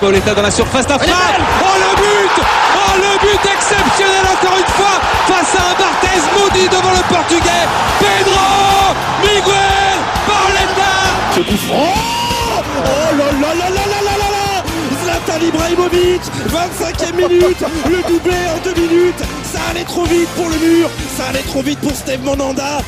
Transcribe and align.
Pauletta 0.00 0.34
dans 0.34 0.42
la 0.42 0.50
surface 0.50 0.86
d'affaire. 0.86 1.14
Oh 1.62 1.76
le 1.78 1.96
but 1.96 2.44
Oh 2.76 2.96
le 2.98 3.18
but 3.20 3.50
exceptionnel 3.54 4.24
encore 4.34 4.58
une 4.58 4.72
fois 4.74 5.00
face 5.26 5.54
à 5.54 5.70
un 5.70 5.74
Barthez 5.78 6.20
maudit 6.38 6.68
devant 6.68 6.90
le 6.90 7.02
portugais. 7.08 7.66
Pedro 8.00 8.92
Miguel 9.22 9.98
Pauletta 10.26 10.92
Ce 11.34 11.40
coup 11.40 11.56
franc 11.56 11.94
oh, 12.46 12.62
oh 12.84 13.16
là 13.16 13.24
là 13.32 13.54
là 13.54 13.63
Zlatan 15.34 15.46
Ibrahimovic 15.46 16.22
25e 16.48 17.16
minute 17.16 17.60
Le 17.86 18.08
doublé 18.08 18.36
en 18.48 18.62
deux 18.62 18.80
minutes 18.80 19.18
Ça 19.42 19.60
allait 19.70 19.84
trop 19.84 20.04
vite 20.04 20.28
pour 20.36 20.48
le 20.48 20.58
mur 20.58 20.88
Ça 21.16 21.26
allait 21.26 21.42
trop 21.42 21.62
vite 21.62 21.80
pour 21.80 21.92
Steve 21.92 22.22
Monanda 22.24 22.78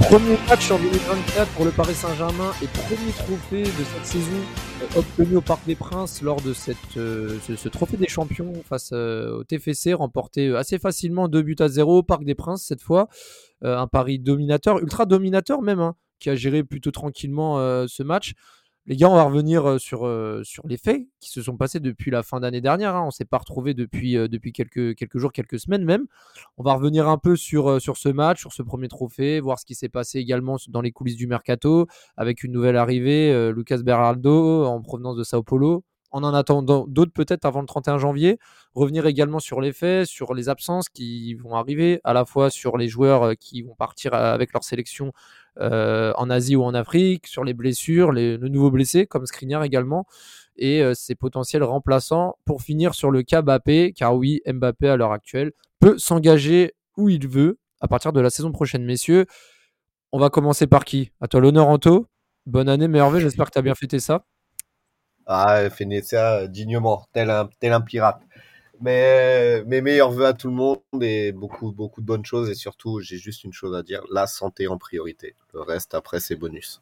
Premier 0.00 0.38
match 0.48 0.70
en 0.70 0.78
2024 0.78 1.48
pour 1.52 1.64
le 1.64 1.70
Paris 1.72 1.94
Saint-Germain 1.94 2.52
et 2.62 2.66
premier 2.68 3.12
trophée 3.12 3.64
de 3.64 3.84
cette 3.94 4.06
saison 4.06 4.40
euh, 4.82 4.98
obtenu 5.00 5.36
au 5.36 5.40
Parc 5.40 5.66
des 5.66 5.74
Princes 5.74 6.22
lors 6.22 6.40
de 6.40 6.54
euh, 6.96 7.38
ce, 7.40 7.68
trophée 7.68 7.96
des 7.96 8.06
champions 8.06 8.52
face 8.66 8.90
euh, 8.92 9.38
au 9.38 9.44
TFC, 9.44 9.94
remporté 9.94 10.54
assez 10.54 10.78
facilement 10.78 11.26
2 11.26 11.42
buts 11.42 11.56
à 11.58 11.68
0 11.68 11.98
au 11.98 12.02
Parc 12.04 12.24
des 12.24 12.36
Princes 12.36 12.64
cette 12.64 12.80
fois. 12.80 13.08
Euh, 13.64 13.76
un 13.76 13.88
Paris 13.88 14.20
dominateur, 14.20 14.78
ultra 14.78 15.04
dominateur 15.04 15.62
même, 15.62 15.80
hein, 15.80 15.96
qui 16.20 16.30
a 16.30 16.36
géré 16.36 16.62
plutôt 16.62 16.90
tranquillement 16.90 17.58
euh, 17.58 17.86
ce 17.88 18.02
match. 18.02 18.34
Les 18.88 18.96
gars, 18.96 19.10
on 19.10 19.16
va 19.16 19.24
revenir 19.24 19.68
euh, 19.68 19.78
sur, 19.78 20.06
euh, 20.06 20.40
sur 20.44 20.66
les 20.66 20.78
faits 20.78 21.06
qui 21.20 21.28
se 21.30 21.42
sont 21.42 21.58
passés 21.58 21.78
depuis 21.78 22.10
la 22.10 22.22
fin 22.22 22.40
d'année 22.40 22.62
dernière. 22.62 22.96
hein. 22.96 23.04
On 23.06 23.10
s'est 23.10 23.26
pas 23.26 23.36
retrouvé 23.36 23.74
depuis, 23.74 24.16
euh, 24.16 24.28
depuis 24.28 24.50
quelques, 24.50 24.94
quelques 24.94 25.18
jours, 25.18 25.30
quelques 25.30 25.60
semaines 25.60 25.84
même. 25.84 26.06
On 26.56 26.62
va 26.62 26.72
revenir 26.72 27.06
un 27.06 27.18
peu 27.18 27.36
sur, 27.36 27.82
sur 27.82 27.98
ce 27.98 28.08
match, 28.08 28.40
sur 28.40 28.54
ce 28.54 28.62
premier 28.62 28.88
trophée, 28.88 29.40
voir 29.40 29.58
ce 29.58 29.66
qui 29.66 29.74
s'est 29.74 29.90
passé 29.90 30.20
également 30.20 30.56
dans 30.68 30.80
les 30.80 30.90
coulisses 30.90 31.16
du 31.16 31.26
mercato, 31.26 31.86
avec 32.16 32.42
une 32.44 32.52
nouvelle 32.52 32.76
arrivée, 32.76 33.52
Lucas 33.54 33.82
Beraldo 33.82 34.64
en 34.64 34.80
provenance 34.80 35.16
de 35.16 35.22
Sao 35.22 35.42
Paulo. 35.42 35.84
En 36.10 36.24
en 36.24 36.32
attendant 36.32 36.86
d'autres 36.86 37.12
peut-être 37.12 37.44
avant 37.44 37.60
le 37.60 37.66
31 37.66 37.98
janvier. 37.98 38.38
Revenir 38.74 39.06
également 39.06 39.40
sur 39.40 39.60
les 39.60 39.72
faits, 39.72 40.06
sur 40.06 40.34
les 40.34 40.48
absences 40.48 40.88
qui 40.88 41.34
vont 41.34 41.54
arriver, 41.54 42.00
à 42.04 42.12
la 42.12 42.24
fois 42.24 42.50
sur 42.50 42.78
les 42.78 42.88
joueurs 42.88 43.22
euh, 43.22 43.34
qui 43.34 43.62
vont 43.62 43.74
partir 43.74 44.14
euh, 44.14 44.32
avec 44.32 44.52
leur 44.52 44.64
sélection 44.64 45.12
euh, 45.60 46.12
en 46.16 46.30
Asie 46.30 46.56
ou 46.56 46.62
en 46.62 46.72
Afrique, 46.74 47.26
sur 47.26 47.44
les 47.44 47.52
blessures, 47.52 48.12
les, 48.12 48.36
le 48.36 48.48
nouveau 48.48 48.70
blessé 48.70 49.06
comme 49.06 49.26
Skriniar 49.26 49.64
également, 49.64 50.06
et 50.56 50.82
ses 50.94 51.14
potentiels 51.14 51.62
remplaçants 51.62 52.36
pour 52.44 52.62
finir 52.62 52.94
sur 52.94 53.12
le 53.12 53.22
cas 53.22 53.42
car 53.94 54.16
oui, 54.16 54.40
Mbappé 54.46 54.88
à 54.88 54.96
l'heure 54.96 55.12
actuelle 55.12 55.52
peut 55.78 55.98
s'engager 55.98 56.74
où 56.96 57.08
il 57.08 57.28
veut 57.28 57.58
à 57.80 57.88
partir 57.88 58.12
de 58.12 58.20
la 58.20 58.30
saison 58.30 58.50
prochaine, 58.50 58.84
messieurs. 58.84 59.26
On 60.12 60.18
va 60.18 60.30
commencer 60.30 60.66
par 60.66 60.84
qui? 60.84 61.12
À 61.20 61.28
toi 61.28 61.40
l'honneur, 61.40 61.68
Anto. 61.68 62.06
Bonne 62.46 62.68
année, 62.68 62.88
Merveille, 62.88 63.20
j'espère 63.20 63.46
que 63.46 63.52
tu 63.52 63.58
as 63.58 63.62
bien 63.62 63.74
fêté 63.74 64.00
ça. 64.00 64.24
Ah, 65.28 65.68
ça 66.02 66.46
dignement, 66.46 67.06
tel 67.12 67.30
un, 67.30 67.48
tel 67.60 67.72
un 67.72 67.82
pirate. 67.82 68.20
Mais 68.80 69.62
mes 69.66 69.80
meilleurs 69.80 70.10
voeux 70.10 70.26
à 70.26 70.32
tout 70.32 70.48
le 70.48 70.54
monde 70.54 70.78
et 71.02 71.32
beaucoup, 71.32 71.72
beaucoup 71.72 72.00
de 72.00 72.06
bonnes 72.06 72.24
choses. 72.24 72.48
Et 72.48 72.54
surtout, 72.54 73.00
j'ai 73.00 73.18
juste 73.18 73.44
une 73.44 73.52
chose 73.52 73.74
à 73.76 73.82
dire 73.82 74.02
la 74.10 74.26
santé 74.26 74.68
en 74.68 74.78
priorité. 74.78 75.34
Le 75.52 75.60
reste, 75.60 75.94
après, 75.94 76.20
c'est 76.20 76.36
bonus. 76.36 76.80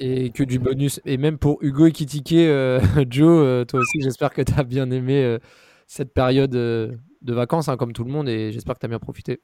Et 0.00 0.30
que 0.30 0.42
du 0.44 0.58
bonus. 0.58 1.00
Et 1.04 1.16
même 1.16 1.38
pour 1.38 1.58
Hugo 1.62 1.86
et 1.86 1.92
Kitike, 1.92 2.32
euh, 2.32 2.80
Joe, 3.10 3.44
euh, 3.44 3.64
toi 3.64 3.80
aussi, 3.80 4.00
j'espère 4.00 4.32
que 4.32 4.42
tu 4.42 4.52
as 4.56 4.64
bien 4.64 4.90
aimé 4.90 5.22
euh, 5.22 5.38
cette 5.86 6.14
période 6.14 6.50
de 6.50 6.98
vacances, 7.22 7.68
hein, 7.68 7.76
comme 7.76 7.92
tout 7.92 8.04
le 8.04 8.10
monde, 8.10 8.28
et 8.28 8.52
j'espère 8.52 8.74
que 8.74 8.80
tu 8.80 8.86
as 8.86 8.88
bien 8.88 8.98
profité. 8.98 9.40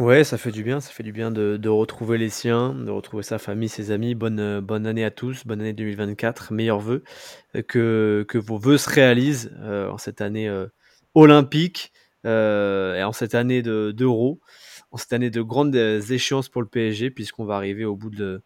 Ouais, 0.00 0.24
ça 0.24 0.38
fait 0.38 0.50
du 0.50 0.62
bien, 0.64 0.80
ça 0.80 0.90
fait 0.92 1.02
du 1.02 1.12
bien 1.12 1.30
de, 1.30 1.58
de 1.58 1.68
retrouver 1.68 2.16
les 2.16 2.30
siens, 2.30 2.74
de 2.74 2.90
retrouver 2.90 3.22
sa 3.22 3.38
famille, 3.38 3.68
ses 3.68 3.90
amis. 3.90 4.14
Bonne, 4.14 4.40
euh, 4.40 4.60
bonne 4.62 4.86
année 4.86 5.04
à 5.04 5.10
tous, 5.10 5.44
bonne 5.46 5.60
année 5.60 5.74
2024, 5.74 6.52
meilleurs 6.54 6.80
vœux. 6.80 7.04
Euh, 7.56 7.62
Que, 7.62 8.24
que 8.28 8.38
vos 8.38 8.58
vœux 8.58 8.78
se 8.78 8.88
réalisent 8.90 9.52
euh, 9.60 9.90
en 9.90 9.98
cette 9.98 10.22
année 10.22 10.48
euh, 10.48 10.66
olympique 11.14 11.92
euh, 12.26 12.96
et 12.96 13.02
en 13.04 13.12
cette 13.12 13.34
année 13.34 13.62
de- 13.62 13.92
en 14.92 14.96
cette 14.96 15.12
année 15.12 15.30
de 15.30 15.42
grandes 15.42 15.74
échéances 15.76 16.48
pour 16.48 16.62
le 16.62 16.68
PSG, 16.68 17.10
puisqu'on 17.10 17.44
va 17.44 17.56
arriver 17.56 17.84
au 17.84 17.96
bout 17.96 18.10
de, 18.10 18.42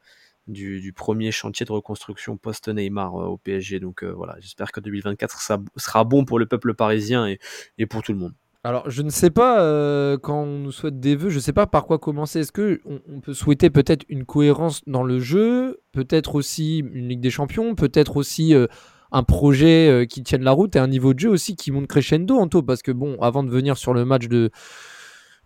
du, 0.48 0.80
du 0.80 0.92
premier 0.92 1.30
chantier 1.32 1.66
de 1.66 1.72
reconstruction 1.72 2.36
post-Neymar 2.36 3.14
au 3.14 3.36
PSG. 3.38 3.80
Donc 3.80 4.02
euh, 4.04 4.12
voilà, 4.12 4.36
j'espère 4.40 4.72
que 4.72 4.80
2024 4.80 5.40
sera, 5.40 5.60
sera 5.76 6.04
bon 6.04 6.24
pour 6.24 6.38
le 6.38 6.46
peuple 6.46 6.74
parisien 6.74 7.26
et, 7.28 7.38
et 7.78 7.86
pour 7.86 8.02
tout 8.02 8.12
le 8.12 8.18
monde. 8.18 8.34
Alors, 8.66 8.88
je 8.88 9.02
ne 9.02 9.10
sais 9.10 9.28
pas, 9.28 9.60
euh, 9.60 10.16
quand 10.16 10.40
on 10.42 10.58
nous 10.58 10.72
souhaite 10.72 10.98
des 10.98 11.16
vœux, 11.16 11.28
je 11.28 11.34
ne 11.34 11.40
sais 11.40 11.52
pas 11.52 11.66
par 11.66 11.84
quoi 11.84 11.98
commencer. 11.98 12.40
Est-ce 12.40 12.50
que 12.50 12.80
on, 12.86 13.20
peut 13.20 13.34
souhaiter 13.34 13.68
peut-être 13.68 14.06
une 14.08 14.24
cohérence 14.24 14.80
dans 14.86 15.02
le 15.02 15.20
jeu, 15.20 15.82
peut-être 15.92 16.34
aussi 16.34 16.78
une 16.78 17.08
Ligue 17.08 17.20
des 17.20 17.28
Champions, 17.28 17.74
peut-être 17.74 18.16
aussi 18.16 18.54
euh, 18.54 18.66
un 19.12 19.22
projet 19.22 19.90
euh, 19.90 20.06
qui 20.06 20.22
tienne 20.22 20.42
la 20.42 20.52
route 20.52 20.76
et 20.76 20.78
un 20.78 20.86
niveau 20.86 21.12
de 21.12 21.18
jeu 21.18 21.28
aussi 21.28 21.56
qui 21.56 21.72
monte 21.72 21.88
crescendo, 21.88 22.38
Anto? 22.38 22.62
Parce 22.62 22.80
que 22.80 22.90
bon, 22.90 23.18
avant 23.20 23.44
de 23.44 23.50
venir 23.50 23.76
sur 23.76 23.92
le 23.92 24.06
match 24.06 24.28
de, 24.28 24.48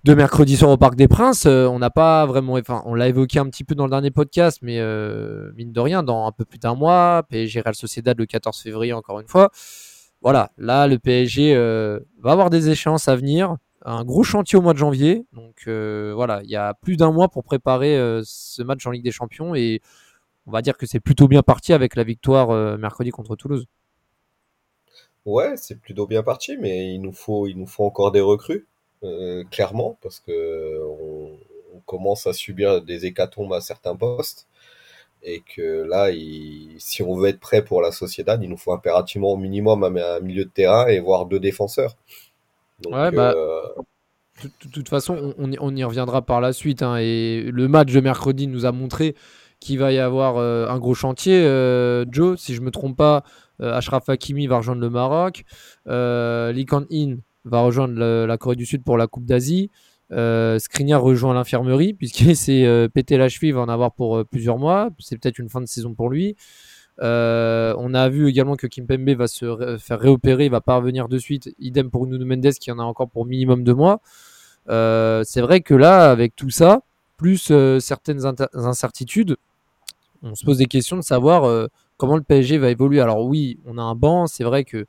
de 0.04 0.14
mercredi 0.14 0.56
soir 0.56 0.70
au 0.70 0.76
Parc 0.76 0.94
des 0.94 1.08
Princes, 1.08 1.46
on 1.46 1.80
n'a 1.80 1.90
pas 1.90 2.24
vraiment, 2.24 2.52
enfin, 2.52 2.82
on 2.86 2.94
l'a 2.94 3.08
évoqué 3.08 3.40
un 3.40 3.46
petit 3.46 3.64
peu 3.64 3.74
dans 3.74 3.86
le 3.86 3.90
dernier 3.90 4.12
podcast, 4.12 4.60
mais 4.62 4.80
mine 5.56 5.72
de 5.72 5.80
rien, 5.80 6.04
dans 6.04 6.24
un 6.28 6.30
peu 6.32 6.44
plus 6.44 6.60
d'un 6.60 6.76
mois, 6.76 7.24
PSG 7.28 7.62
Real 7.62 7.74
Sociedad 7.74 8.16
le 8.16 8.26
14 8.26 8.56
février, 8.62 8.92
encore 8.92 9.18
une 9.18 9.26
fois. 9.26 9.50
Voilà, 10.20 10.50
là, 10.58 10.86
le 10.86 10.98
PSG 10.98 11.54
euh, 11.54 12.00
va 12.18 12.32
avoir 12.32 12.50
des 12.50 12.70
échéances 12.70 13.06
à 13.08 13.14
venir, 13.14 13.56
un 13.84 14.04
gros 14.04 14.24
chantier 14.24 14.58
au 14.58 14.62
mois 14.62 14.72
de 14.72 14.78
janvier. 14.78 15.24
Donc 15.32 15.64
euh, 15.68 16.12
voilà, 16.14 16.40
il 16.42 16.50
y 16.50 16.56
a 16.56 16.74
plus 16.74 16.96
d'un 16.96 17.12
mois 17.12 17.28
pour 17.28 17.44
préparer 17.44 17.96
euh, 17.96 18.22
ce 18.24 18.62
match 18.62 18.84
en 18.86 18.90
Ligue 18.90 19.04
des 19.04 19.12
Champions 19.12 19.54
et 19.54 19.80
on 20.46 20.50
va 20.50 20.62
dire 20.62 20.76
que 20.76 20.86
c'est 20.86 21.00
plutôt 21.00 21.28
bien 21.28 21.42
parti 21.42 21.72
avec 21.72 21.94
la 21.94 22.04
victoire 22.04 22.78
mercredi 22.78 23.10
contre 23.10 23.36
Toulouse. 23.36 23.66
Ouais, 25.26 25.56
c'est 25.56 25.78
plutôt 25.78 26.06
bien 26.06 26.22
parti, 26.22 26.56
mais 26.56 26.94
il 26.94 27.00
nous 27.00 27.12
faut, 27.12 27.46
encore 27.78 28.12
des 28.12 28.22
recrues, 28.22 28.66
clairement, 29.50 29.98
parce 30.00 30.20
que 30.20 30.80
on, 30.82 31.38
on 31.74 31.80
commence 31.80 32.26
à 32.26 32.32
subir 32.32 32.82
des 32.82 33.04
hécatombes 33.04 33.52
à 33.52 33.60
certains 33.60 33.94
postes. 33.94 34.48
Et 35.22 35.42
que 35.42 35.82
là, 35.82 36.10
il- 36.10 36.76
si 36.78 37.02
on 37.02 37.14
veut 37.16 37.28
être 37.28 37.40
prêt 37.40 37.64
pour 37.64 37.82
la 37.82 37.92
Sociedad, 37.92 38.42
il 38.42 38.48
nous 38.50 38.56
faut 38.56 38.72
impérativement 38.72 39.32
au 39.32 39.36
minimum 39.36 39.84
un, 39.84 39.96
un 39.96 40.20
milieu 40.20 40.44
de 40.44 40.50
terrain 40.50 40.86
et 40.86 41.00
voire 41.00 41.26
deux 41.26 41.40
défenseurs. 41.40 41.96
Donc, 42.80 42.94
Ouais, 42.94 43.10
bah, 43.12 43.34
euh, 43.34 43.62
De 44.42 44.48
de 44.66 44.70
toute 44.70 44.88
façon, 44.88 45.34
on, 45.38 45.50
on 45.60 45.76
y, 45.76 45.84
reviendra 45.84 46.22
par 46.22 46.40
la 46.40 46.52
suite. 46.52 46.82
hein, 46.82 46.96
et 46.98 47.42
le 47.52 47.68
match 47.68 47.92
de 47.92 48.00
mercredi 48.00 48.46
nous 48.46 48.66
a 48.66 48.72
montré 48.72 49.16
qu'il 49.60 49.78
va 49.80 49.92
y 49.92 49.98
avoir 49.98 50.36
euh, 50.36 50.68
un 50.68 50.78
gros 50.78 50.94
chantier. 50.94 51.42
Euh, 51.44 52.04
Joe, 52.10 52.38
si 52.38 52.54
je 52.54 52.60
me 52.60 52.70
trompe 52.70 52.96
pas, 52.96 53.24
Ashraf 53.60 54.08
Hakimi 54.08 54.46
va 54.46 54.58
rejoindre 54.58 54.80
le 54.82 54.90
Maroc. 54.90 55.44
Lee 55.86 56.66
Kang-in 56.66 57.16
va 57.44 57.60
rejoindre 57.62 57.94
le- 57.98 58.26
la 58.26 58.38
Corée 58.38 58.54
du 58.56 58.66
Sud 58.66 58.84
pour 58.84 58.96
la 58.96 59.08
Coupe 59.08 59.24
d'Asie. 59.24 59.70
Euh, 60.10 60.58
rejoint 60.96 61.34
l'infirmerie 61.34 61.92
puisqu'il 61.92 62.34
s'est 62.36 62.64
euh, 62.64 62.88
pété 62.88 63.16
la 63.16 63.28
cheville, 63.28 63.50
il 63.50 63.54
va 63.54 63.60
en 63.60 63.68
avoir 63.68 63.92
pour 63.92 64.18
euh, 64.18 64.24
plusieurs 64.24 64.58
mois. 64.58 64.90
C'est 64.98 65.18
peut-être 65.18 65.38
une 65.38 65.48
fin 65.48 65.60
de 65.60 65.66
saison 65.66 65.94
pour 65.94 66.10
lui. 66.10 66.36
Euh, 67.00 67.74
on 67.78 67.94
a 67.94 68.08
vu 68.08 68.28
également 68.28 68.56
que 68.56 68.66
Kimpembe 68.66 69.10
va 69.10 69.28
se 69.28 69.78
faire 69.78 70.00
réopérer, 70.00 70.46
il 70.46 70.50
va 70.50 70.60
pas 70.60 70.76
revenir 70.76 71.08
de 71.08 71.18
suite. 71.18 71.54
Idem 71.58 71.90
pour 71.90 72.06
Nuno 72.06 72.24
Mendes 72.24 72.52
qui 72.54 72.72
en 72.72 72.78
a 72.78 72.82
encore 72.82 73.08
pour 73.08 73.26
minimum 73.26 73.62
deux 73.64 73.74
mois. 73.74 74.00
C'est 74.66 75.40
vrai 75.40 75.60
que 75.60 75.74
là, 75.74 76.10
avec 76.10 76.34
tout 76.34 76.50
ça, 76.50 76.82
plus 77.16 77.52
certaines 77.78 78.20
incertitudes, 78.54 79.36
on 80.22 80.34
se 80.34 80.44
pose 80.44 80.58
des 80.58 80.66
questions 80.66 80.96
de 80.96 81.02
savoir 81.02 81.68
comment 81.96 82.16
le 82.16 82.22
PSG 82.22 82.58
va 82.58 82.70
évoluer. 82.70 83.00
Alors 83.00 83.24
oui, 83.24 83.60
on 83.64 83.78
a 83.78 83.82
un 83.82 83.94
banc, 83.94 84.26
c'est 84.26 84.44
vrai 84.44 84.64
que 84.64 84.86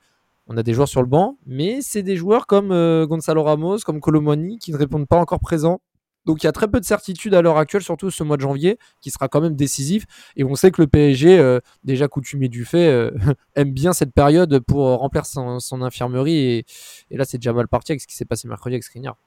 on 0.49 0.57
a 0.57 0.63
des 0.63 0.73
joueurs 0.73 0.87
sur 0.87 1.01
le 1.01 1.07
banc, 1.07 1.37
mais 1.45 1.79
c'est 1.81 2.01
des 2.01 2.15
joueurs 2.15 2.47
comme 2.47 2.71
euh, 2.71 3.05
Gonzalo 3.05 3.43
Ramos, 3.43 3.77
comme 3.85 4.01
Colomani 4.01 4.57
qui 4.57 4.71
ne 4.71 4.77
répondent 4.77 5.07
pas 5.07 5.17
encore 5.17 5.39
présents. 5.39 5.79
Donc 6.25 6.43
il 6.43 6.47
y 6.47 6.49
a 6.49 6.51
très 6.51 6.67
peu 6.67 6.79
de 6.79 6.85
certitudes 6.85 7.35
à 7.35 7.41
l'heure 7.41 7.57
actuelle, 7.57 7.83
surtout 7.83 8.09
ce 8.09 8.23
mois 8.23 8.35
de 8.35 8.41
janvier, 8.41 8.79
qui 8.99 9.11
sera 9.11 9.27
quand 9.27 9.41
même 9.41 9.55
décisif. 9.55 10.05
Et 10.35 10.43
on 10.43 10.55
sait 10.55 10.71
que 10.71 10.81
le 10.81 10.87
PSG, 10.87 11.37
euh, 11.37 11.59
déjà 11.83 12.07
coutumier 12.07 12.49
du 12.49 12.65
fait, 12.65 12.87
euh, 12.87 13.11
aime 13.55 13.71
bien 13.71 13.93
cette 13.93 14.11
période 14.11 14.59
pour 14.61 14.85
remplir 14.97 15.25
son, 15.27 15.59
infirmerie. 15.81 16.37
Et, 16.37 16.65
et 17.11 17.17
là, 17.17 17.25
c'est 17.25 17.37
déjà 17.37 17.53
mal 17.53 17.67
parti 17.67 17.91
avec 17.91 18.01
ce 18.01 18.07
qui 18.07 18.15
s'est 18.15 18.25
passé 18.25 18.47
mercredi 18.47 18.73
avec 18.73 18.83
Skriniar. 18.83 19.17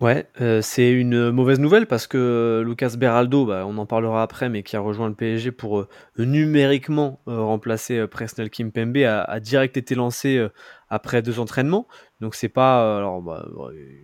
Ouais, 0.00 0.28
euh, 0.40 0.62
c'est 0.62 0.92
une 0.92 1.32
mauvaise 1.32 1.58
nouvelle 1.58 1.86
parce 1.86 2.06
que 2.06 2.62
Lucas 2.64 2.94
Beraldo, 2.96 3.46
bah, 3.46 3.64
on 3.66 3.76
en 3.78 3.86
parlera 3.86 4.22
après, 4.22 4.48
mais 4.48 4.62
qui 4.62 4.76
a 4.76 4.80
rejoint 4.80 5.08
le 5.08 5.14
PSG 5.14 5.50
pour 5.50 5.80
euh, 5.80 5.88
numériquement 6.18 7.20
euh, 7.26 7.40
remplacer 7.42 8.06
Presnel 8.06 8.48
Kimpembe, 8.48 8.98
a, 8.98 9.22
a 9.22 9.40
direct 9.40 9.76
été 9.76 9.96
lancé 9.96 10.46
après 10.88 11.20
deux 11.20 11.40
entraînements. 11.40 11.88
Donc 12.20 12.34
c'est 12.34 12.48
pas 12.48 12.96
alors 12.98 13.22
bah, 13.22 13.46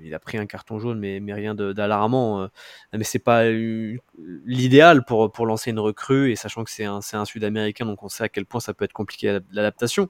il 0.03 0.15
a 0.15 0.19
pris 0.19 0.39
un 0.39 0.47
carton 0.47 0.79
jaune 0.79 0.99
mais, 0.99 1.21
mais 1.21 1.33
rien 1.33 1.55
d'alarmant 1.55 2.49
mais 2.93 3.05
c'est 3.05 3.19
pas 3.19 3.45
l'idéal 4.45 5.05
pour 5.05 5.33
pour 5.33 5.47
lancer 5.47 5.71
une 5.71 5.81
recrue 5.81 6.31
et 6.31 6.37
sachant 6.37 6.65
que 6.65 6.71
c'est 6.71 6.85
un 6.85 7.01
c'est 7.01 7.17
un 7.17 7.25
sud-américain 7.25 7.87
donc 7.87 8.03
on 8.03 8.09
sait 8.09 8.25
à 8.25 8.29
quel 8.29 8.47
point 8.47 8.61
ça 8.61 8.73
peut 8.73 8.85
être 8.85 8.93
compliqué 8.93 9.39
l'adaptation. 9.53 10.09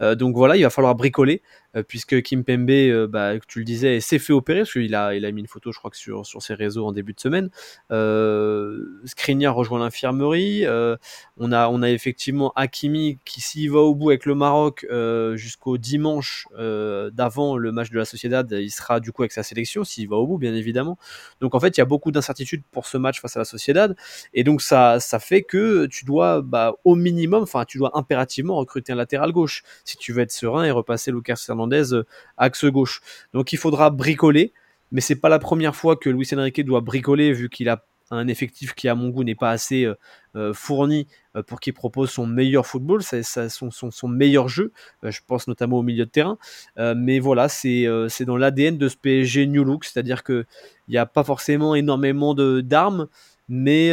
donc 0.00 0.36
voilà, 0.36 0.56
il 0.56 0.62
va 0.62 0.70
falloir 0.70 0.94
bricoler 0.94 1.42
euh, 1.76 1.82
puisque 1.82 2.22
Kim 2.22 2.44
Pembe, 2.44 2.70
euh, 2.70 3.06
bah, 3.06 3.32
tu 3.48 3.58
le 3.58 3.64
disais, 3.64 4.00
s'est 4.00 4.18
fait 4.18 4.32
opérer, 4.32 4.60
parce 4.60 4.72
qu'il 4.72 4.94
a, 4.94 5.14
il 5.14 5.24
a 5.24 5.32
mis 5.32 5.40
une 5.40 5.48
photo, 5.48 5.72
je 5.72 5.78
crois, 5.78 5.90
que 5.90 5.96
sur, 5.96 6.24
sur 6.24 6.42
ses 6.42 6.54
réseaux 6.54 6.86
en 6.86 6.92
début 6.92 7.12
de 7.12 7.20
semaine. 7.20 7.50
Euh, 7.90 9.00
Skriniar 9.04 9.54
rejoint 9.54 9.80
l'infirmerie. 9.80 10.66
Euh, 10.66 10.96
on, 11.36 11.52
a, 11.52 11.68
on 11.68 11.82
a 11.82 11.90
effectivement 11.90 12.52
Hakimi 12.54 13.18
qui, 13.24 13.40
s'il 13.40 13.70
va 13.70 13.80
au 13.80 13.94
bout 13.94 14.10
avec 14.10 14.26
le 14.26 14.34
Maroc 14.34 14.86
jusqu'au 15.34 15.78
dimanche 15.78 16.46
d'avant 16.56 17.43
le 17.56 17.72
match 17.72 17.90
de 17.90 17.98
la 17.98 18.04
Sociedad, 18.04 18.50
il 18.50 18.70
sera 18.70 19.00
du 19.00 19.12
coup 19.12 19.22
avec 19.22 19.32
sa 19.32 19.42
sélection, 19.42 19.84
s'il 19.84 20.08
va 20.08 20.16
au 20.16 20.26
bout, 20.26 20.38
bien 20.38 20.54
évidemment. 20.54 20.98
Donc 21.40 21.54
en 21.54 21.60
fait, 21.60 21.76
il 21.76 21.80
y 21.80 21.82
a 21.82 21.84
beaucoup 21.84 22.10
d'incertitudes 22.10 22.62
pour 22.70 22.86
ce 22.86 22.96
match 22.96 23.20
face 23.20 23.36
à 23.36 23.40
la 23.40 23.44
Sociedad. 23.44 23.96
Et 24.32 24.44
donc 24.44 24.62
ça, 24.62 25.00
ça 25.00 25.18
fait 25.18 25.42
que 25.42 25.86
tu 25.86 26.04
dois, 26.04 26.42
bah, 26.42 26.74
au 26.84 26.94
minimum, 26.94 27.42
enfin, 27.42 27.64
tu 27.64 27.78
dois 27.78 27.96
impérativement 27.96 28.56
recruter 28.56 28.92
un 28.92 28.96
latéral 28.96 29.32
gauche 29.32 29.62
si 29.84 29.96
tu 29.96 30.12
veux 30.12 30.22
être 30.22 30.32
serein 30.32 30.64
et 30.64 30.70
repasser 30.70 31.10
Lucas 31.10 31.36
Fernandez 31.36 31.92
euh, 31.92 32.06
axe 32.36 32.64
gauche. 32.64 33.00
Donc 33.32 33.52
il 33.52 33.58
faudra 33.58 33.90
bricoler, 33.90 34.52
mais 34.92 35.00
c'est 35.00 35.16
pas 35.16 35.28
la 35.28 35.38
première 35.38 35.76
fois 35.76 35.96
que 35.96 36.10
Luis 36.10 36.28
Enrique 36.32 36.64
doit 36.64 36.80
bricoler 36.80 37.32
vu 37.32 37.48
qu'il 37.48 37.68
a 37.68 37.84
un 38.10 38.28
effectif 38.28 38.74
qui 38.74 38.88
à 38.88 38.94
mon 38.94 39.08
goût 39.08 39.24
n'est 39.24 39.34
pas 39.34 39.50
assez 39.50 39.84
euh, 39.84 39.94
euh, 40.36 40.52
fourni 40.52 41.06
pour 41.46 41.58
qu'il 41.58 41.74
propose 41.74 42.10
son 42.10 42.26
meilleur 42.26 42.64
football, 42.66 43.02
son, 43.02 43.70
son, 43.70 44.08
meilleur 44.08 44.48
jeu, 44.48 44.72
je 45.02 45.18
pense 45.26 45.48
notamment 45.48 45.78
au 45.78 45.82
milieu 45.82 46.04
de 46.04 46.10
terrain. 46.10 46.38
mais 46.76 47.18
voilà, 47.18 47.48
c'est 47.48 47.86
dans 48.20 48.36
l'ADN 48.36 48.78
de 48.78 48.88
ce 48.88 48.96
PSG 48.96 49.48
New 49.48 49.64
Look, 49.64 49.84
c'est-à-dire 49.84 50.22
qu'il 50.22 50.46
n'y 50.88 50.96
a 50.96 51.06
pas 51.06 51.24
forcément 51.24 51.74
énormément 51.74 52.36
d'armes, 52.36 53.08
mais 53.48 53.90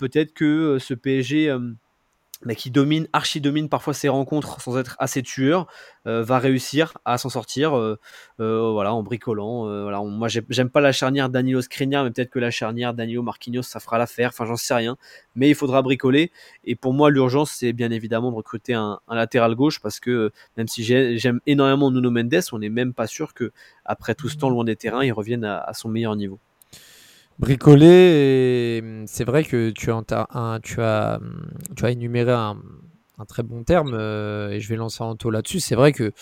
peut-être 0.00 0.34
que 0.34 0.78
ce 0.80 0.94
PSG 0.94 1.56
mais 2.44 2.54
qui 2.54 2.70
domine, 2.70 3.06
archi 3.12 3.40
domine 3.40 3.68
parfois 3.68 3.92
ses 3.92 4.08
rencontres 4.08 4.60
sans 4.60 4.78
être 4.78 4.96
assez 4.98 5.22
tueur, 5.22 5.66
euh, 6.06 6.22
va 6.22 6.38
réussir 6.38 6.96
à 7.04 7.18
s'en 7.18 7.28
sortir, 7.28 7.76
euh, 7.76 7.98
euh, 8.40 8.70
voilà, 8.72 8.94
en 8.94 9.02
bricolant. 9.02 9.64
voilà, 9.82 10.00
moi, 10.02 10.28
j'aime 10.28 10.70
pas 10.70 10.80
la 10.80 10.92
charnière 10.92 11.28
Danilo 11.28 11.60
Skriniar, 11.60 12.04
mais 12.04 12.10
peut-être 12.10 12.30
que 12.30 12.38
la 12.38 12.50
charnière 12.50 12.94
Danilo 12.94 13.22
Marquinhos, 13.22 13.62
ça 13.62 13.80
fera 13.80 13.98
l'affaire. 13.98 14.30
Enfin, 14.32 14.46
j'en 14.46 14.56
sais 14.56 14.74
rien, 14.74 14.96
mais 15.34 15.50
il 15.50 15.54
faudra 15.54 15.82
bricoler. 15.82 16.32
Et 16.64 16.76
pour 16.76 16.94
moi, 16.94 17.10
l'urgence, 17.10 17.50
c'est 17.52 17.72
bien 17.72 17.90
évidemment 17.90 18.30
de 18.30 18.36
recruter 18.36 18.74
un, 18.74 19.00
latéral 19.08 19.54
gauche, 19.54 19.80
parce 19.80 20.00
que 20.00 20.32
même 20.56 20.68
si 20.68 20.82
j'aime 20.84 21.40
énormément 21.46 21.90
Nuno 21.90 22.10
Mendes, 22.10 22.40
on 22.52 22.58
n'est 22.58 22.70
même 22.70 22.94
pas 22.94 23.06
sûr 23.06 23.34
que 23.34 23.52
après 23.84 24.14
tout 24.14 24.28
ce 24.28 24.36
temps 24.36 24.50
loin 24.50 24.64
des 24.64 24.76
terrains, 24.76 25.04
il 25.04 25.12
revienne 25.12 25.44
à 25.44 25.72
son 25.74 25.88
meilleur 25.88 26.16
niveau 26.16 26.40
bricoler. 27.40 28.80
Hum, 28.82 29.04
c'est 29.06 29.24
vrai 29.24 29.44
que 29.44 29.70
tu 29.70 29.90
as, 29.90 30.26
un, 30.32 30.60
tu 30.60 30.80
as, 30.80 31.16
hum, 31.16 31.50
tu 31.74 31.84
as 31.84 31.90
énuméré 31.90 32.32
un, 32.32 32.56
très 33.28 33.42
bon 33.42 33.64
terme 33.64 33.92
euh, 33.92 34.50
et 34.50 34.60
je 34.60 34.68
vais 34.70 34.76
lancer 34.76 35.02
un 35.02 35.14
taux 35.14 35.30
là-dessus. 35.30 35.60
C'est 35.60 35.74
vrai 35.74 35.92
que 35.92 36.12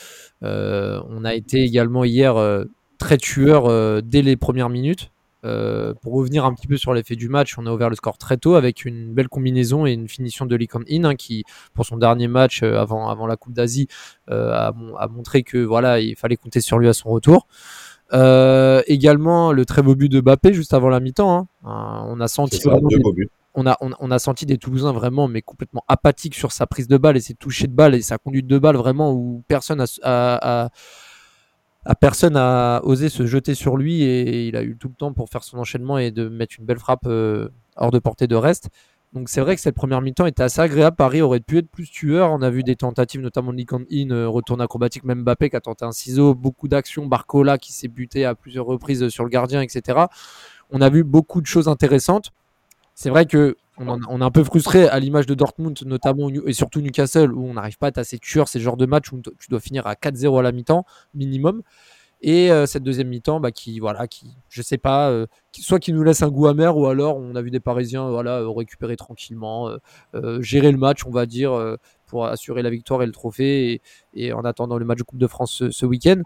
euh, 0.42 1.00
on 1.08 1.24
a 1.24 1.34
été 1.34 1.62
également 1.62 2.04
hier 2.04 2.36
euh, 2.36 2.64
très 2.98 3.18
tueur 3.18 4.02
dès 4.02 4.22
les 4.22 4.36
premières 4.36 4.68
minutes. 4.68 5.12
pour 5.42 6.14
revenir 6.14 6.44
un 6.44 6.52
petit 6.52 6.66
peu 6.66 6.76
sur 6.76 6.92
l'effet 6.94 7.14
du 7.14 7.28
match, 7.28 7.56
on 7.56 7.66
a 7.66 7.72
ouvert 7.72 7.88
le 7.88 7.94
score 7.94 8.18
très 8.18 8.36
tôt 8.36 8.56
avec 8.56 8.84
une 8.84 9.14
belle 9.14 9.28
combinaison 9.28 9.86
et 9.86 9.92
une 9.92 10.08
finition 10.08 10.46
de 10.46 10.56
Lee 10.56 10.68
In 10.90 11.04
hein, 11.04 11.14
qui, 11.14 11.44
pour 11.74 11.86
son 11.86 11.96
dernier 11.96 12.26
match 12.26 12.64
avant, 12.64 13.08
avant 13.08 13.28
la 13.28 13.36
Coupe 13.36 13.52
d'Asie, 13.52 13.86
a, 14.26 14.72
a, 14.98 15.08
montré 15.08 15.44
que 15.44 15.58
voilà, 15.58 16.00
il 16.00 16.16
fallait 16.16 16.36
compter 16.36 16.60
sur 16.60 16.80
lui 16.80 16.88
à 16.88 16.92
son 16.92 17.10
retour. 17.10 17.46
Euh, 18.14 18.82
également 18.86 19.52
le 19.52 19.66
très 19.66 19.82
beau 19.82 19.94
but 19.94 20.08
de 20.08 20.20
Bappé 20.20 20.54
juste 20.54 20.72
avant 20.72 20.88
la 20.88 21.00
mi-temps. 21.00 21.30
Hein. 21.30 21.48
Euh, 21.66 22.12
on 22.14 22.20
a 22.20 22.28
senti 22.28 22.58
des, 22.58 22.70
on 23.54 23.66
a, 23.66 23.76
on, 23.80 24.10
a 24.10 24.18
senti 24.18 24.46
des 24.46 24.56
Toulousains 24.56 24.92
vraiment 24.92 25.28
mais 25.28 25.42
complètement 25.42 25.84
apathiques 25.88 26.34
sur 26.34 26.52
sa 26.52 26.66
prise 26.66 26.88
de 26.88 26.96
balle 26.96 27.16
et 27.16 27.20
ses 27.20 27.34
touchés 27.34 27.66
de 27.66 27.72
balle 27.72 27.94
et 27.94 28.02
sa 28.02 28.16
conduite 28.16 28.46
de 28.46 28.58
balle 28.58 28.76
vraiment 28.76 29.12
où 29.12 29.42
personne 29.48 29.84
a, 30.02 30.70
personne 32.00 32.36
a 32.36 32.80
osé 32.84 33.08
se 33.08 33.26
jeter 33.26 33.54
sur 33.54 33.76
lui 33.76 34.02
et 34.02 34.48
il 34.48 34.56
a 34.56 34.62
eu 34.62 34.76
tout 34.76 34.88
le 34.88 34.94
temps 34.94 35.12
pour 35.12 35.28
faire 35.28 35.42
son 35.42 35.58
enchaînement 35.58 35.98
et 35.98 36.10
de 36.10 36.28
mettre 36.28 36.54
une 36.58 36.66
belle 36.66 36.78
frappe 36.78 37.06
euh, 37.06 37.48
hors 37.76 37.90
de 37.90 37.98
portée 37.98 38.26
de 38.26 38.36
reste. 38.36 38.68
Donc 39.14 39.30
c'est 39.30 39.40
vrai 39.40 39.54
que 39.54 39.62
cette 39.62 39.74
première 39.74 40.02
mi-temps 40.02 40.26
était 40.26 40.42
assez 40.42 40.60
agréable. 40.60 40.96
Paris 40.96 41.22
aurait 41.22 41.40
pu 41.40 41.58
être 41.58 41.70
plus 41.70 41.88
tueur. 41.90 42.30
On 42.30 42.42
a 42.42 42.50
vu 42.50 42.62
des 42.62 42.76
tentatives, 42.76 43.20
notamment 43.20 43.52
de 43.52 43.64
In, 43.90 44.10
euh, 44.10 44.28
retourne 44.28 44.60
acrobatique, 44.60 45.04
même 45.04 45.22
Mbappé 45.22 45.48
qui 45.50 45.56
a 45.56 45.60
tenté 45.60 45.84
un 45.84 45.92
ciseau, 45.92 46.34
beaucoup 46.34 46.68
d'actions, 46.68 47.06
Barcola 47.06 47.56
qui 47.56 47.72
s'est 47.72 47.88
buté 47.88 48.26
à 48.26 48.34
plusieurs 48.34 48.66
reprises 48.66 49.08
sur 49.08 49.24
le 49.24 49.30
gardien, 49.30 49.62
etc. 49.62 49.98
On 50.70 50.82
a 50.82 50.90
vu 50.90 51.04
beaucoup 51.04 51.40
de 51.40 51.46
choses 51.46 51.68
intéressantes. 51.68 52.32
C'est 52.94 53.10
vrai 53.10 53.26
que 53.26 53.56
on, 53.78 54.20
est 54.20 54.24
un 54.24 54.30
peu 54.30 54.42
frustré 54.42 54.88
à 54.88 54.98
l'image 54.98 55.26
de 55.26 55.34
Dortmund, 55.34 55.78
notamment 55.86 56.28
et 56.28 56.52
surtout 56.52 56.80
Newcastle, 56.80 57.32
où 57.32 57.46
on 57.46 57.54
n'arrive 57.54 57.78
pas 57.78 57.86
à 57.86 57.88
être 57.90 57.98
assez 57.98 58.18
tueur. 58.18 58.48
C'est 58.48 58.58
le 58.58 58.64
genre 58.64 58.76
de 58.76 58.86
match 58.86 59.12
où 59.12 59.22
tu 59.38 59.48
dois 59.50 59.60
finir 59.60 59.86
à 59.86 59.94
4-0 59.94 60.38
à 60.38 60.42
la 60.42 60.52
mi-temps 60.52 60.84
minimum. 61.14 61.62
Et 62.20 62.50
euh, 62.50 62.66
cette 62.66 62.82
deuxième 62.82 63.08
mi-temps, 63.08 63.38
bah, 63.38 63.52
qui, 63.52 63.78
voilà, 63.78 64.08
qui, 64.08 64.36
je 64.48 64.60
sais 64.60 64.78
pas, 64.78 65.08
euh, 65.10 65.26
soit 65.52 65.78
qui 65.78 65.92
nous 65.92 66.02
laisse 66.02 66.22
un 66.22 66.28
goût 66.28 66.48
amer, 66.48 66.76
ou 66.76 66.86
alors 66.86 67.16
on 67.16 67.36
a 67.36 67.42
vu 67.42 67.50
des 67.52 67.60
Parisiens 67.60 68.08
voilà, 68.10 68.40
euh, 68.40 68.48
récupérer 68.48 68.96
tranquillement, 68.96 69.70
gérer 70.40 70.72
le 70.72 70.78
match, 70.78 71.06
on 71.06 71.10
va 71.10 71.26
dire, 71.26 71.76
pour 72.06 72.26
assurer 72.26 72.62
la 72.62 72.70
victoire 72.70 73.02
et 73.02 73.06
le 73.06 73.12
trophée, 73.12 73.80
et, 74.14 74.32
en 74.32 74.44
attendant 74.44 74.78
le 74.78 74.84
match 74.84 74.98
de 74.98 75.04
Coupe 75.04 75.18
de 75.18 75.26
France 75.26 75.70
ce, 75.70 75.86
week-end. 75.86 76.22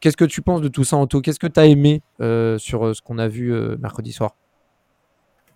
Qu'est-ce 0.00 0.16
que 0.16 0.24
tu 0.24 0.42
penses 0.42 0.60
de 0.60 0.68
tout 0.68 0.84
ça, 0.84 0.96
Anto? 0.96 1.20
Qu'est-ce 1.20 1.40
que 1.40 1.46
tu 1.46 1.60
as 1.60 1.66
aimé 1.66 2.02
sur 2.18 2.94
ce 2.94 3.02
qu'on 3.02 3.18
a 3.18 3.28
vu 3.28 3.52
mercredi 3.78 4.12
soir? 4.12 4.34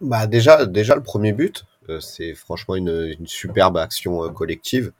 Bah 0.00 0.26
déjà, 0.26 0.66
déjà, 0.66 0.96
le 0.96 1.02
premier 1.02 1.32
but, 1.32 1.64
c'est 2.00 2.34
franchement 2.34 2.74
une, 2.74 3.16
superbe 3.24 3.78
action 3.78 4.30
collective, 4.32 4.92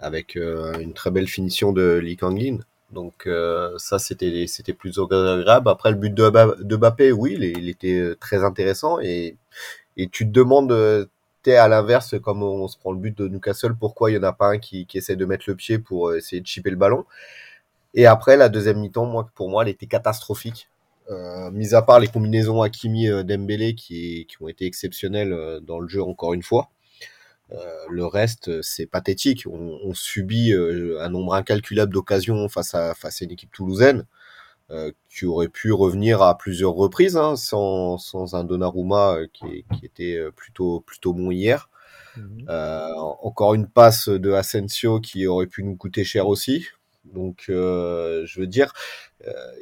avec 0.00 0.34
une 0.34 0.94
très 0.94 1.12
belle 1.12 1.28
finition 1.28 1.72
de 1.72 2.00
Lee 2.02 2.16
Kang-lin. 2.16 2.58
Donc 2.94 3.26
euh, 3.26 3.74
ça, 3.78 3.98
c'était 3.98 4.46
plutôt 4.72 5.04
agréable. 5.04 5.68
Après 5.68 5.90
le 5.90 5.96
but 5.96 6.14
de, 6.14 6.62
de 6.62 7.12
oui, 7.12 7.36
il, 7.38 7.68
était 7.68 7.98
euh, 7.98 8.16
très 8.18 8.44
intéressant 8.44 9.00
et 9.00 9.36
tu 9.96 10.26
te 10.26 10.32
demandes 10.32 10.72
euh, 10.72 11.06
t'es 11.42 11.56
à 11.56 11.68
l'inverse, 11.68 12.14
comme 12.22 12.42
on 12.42 12.68
se 12.68 12.78
prend 12.78 12.92
le 12.92 12.98
but 12.98 13.18
de 13.18 13.28
Newcastle, 13.28 13.74
pourquoi 13.78 14.10
il 14.10 14.14
y 14.14 14.18
en 14.18 14.22
a 14.22 14.32
pas 14.32 14.48
un 14.48 14.58
qui, 14.58 14.86
qui 14.86 14.98
essaie 14.98 15.16
de 15.16 15.24
mettre 15.26 15.44
le 15.48 15.56
pied 15.56 15.78
pour 15.78 16.14
essayer 16.14 16.40
de 16.40 16.46
chipper 16.46 16.70
le 16.70 16.76
ballon. 16.76 17.04
Et 17.92 18.06
après, 18.06 18.36
la 18.36 18.48
deuxième 18.48 18.80
mi-temps, 18.80 19.28
pour 19.34 19.50
moi, 19.50 19.62
elle 19.62 19.68
était 19.68 19.86
catastrophique. 19.86 20.68
Mis 21.52 21.74
à 21.74 21.82
part 21.82 22.00
les 22.00 22.08
combinaisons 22.08 22.62
Hakimi 22.62 23.08
Dembélé 23.24 23.74
qui, 23.74 24.26
qui 24.26 24.42
ont 24.42 24.48
été 24.48 24.64
exceptionnelles 24.64 25.60
dans 25.62 25.78
le 25.78 25.86
jeu 25.86 26.02
encore 26.02 26.32
une 26.32 26.42
fois. 26.42 26.70
Euh, 27.52 27.84
le 27.90 28.06
reste, 28.06 28.62
c'est 28.62 28.86
pathétique. 28.86 29.46
On, 29.46 29.92
subit 29.94 30.52
euh, 30.52 30.98
un 31.00 31.10
nombre 31.10 31.34
incalculable 31.34 31.92
d'occasions 31.92 32.48
face 32.48 32.74
à, 32.74 32.94
face 32.94 33.22
à 33.22 33.24
une 33.24 33.32
équipe 33.32 33.52
toulousaine 33.52 34.06
euh, 34.70 34.92
qui 35.10 35.26
aurait 35.26 35.48
pu 35.48 35.72
revenir 35.72 36.22
à 36.22 36.38
plusieurs 36.38 36.72
reprises 36.72 37.16
hein, 37.16 37.36
sans, 37.36 37.98
sans 37.98 38.34
un 38.34 38.44
Donnarumma 38.44 39.18
qui, 39.32 39.64
qui 39.74 39.86
était 39.86 40.18
plutôt, 40.34 40.80
plutôt 40.80 41.12
bon 41.12 41.30
hier. 41.30 41.68
Mhm. 42.16 42.46
encore 43.24 43.54
une 43.54 43.66
passe 43.66 44.08
de 44.08 44.30
Asensio 44.30 45.00
qui 45.00 45.26
aurait 45.26 45.48
pu 45.48 45.64
nous 45.64 45.74
coûter 45.74 46.04
cher 46.04 46.28
aussi. 46.28 46.68
Donc, 47.04 47.46
je 47.48 48.40
veux 48.40 48.46
dire, 48.46 48.72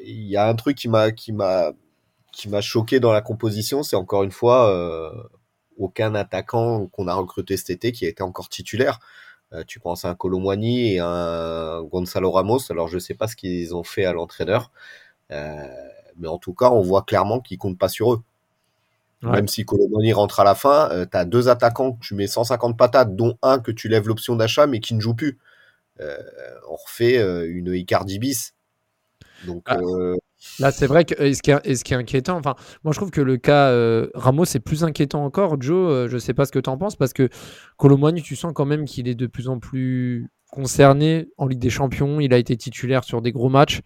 il 0.05 0.27
y 0.27 0.37
a 0.37 0.47
un 0.47 0.55
truc 0.55 0.77
qui 0.77 0.89
m'a 0.91 1.13
qui 1.13 1.33
m'a 1.33 1.73
qui 2.31 2.51
m'a 2.51 2.61
choqué 2.61 3.01
dans 3.01 3.13
la 3.13 3.23
composition, 3.23 3.83
c'est 3.83 3.97
encore 3.97 4.23
une 4.23 4.31
fois 4.31 5.41
aucun 5.83 6.15
attaquant 6.15 6.87
qu'on 6.87 7.09
a 7.09 7.15
recruté 7.15 7.57
cet 7.57 7.71
été 7.71 7.93
qui 7.93 8.07
a 8.07 8.09
été 8.09 8.23
encore 8.23 8.49
titulaire. 8.49 9.01
Euh, 9.53 9.65
tu 9.67 9.81
penses 9.81 10.05
à 10.05 10.11
un 10.11 10.15
Colomwani 10.15 10.95
et 10.95 10.99
un 11.01 11.83
Gonzalo 11.83 12.31
Ramos. 12.31 12.71
Alors 12.71 12.89
je 12.89 12.99
sais 12.99 13.15
pas 13.15 13.27
ce 13.27 13.37
qu'ils 13.37 13.75
ont 13.75 13.85
fait 13.85 14.05
à 14.05 14.13
l'entraîneur, 14.13 14.71
euh, 15.31 15.67
mais 16.17 16.29
en 16.29 16.39
tout 16.39 16.55
cas 16.55 16.71
on 16.71 16.81
voit 16.81 17.03
clairement 17.03 17.41
qu'ils 17.41 17.59
comptent 17.59 17.79
pas 17.79 17.89
sur 17.89 18.15
eux. 18.15 18.23
Même 19.23 19.47
si 19.47 19.65
Colomwani 19.65 20.13
rentre 20.13 20.41
à 20.41 20.45
la 20.45 20.57
fin, 20.57 20.91
euh, 20.91 21.07
tu 21.09 21.17
as 21.17 21.25
deux 21.25 21.49
attaquants 21.49 21.93
que 21.93 22.01
tu 22.01 22.17
mets 22.17 22.27
150 22.27 22.77
patates, 22.77 23.15
dont 23.15 23.39
un 23.43 23.61
que 23.61 23.71
tu 23.71 23.87
lèves 23.87 24.09
l'option 24.09 24.35
d'achat 24.35 24.67
mais 24.67 24.81
qui 24.81 24.95
ne 24.95 25.01
joue 25.01 25.15
plus. 25.15 25.39
on 26.01 26.77
refait 26.77 27.21
une 27.49 27.73
Icardi 27.73 28.19
bis. 28.19 28.55
Donc 29.47 29.63
ah. 29.67 29.79
Là, 30.59 30.71
c'est 30.73 30.87
vrai 30.87 31.05
que 31.05 31.15
ce, 31.33 31.41
qui 31.41 31.51
est, 31.51 31.67
est 31.67 31.93
inquiétant, 31.93 32.37
enfin, 32.37 32.55
moi 32.85 32.93
je 32.93 32.99
trouve 32.99 33.11
que 33.11 33.21
le 33.21 33.37
cas 33.37 33.69
euh, 33.69 34.09
Ramos 34.15 34.45
est 34.45 34.61
plus 34.61 34.85
inquiétant 34.85 35.25
encore. 35.25 35.61
Joe, 35.61 35.91
euh, 35.91 36.09
je 36.09 36.19
sais 36.19 36.35
pas 36.35 36.45
ce 36.47 36.53
que 36.53 36.59
tu 36.59 36.69
en 36.69 36.77
penses, 36.77 36.97
parce 36.97 37.13
que 37.13 37.29
Colomboigny, 37.77 38.23
tu 38.23 38.37
sens 38.37 38.53
quand 38.55 38.67
même 38.67 38.85
qu'il 38.85 39.09
est 39.09 39.15
de 39.15 39.27
plus 39.27 39.49
en 39.49 39.59
plus 39.59 40.31
concerné 40.51 41.29
en 41.39 41.47
Ligue 41.47 41.61
des 41.61 41.71
Champions. 41.71 42.21
Il 42.21 42.35
a 42.35 42.39
été 42.39 42.57
titulaire 42.57 43.05
sur 43.05 43.23
des 43.23 43.33
gros 43.33 43.49
matchs, 43.49 43.81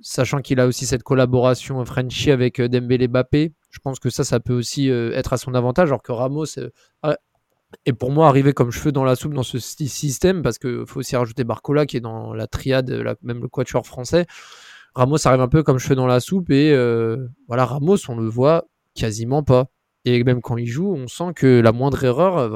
sachant 0.00 0.40
qu'il 0.40 0.60
a 0.60 0.66
aussi 0.66 0.86
cette 0.86 1.02
collaboration 1.02 1.84
Frenchy 1.84 2.30
avec 2.30 2.58
euh, 2.58 2.68
Dembélé 2.68 3.06
Bappé. 3.06 3.52
Je 3.70 3.78
pense 3.78 3.98
que 3.98 4.10
ça, 4.10 4.24
ça 4.24 4.40
peut 4.40 4.54
aussi 4.54 4.88
être 4.88 5.32
à 5.32 5.36
son 5.36 5.54
avantage, 5.54 5.88
alors 5.88 6.02
que 6.02 6.12
Ramos, 6.12 6.44
Et 7.86 7.92
pour 7.94 8.10
moi, 8.10 8.28
arriver 8.28 8.52
comme 8.52 8.70
cheveux 8.70 8.92
dans 8.92 9.04
la 9.04 9.16
soupe 9.16 9.32
dans 9.32 9.42
ce 9.42 9.58
système, 9.58 10.42
parce 10.42 10.58
qu'il 10.58 10.84
faut 10.86 11.00
aussi 11.00 11.16
rajouter 11.16 11.44
Barcola 11.44 11.86
qui 11.86 11.96
est 11.96 12.00
dans 12.00 12.34
la 12.34 12.46
triade, 12.46 13.16
même 13.22 13.40
le 13.40 13.48
quatuor 13.48 13.86
français. 13.86 14.26
Ramos 14.94 15.26
arrive 15.26 15.40
un 15.40 15.48
peu 15.48 15.62
comme 15.62 15.78
cheveux 15.78 15.94
dans 15.94 16.06
la 16.06 16.20
soupe 16.20 16.50
et 16.50 16.72
euh, 16.72 17.28
voilà, 17.48 17.64
Ramos, 17.64 17.96
on 18.08 18.16
le 18.16 18.28
voit 18.28 18.64
quasiment 18.94 19.42
pas. 19.42 19.66
Et 20.04 20.24
même 20.24 20.40
quand 20.40 20.56
il 20.56 20.66
joue, 20.66 20.92
on 20.92 21.06
sent 21.06 21.32
que 21.36 21.60
la 21.60 21.70
moindre 21.72 22.02
erreur, 22.02 22.50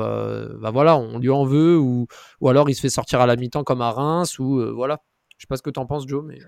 bah, 0.60 0.70
voilà, 0.72 0.96
on 0.96 1.18
lui 1.18 1.30
en 1.30 1.44
veut 1.44 1.78
ou, 1.78 2.06
ou 2.40 2.48
alors 2.48 2.68
il 2.68 2.74
se 2.74 2.80
fait 2.80 2.88
sortir 2.88 3.20
à 3.20 3.26
la 3.26 3.36
mi-temps 3.36 3.62
comme 3.62 3.80
à 3.80 3.92
Reims 3.92 4.38
ou 4.38 4.58
euh, 4.58 4.72
voilà. 4.72 5.00
Je 5.38 5.42
sais 5.42 5.46
pas 5.48 5.56
ce 5.56 5.62
que 5.62 5.70
tu 5.70 5.78
en 5.78 5.86
penses, 5.86 6.06
Joe, 6.06 6.24
mais. 6.26 6.38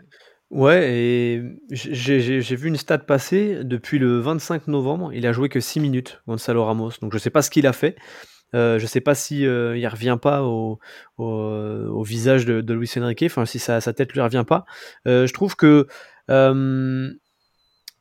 Ouais, 0.50 0.90
et 0.90 1.42
j'ai 1.71 2.57
vu 2.57 2.68
une 2.68 2.76
stat 2.76 2.99
passer 2.99 3.62
depuis 3.64 3.99
le 3.99 4.18
25 4.18 4.66
novembre. 4.66 5.12
Il 5.12 5.26
a 5.26 5.33
joué 5.33 5.50
que 5.50 5.61
6 5.61 5.78
minutes, 5.78 6.23
Gonzalo 6.26 6.64
Ramos. 6.64 6.92
Donc 7.02 7.12
je 7.12 7.18
sais 7.18 7.28
pas 7.28 7.42
ce 7.42 7.50
qu'il 7.50 7.66
a 7.66 7.75
fait. 7.75 7.97
Euh, 8.55 8.78
je 8.78 8.87
sais 8.87 9.00
pas 9.00 9.14
si 9.14 9.47
euh, 9.47 9.76
il 9.76 9.87
revient 9.87 10.19
pas 10.21 10.43
au, 10.43 10.78
visage 12.02 12.47
de, 12.47 12.75
Luis 12.75 12.90
Enrique, 12.97 13.25
enfin 13.26 13.45
si 13.45 13.59
sa, 13.59 13.81
sa, 13.81 13.93
tête 13.93 14.12
lui 14.12 14.21
revient 14.21 14.45
pas. 14.47 14.64
Euh, 15.07 15.26
je 15.26 15.33
trouve 15.35 15.57
que 15.57 15.87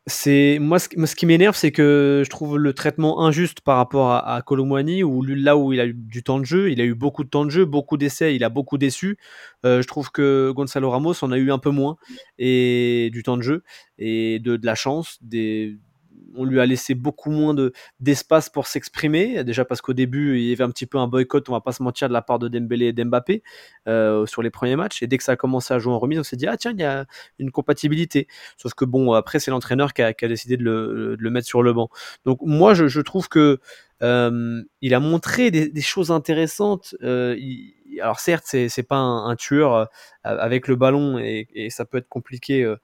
c'est 0.10 0.58
moi 0.62 0.80
ce, 0.80 1.16
qui 1.16 1.25
m'énerve, 1.25 1.56
c'est 1.56 1.74
que 1.74 2.24
je 2.25 2.30
trouve 2.30 2.58
le 2.58 2.74
traitement 2.74 3.25
injuste 3.25 3.60
par 3.60 3.75
rapport 3.75 4.12
à, 4.12 4.36
à 4.36 4.42
Colomwani, 4.42 5.04
où 5.04 5.22
là 5.22 5.58
où 5.58 5.74
il 5.74 5.82
a 5.82 5.86
eu 5.86 5.94
du 5.94 6.24
temps 6.24 6.39
de 6.39 6.46
jeu, 6.46 6.72
il 6.72 6.80
a 6.80 6.86
eu 6.86 6.96
beaucoup 6.96 7.25
de 7.25 7.30
temps 7.30 7.44
de 7.44 7.50
jeu, 7.50 7.66
beaucoup 7.66 7.98
d'essais, 7.98 8.34
il 8.34 8.44
a 8.46 8.50
beaucoup 8.50 8.77
déçu. 8.77 9.18
Euh, 9.66 9.82
je 9.82 9.88
trouve 9.88 10.10
que 10.10 10.51
Gonzalo 10.56 10.89
Ramos 10.89 11.16
en 11.24 11.32
a 11.34 11.38
eu 11.38 11.51
un 11.51 11.60
peu 11.60 11.72
moins 11.72 11.98
et 12.38 13.10
du 13.12 13.22
temps 13.22 13.36
de 13.36 13.42
jeu 13.42 13.63
et 13.98 14.39
de, 14.39 14.56
de 14.56 14.66
la 14.66 14.75
chance, 14.75 15.18
des, 15.22 15.77
on 16.36 16.45
lui 16.45 16.59
a 16.59 16.65
laissé 16.65 16.93
beaucoup 16.93 17.31
moins 17.31 17.53
de, 17.53 17.74
d'espace 18.00 18.50
pour 18.50 18.67
s'exprimer. 18.67 19.43
Déjà 19.43 19.65
parce 19.65 19.81
qu'au 19.81 19.93
début, 19.93 20.39
il 20.39 20.45
y 20.45 20.51
avait 20.51 20.63
un 20.63 20.69
petit 20.69 20.86
peu 20.86 20.97
un 20.97 21.07
boycott, 21.07 21.50
on 21.50 21.53
va 21.53 21.62
pas 21.62 21.71
se 21.71 21.83
mentir, 21.83 22.07
de 22.07 22.13
la 22.13 22.21
part 22.21 22.39
de 22.39 22.47
Dembélé 22.47 22.88
et 22.88 22.93
d'Mbappé 22.93 23.43
euh, 23.88 24.25
sur 24.25 24.41
les 24.41 24.50
premiers 24.50 24.75
matchs. 24.75 25.01
Et 25.01 25.07
dès 25.07 25.17
que 25.17 25.24
ça 25.24 25.33
a 25.33 25.36
commencé 25.36 25.74
à 25.74 25.79
jouer 25.79 25.93
en 25.93 26.00
remise, 26.00 26.19
on 26.19 26.24
s'est 26.24 26.36
dit, 26.36 26.47
ah 26.47 26.57
tiens, 26.57 26.71
il 26.71 26.79
y 26.79 26.83
a 26.83 27.05
une 27.39 27.51
compatibilité. 27.51 28.27
Sauf 28.57 28.74
que 28.74 28.86
bon, 28.86 29.13
après, 29.13 29.39
c'est 29.39 29.51
l'entraîneur 29.51 29.93
qui 29.93 30.01
a, 30.01 30.13
décidé 30.13 30.57
de 30.57 30.63
le, 30.63 31.29
mettre 31.29 31.47
sur 31.47 31.63
le 31.63 31.74
banc. 31.74 31.89
Donc 32.25 32.39
moi, 32.41 32.74
je, 32.74 33.01
trouve 33.01 33.29
que 33.29 33.59
euh, 34.03 34.63
il 34.81 34.93
a 34.93 35.00
montré 35.00 35.51
des, 35.51 35.81
choses 35.81 36.12
intéressantes. 36.12 36.95
Euh, 37.03 37.36
alors 38.01 38.19
certes, 38.19 38.43
c'est, 38.45 38.69
c'est 38.69 38.83
pas 38.83 38.97
un, 38.97 39.36
tueur 39.36 39.89
avec 40.24 40.67
le 40.67 40.75
ballon 40.75 41.17
et, 41.17 41.69
ça 41.69 41.86
peut 41.86 41.97
être 41.97 42.09
compliqué 42.09 42.75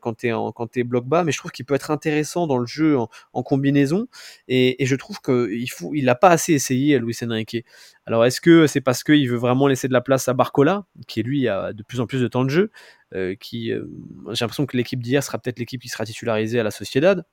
quand 0.00 0.14
tu 0.14 0.28
es, 0.28 0.30
quand 0.30 0.78
bloc 0.84 1.06
bas, 1.06 1.24
mais 1.24 1.32
je 1.32 1.38
trouve 1.38 1.50
qu'il 1.50 1.64
peut 1.64 1.74
être 1.74 1.90
intéressant 1.90 2.46
dans 2.46 2.58
le 2.58 2.66
jeu 2.66 2.96
en, 2.98 3.42
combinaison. 3.42 4.06
Et, 4.48 4.76
je 4.84 4.96
trouve 4.96 5.20
qu'il 5.20 5.70
faut, 5.70 5.94
il 5.94 6.04
n'a 6.04 6.14
pas 6.14 6.30
assez 6.30 6.52
essayé 6.52 6.96
à 6.96 6.98
Luis 6.98 7.16
Enrique. 7.22 7.64
Alors 8.06 8.24
est-ce 8.24 8.40
que 8.40 8.66
c'est 8.66 8.80
parce 8.80 9.04
qu'il 9.04 9.28
veut 9.28 9.36
vraiment 9.36 9.66
laisser 9.66 9.88
de 9.88 9.92
la 9.92 10.00
place 10.00 10.28
à 10.28 10.34
Barcola, 10.34 10.86
qui 11.06 11.22
lui 11.22 11.48
a 11.48 11.72
de 11.72 11.82
plus 11.82 12.00
en 12.00 12.06
plus 12.06 12.20
de 12.20 12.28
temps 12.28 12.44
de 12.44 12.50
jeu, 12.50 12.70
euh, 13.14 13.34
qui 13.34 13.72
euh, 13.72 13.84
j'ai 14.30 14.44
l'impression 14.44 14.66
que 14.66 14.76
l'équipe 14.76 15.02
d'hier 15.02 15.22
sera 15.22 15.38
peut-être 15.38 15.58
l'équipe 15.58 15.80
qui 15.80 15.88
sera 15.88 16.04
titularisée 16.04 16.60
à 16.60 16.62
la 16.62 16.70
Sociedad, 16.70 17.24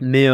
mais 0.00 0.28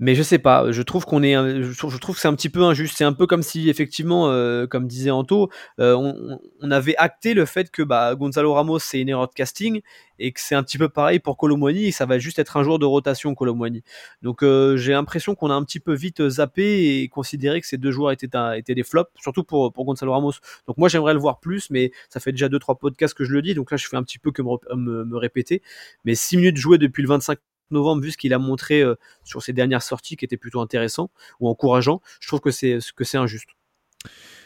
mais 0.00 0.14
je 0.14 0.22
sais 0.22 0.38
pas, 0.38 0.70
je 0.70 0.82
trouve 0.82 1.04
qu'on 1.04 1.24
est, 1.24 1.34
je 1.34 1.76
trouve, 1.76 2.14
que 2.14 2.20
c'est 2.20 2.28
un 2.28 2.34
petit 2.34 2.48
peu 2.48 2.62
injuste. 2.62 2.94
C'est 2.96 3.04
un 3.04 3.12
peu 3.12 3.26
comme 3.26 3.42
si 3.42 3.68
effectivement, 3.68 4.30
euh, 4.30 4.66
comme 4.66 4.86
disait 4.86 5.10
Anto, 5.10 5.50
euh, 5.80 6.38
on, 6.60 6.70
avait 6.70 6.96
acté 6.96 7.34
le 7.34 7.44
fait 7.46 7.70
que 7.72 7.82
bah, 7.82 8.14
Gonzalo 8.14 8.54
Ramos 8.54 8.78
c'est 8.78 9.00
une 9.00 9.08
erreur 9.08 9.26
de 9.26 9.34
casting 9.34 9.80
et 10.20 10.32
que 10.32 10.40
c'est 10.40 10.54
un 10.54 10.62
petit 10.62 10.78
peu 10.78 10.88
pareil 10.88 11.18
pour 11.18 11.36
Colomwani 11.36 11.86
et 11.86 11.92
ça 11.92 12.06
va 12.06 12.18
juste 12.20 12.38
être 12.38 12.56
un 12.56 12.62
jour 12.62 12.78
de 12.78 12.86
rotation 12.86 13.34
Colomwani. 13.34 13.82
Donc 14.22 14.44
euh, 14.44 14.76
j'ai 14.76 14.92
l'impression 14.92 15.34
qu'on 15.34 15.50
a 15.50 15.54
un 15.54 15.64
petit 15.64 15.80
peu 15.80 15.94
vite 15.94 16.28
zappé 16.28 17.02
et 17.02 17.08
considéré 17.08 17.60
que 17.60 17.66
ces 17.66 17.78
deux 17.78 17.90
joueurs 17.90 18.12
étaient, 18.12 18.28
étaient 18.56 18.76
des 18.76 18.84
flops, 18.84 19.10
surtout 19.20 19.42
pour, 19.42 19.72
pour 19.72 19.84
Gonzalo 19.84 20.12
Ramos. 20.12 20.34
Donc 20.68 20.78
moi 20.78 20.88
j'aimerais 20.88 21.14
le 21.14 21.20
voir 21.20 21.40
plus, 21.40 21.70
mais 21.70 21.90
ça 22.08 22.20
fait 22.20 22.30
déjà 22.30 22.48
deux 22.48 22.60
trois 22.60 22.76
podcasts 22.76 23.14
que 23.14 23.24
je 23.24 23.32
le 23.32 23.42
dis, 23.42 23.54
donc 23.54 23.72
là 23.72 23.76
je 23.76 23.88
fais 23.88 23.96
un 23.96 24.04
petit 24.04 24.20
peu 24.20 24.30
que 24.30 24.42
me, 24.42 24.76
me, 24.76 25.04
me 25.04 25.16
répéter. 25.16 25.60
Mais 26.04 26.14
6 26.14 26.36
minutes 26.36 26.56
jouées 26.56 26.78
depuis 26.78 27.02
le 27.02 27.08
25 27.08 27.38
novembre, 27.70 28.02
vu 28.02 28.10
ce 28.10 28.16
qu'il 28.16 28.34
a 28.34 28.38
montré 28.38 28.80
euh, 28.80 28.96
sur 29.24 29.42
ses 29.42 29.52
dernières 29.52 29.82
sorties, 29.82 30.16
qui 30.16 30.24
étaient 30.24 30.36
plutôt 30.36 30.60
intéressant 30.60 31.10
ou 31.40 31.48
encourageant, 31.48 32.00
je 32.20 32.28
trouve 32.28 32.40
que 32.40 32.50
c'est 32.50 32.78
que 32.96 33.04
c'est 33.04 33.18
injuste. 33.18 33.50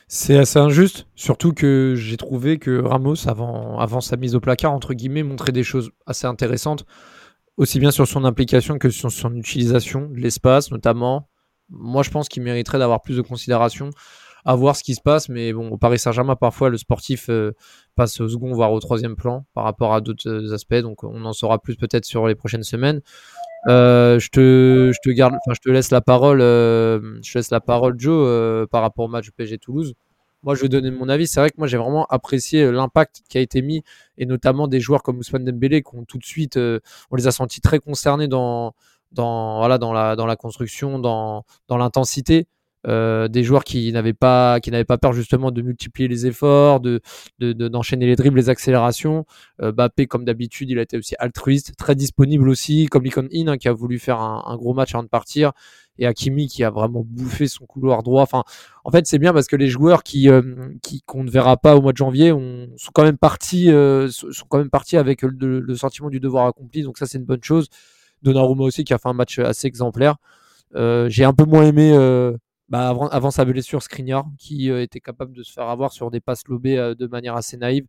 C'est 0.09 0.37
assez 0.37 0.59
injuste, 0.59 1.07
surtout 1.15 1.55
que 1.55 1.95
j'ai 1.97 2.19
trouvé 2.19 2.59
que 2.59 2.83
Ramos, 2.83 3.29
avant, 3.29 3.79
avant 3.79 4.03
sa 4.03 4.17
mise 4.17 4.35
au 4.35 4.41
placard, 4.41 4.73
entre 4.73 4.93
guillemets, 4.93 5.23
montrait 5.23 5.53
des 5.53 5.63
choses 5.63 5.91
assez 6.07 6.27
intéressantes, 6.27 6.85
aussi 7.57 7.81
bien 7.81 7.91
sur 7.91 8.07
son 8.07 8.25
implication 8.25 8.79
que 8.79 8.91
sur 8.91 9.11
son 9.11 9.35
utilisation 9.37 10.09
de 10.09 10.19
l'espace, 10.19 10.71
notamment. 10.71 11.31
Moi, 11.71 12.03
je 12.03 12.11
pense 12.11 12.29
qu'il 12.29 12.43
mériterait 12.43 12.79
d'avoir 12.79 13.01
plus 13.01 13.17
de 13.17 13.23
considération 13.23 13.91
à 14.45 14.55
voir 14.55 14.77
ce 14.77 14.83
qui 14.83 14.95
se 14.95 15.01
passe. 15.01 15.29
Mais 15.29 15.53
bon, 15.53 15.71
au 15.71 15.79
Paris 15.79 15.99
Saint-Germain, 15.99 16.37
parfois, 16.37 16.69
le 16.69 16.77
sportif 16.77 17.29
euh, 17.29 17.53
passe 17.95 18.21
au 18.21 18.29
second, 18.29 18.53
voire 18.53 18.73
au 18.73 18.81
troisième 18.81 19.17
plan 19.17 19.45
par 19.55 19.65
rapport 19.65 19.95
à 19.95 20.01
d'autres 20.01 20.29
euh, 20.29 20.55
aspects. 20.55 20.75
Donc, 20.75 21.05
on 21.05 21.25
en 21.25 21.33
saura 21.33 21.59
plus 21.59 21.77
peut-être 21.77 22.05
sur 22.05 22.27
les 22.27 22.35
prochaines 22.35 22.63
semaines. 22.63 23.01
Euh, 23.69 24.19
je 24.19 24.29
te, 24.31 24.93
je 24.93 24.99
te 25.03 25.15
garde, 25.15 25.35
enfin, 25.35 25.55
je 25.55 25.61
te 25.61 25.71
laisse 25.71 25.91
la 25.91 26.01
parole, 26.01 26.41
je 26.41 27.39
laisse 27.39 27.51
la 27.51 27.61
parole, 27.61 27.95
Joe, 27.99 28.67
par 28.69 28.83
rapport 28.83 29.05
au 29.05 29.09
match 29.09 29.31
PSG 29.31 29.59
Toulouse. 29.59 29.95
Moi, 30.43 30.57
je 30.57 30.63
vais 30.63 30.69
donner 30.69 30.91
mon 30.91 31.09
avis. 31.09 31.29
C'est 31.29 31.39
vrai 31.39 31.51
que 31.51 31.57
moi, 31.59 31.69
j'ai 31.69 31.77
vraiment 31.77 32.05
apprécié 32.07 32.73
l'impact 32.73 33.23
qui 33.29 33.39
a 33.39 33.41
été 33.41 33.63
mis, 33.63 33.85
et 34.19 34.27
notamment 34.27 34.67
des 34.67 34.81
joueurs 34.81 35.05
comme 35.05 35.19
Ousmane 35.19 35.45
Dembélé, 35.45 35.83
qui 35.83 35.95
ont 35.95 36.05
tout 36.05 36.19
de 36.19 36.25
suite, 36.25 36.57
on 36.57 37.17
les 37.17 37.29
a 37.29 37.31
sentis 37.31 37.61
très 37.61 37.79
concernés 37.79 38.27
dans, 38.27 38.75
dans, 39.13 39.59
voilà, 39.59 39.79
dans 39.79 39.93
la, 39.93 40.17
dans 40.17 40.27
la 40.27 40.35
construction, 40.35 40.99
dans, 40.99 41.45
dans 41.69 41.77
l'intensité. 41.77 42.49
Euh, 42.89 43.29
des 43.29 43.45
joueurs 43.45 43.63
qui 43.63 43.93
n'avaient 43.93 44.13
pas 44.13 44.59
qui 44.59 44.73
n'avaient 44.73 44.85
pas 44.85 44.99
peur 44.99 45.13
justement 45.13 45.53
de 45.53 45.63
multiplier 45.63 46.09
les 46.09 46.27
efforts, 46.27 46.81
de 46.81 47.01
d'enchaîner 47.39 48.07
les 48.07 48.17
dribbles, 48.17 48.39
les 48.39 48.49
accélérations. 48.49 49.25
Euh, 49.61 49.71
Bappé, 49.71 50.07
comme 50.07 50.25
d'habitude, 50.25 50.69
il 50.71 50.79
a 50.79 50.83
été 50.83 50.97
aussi 50.97 51.15
altruiste, 51.21 51.77
très 51.77 51.95
disponible 51.95 52.49
aussi, 52.49 52.87
comme 52.87 53.05
Licon 53.05 53.29
In 53.33 53.47
hein, 53.49 53.57
qui 53.57 53.69
a 53.69 53.73
voulu 53.73 54.01
faire 54.01 54.21
un, 54.21 54.57
gros 54.57 54.75
match 54.75 54.95
avant 54.95 55.05
de 55.05 55.09
partir, 55.09 55.53
et 55.99 56.07
Hakimi 56.07 56.49
qui 56.49 56.65
a 56.65 56.71
vraiment 56.71 57.05
bouffé 57.07 57.47
son 57.47 57.67
couloir 57.67 58.03
droit. 58.03 58.23
Enfin, 58.23 58.43
en 58.85 58.91
fait, 58.91 59.07
c'est 59.07 59.19
bien 59.19 59.33
parce 59.33 59.47
que 59.47 59.57
les 59.57 59.69
joueurs 59.69 60.03
qui 60.03 60.29
euh, 60.29 60.43
qui 60.83 61.03
qu'on 61.03 61.23
ne 61.23 61.31
verra 61.31 61.57
pas 61.57 61.77
au 61.77 61.83
mois 61.83 61.93
de 61.93 61.99
janvier 61.99 62.33
on, 62.33 62.69
sont 62.77 62.91
quand 62.93 63.05
même 63.05 63.19
partis 63.19 63.67
sont 63.67 64.47
quand 64.49 64.59
même 64.59 64.71
partis 64.71 64.97
avec 64.97 65.23
le, 65.23 65.61
le, 65.61 65.75
sentiment 65.77 66.11
du 66.11 66.19
devoir 66.19 66.47
accompli. 66.47 66.83
Donc 66.83 66.99
ça, 66.99 67.07
c'est 67.07 67.19
une 67.19 67.25
bonne 67.25 67.45
chose. 67.45 67.69
Donnarumma 68.23 68.65
aussi 68.65 68.83
qui 68.83 68.93
a 68.93 68.99
fait 68.99 69.09
un 69.09 69.15
match 69.15 69.39
assez 69.39 69.69
exemplaire. 69.69 70.17
J'ai 70.75 71.25
un 71.25 71.33
peu 71.33 71.45
moins 71.45 71.65
aimé 71.65 71.93
bah, 72.69 72.89
avant, 73.11 73.31
sa 73.31 73.45
blessure, 73.45 73.83
Skriniar, 73.83 74.25
qui 74.39 74.71
euh, 74.71 74.83
était 74.83 75.01
capable 75.01 75.33
de 75.33 75.43
se 75.43 75.53
faire 75.53 75.69
avoir 75.69 75.93
sur 75.93 76.11
des 76.11 76.21
passes 76.21 76.47
lobées 76.49 76.79
euh, 76.79 76.95
de 76.95 77.07
manière 77.07 77.37
assez 77.37 77.57
naïve, 77.57 77.87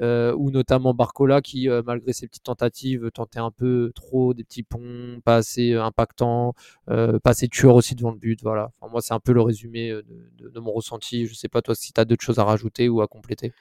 euh, 0.00 0.34
ou 0.36 0.50
notamment 0.50 0.92
Barcola, 0.92 1.40
qui, 1.40 1.68
malgré 1.86 2.12
ses 2.12 2.26
petites 2.26 2.42
tentatives, 2.42 3.10
tentait 3.12 3.38
un 3.38 3.52
peu 3.52 3.92
trop 3.94 4.34
des 4.34 4.42
petits 4.42 4.64
ponts, 4.64 5.20
pas 5.24 5.36
assez 5.36 5.74
impactants, 5.74 6.54
pas 6.86 7.20
assez 7.24 7.48
tueur 7.48 7.76
aussi 7.76 7.94
devant 7.94 8.10
le 8.10 8.18
but. 8.18 8.42
Voilà. 8.42 8.72
moi, 8.90 9.00
c'est 9.00 9.14
un 9.14 9.20
peu 9.20 9.32
le 9.32 9.40
résumé 9.40 9.90
de, 9.90 10.48
de 10.48 10.60
mon 10.60 10.72
ressenti. 10.72 11.26
Je 11.26 11.34
sais 11.34 11.48
pas, 11.48 11.62
toi, 11.62 11.76
si 11.76 11.92
tu 11.92 12.00
as 12.00 12.04
d'autres 12.04 12.24
choses 12.24 12.40
à 12.40 12.44
rajouter 12.44 12.88
ou 12.88 13.02
à 13.02 13.06
compléter. 13.06 13.52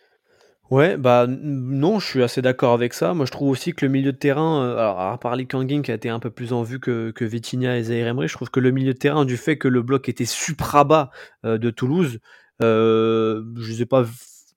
Ouais, 0.72 0.98
bah 0.98 1.28
non, 1.28 2.00
je 2.00 2.08
suis 2.08 2.24
assez 2.24 2.42
d'accord 2.42 2.74
avec 2.74 2.94
ça. 2.94 3.14
Moi, 3.14 3.26
je 3.26 3.32
trouve 3.32 3.50
aussi 3.50 3.74
que 3.74 3.86
le 3.86 3.92
milieu 3.92 4.12
de 4.12 4.18
terrain, 4.18 4.64
euh, 4.64 4.78
alors 4.78 5.00
à 5.02 5.18
part 5.20 5.36
Lee 5.36 5.46
Kangin 5.46 5.82
qui 5.84 5.92
a 5.92 5.94
été 5.94 6.10
un 6.10 6.20
peu 6.20 6.32
plus 6.32 6.52
en 6.54 6.64
vue 6.64 6.80
que, 6.80 7.12
que 7.12 7.26
Vitinha 7.26 7.78
et 7.78 7.84
Zaire 7.84 8.08
Emery, 8.08 8.28
je 8.28 8.34
trouve 8.34 8.50
que 8.50 8.60
le 8.60 8.72
milieu 8.72 8.94
de 8.94 8.98
terrain, 8.98 9.26
du 9.26 9.38
fait 9.38 9.58
que 9.58 9.68
le 9.68 9.82
bloc 9.82 10.10
était 10.10 10.26
supra 10.26 10.84
bas 10.84 11.12
euh, 11.46 11.58
de 11.58 11.70
Toulouse, 11.70 12.20
euh, 12.62 13.44
je 13.58 13.62
ne 13.62 13.68
les 13.68 13.82
ai 13.84 13.86
pas 13.86 14.06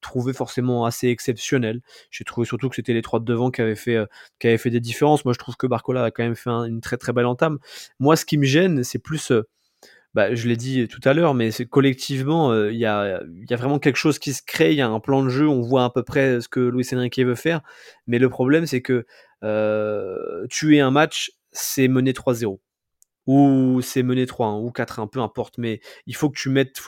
trouvé 0.00 0.32
forcément 0.32 0.84
assez 0.86 1.08
exceptionnel. 1.08 1.80
J'ai 2.10 2.24
trouvé 2.24 2.46
surtout 2.46 2.68
que 2.70 2.76
c'était 2.76 2.92
les 2.94 3.02
trois 3.02 3.18
de 3.20 3.24
devant 3.24 3.50
qui 3.50 3.60
avaient 3.60 3.74
fait, 3.74 3.98
qui 4.38 4.46
avaient 4.46 4.58
fait 4.58 4.70
des 4.70 4.80
différences. 4.80 5.24
Moi, 5.24 5.34
je 5.34 5.38
trouve 5.38 5.56
que 5.56 5.66
Barcola 5.66 6.04
a 6.04 6.10
quand 6.12 6.22
même 6.22 6.36
fait 6.36 6.50
une 6.50 6.80
très 6.80 6.96
très 6.96 7.12
belle 7.12 7.26
entame. 7.26 7.58
Moi, 7.98 8.14
ce 8.16 8.24
qui 8.24 8.38
me 8.38 8.44
gêne, 8.44 8.84
c'est 8.84 9.00
plus 9.00 9.32
bah, 10.16 10.34
je 10.34 10.48
l'ai 10.48 10.56
dit 10.56 10.88
tout 10.88 11.02
à 11.04 11.12
l'heure, 11.12 11.34
mais 11.34 11.50
collectivement, 11.68 12.50
euh, 12.50 12.72
il 12.72 12.78
y, 12.78 12.86
a, 12.86 13.20
vraiment 13.50 13.78
quelque 13.78 13.96
chose 13.96 14.18
qui 14.18 14.32
se 14.32 14.40
crée, 14.42 14.72
il 14.72 14.78
y 14.78 14.80
a 14.80 14.88
un 14.88 14.98
plan 14.98 15.22
de 15.22 15.28
jeu, 15.28 15.46
on 15.46 15.60
voit 15.60 15.84
à 15.84 15.90
peu 15.90 16.02
près 16.04 16.40
ce 16.40 16.48
que 16.48 16.58
Luis 16.58 16.86
Enrique 16.94 17.20
veut 17.20 17.34
faire, 17.34 17.60
mais 18.06 18.18
le 18.18 18.30
problème 18.30 18.64
c'est 18.64 18.80
que 18.80 19.04
euh, 19.44 20.46
tuer 20.48 20.80
un 20.80 20.90
match, 20.90 21.32
c'est 21.52 21.86
mener 21.86 22.12
3-0 22.12 22.58
ou 23.26 23.80
c'est 23.82 24.02
mener 24.02 24.24
3-1 24.24 24.62
ou 24.62 24.70
4-1, 24.70 25.06
peu 25.10 25.20
importe, 25.20 25.58
mais 25.58 25.80
il 26.06 26.16
faut 26.16 26.30
que 26.30 26.38
tu 26.38 26.48
mettes, 26.48 26.80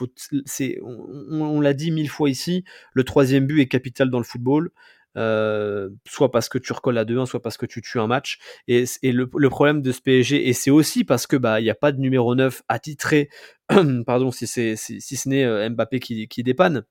on 0.81 1.61
l'a 1.61 1.73
dit 1.73 1.91
mille 1.91 2.09
fois 2.09 2.31
ici, 2.31 2.63
le 2.93 3.03
troisième 3.03 3.45
but 3.45 3.61
est 3.61 3.67
capital 3.67 4.09
dans 4.09 4.17
le 4.17 4.23
football. 4.23 4.71
Euh, 5.17 5.89
soit 6.07 6.31
parce 6.31 6.49
que 6.49 6.57
tu 6.57 6.71
recolles 6.73 6.97
à 6.97 7.05
2-1, 7.05 7.25
soit 7.25 7.41
parce 7.41 7.57
que 7.57 7.65
tu 7.65 7.81
tues 7.81 7.99
un 7.99 8.07
match. 8.07 8.39
Et, 8.67 8.85
le, 9.03 9.27
problème 9.49 9.81
de 9.81 9.91
ce 9.91 10.01
PSG, 10.01 10.47
et 10.47 10.53
c'est 10.53 10.71
aussi 10.71 11.03
parce 11.03 11.27
que 11.27 11.35
bah 11.35 11.59
il 11.59 11.63
n'y 11.63 11.69
a 11.69 11.75
pas 11.75 11.91
de 11.91 11.99
numéro 11.99 12.35
9 12.35 12.61
attitré, 12.67 13.29
pardon, 14.05 14.31
si, 14.31 14.47
c'est, 14.47 14.75
si, 14.75 15.01
ce 15.01 15.29
n'est 15.29 15.43
euh, 15.45 15.69
Mbappé 15.69 15.99
qui, 15.99 16.43
dépanne. 16.43 16.85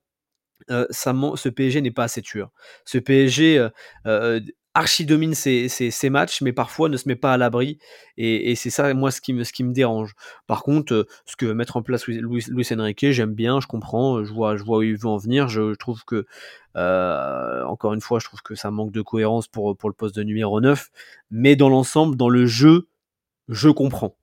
Euh, 0.69 0.85
ce 0.91 1.49
PSG 1.49 1.81
n'est 1.81 1.91
pas 1.91 2.03
assez 2.03 2.21
tueur. 2.21 2.51
Ce 2.85 2.97
PSG 2.97 3.69
archi 4.73 5.05
domine 5.05 5.33
ses, 5.33 6.09
matchs, 6.09 6.41
mais 6.41 6.53
parfois 6.53 6.89
ne 6.89 6.97
se 6.97 7.07
met 7.07 7.15
pas 7.15 7.33
à 7.33 7.37
l'abri. 7.37 7.79
Et, 8.17 8.55
c'est 8.55 8.69
ça, 8.69 8.93
moi, 8.93 9.11
ce 9.11 9.21
qui, 9.21 9.33
me, 9.33 9.43
ce 9.43 9.53
qui 9.53 9.63
me 9.63 9.73
dérange. 9.73 10.13
Par 10.47 10.63
contre, 10.63 10.93
euh, 10.93 11.07
ce 11.25 11.35
que 11.35 11.45
mettre 11.47 11.77
en 11.77 11.81
place 11.81 12.07
Luis, 12.07 12.67
Enrique, 12.71 13.11
j'aime 13.11 13.33
bien, 13.33 13.59
je 13.59 13.67
comprends, 13.67 14.23
je 14.23 14.31
vois, 14.31 14.57
je 14.57 14.63
vois 14.63 14.79
où 14.79 14.81
il 14.83 14.97
veut 14.97 15.07
en 15.07 15.17
venir. 15.17 15.47
Je, 15.47 15.73
trouve 15.75 16.03
que, 16.05 16.25
euh, 16.75 17.63
encore 17.65 17.93
une 17.93 18.01
fois, 18.01 18.19
je 18.19 18.25
trouve 18.25 18.41
que 18.41 18.55
ça 18.55 18.71
manque 18.71 18.91
de 18.91 19.01
cohérence 19.01 19.47
pour, 19.47 19.75
pour 19.75 19.89
le 19.89 19.95
poste 19.95 20.15
de 20.15 20.23
numéro 20.23 20.61
9. 20.61 20.89
Mais 21.31 21.55
dans 21.55 21.69
l'ensemble, 21.69 22.15
dans 22.15 22.29
le 22.29 22.45
jeu, 22.45 22.87
je 23.47 23.69
comprends. 23.69 24.15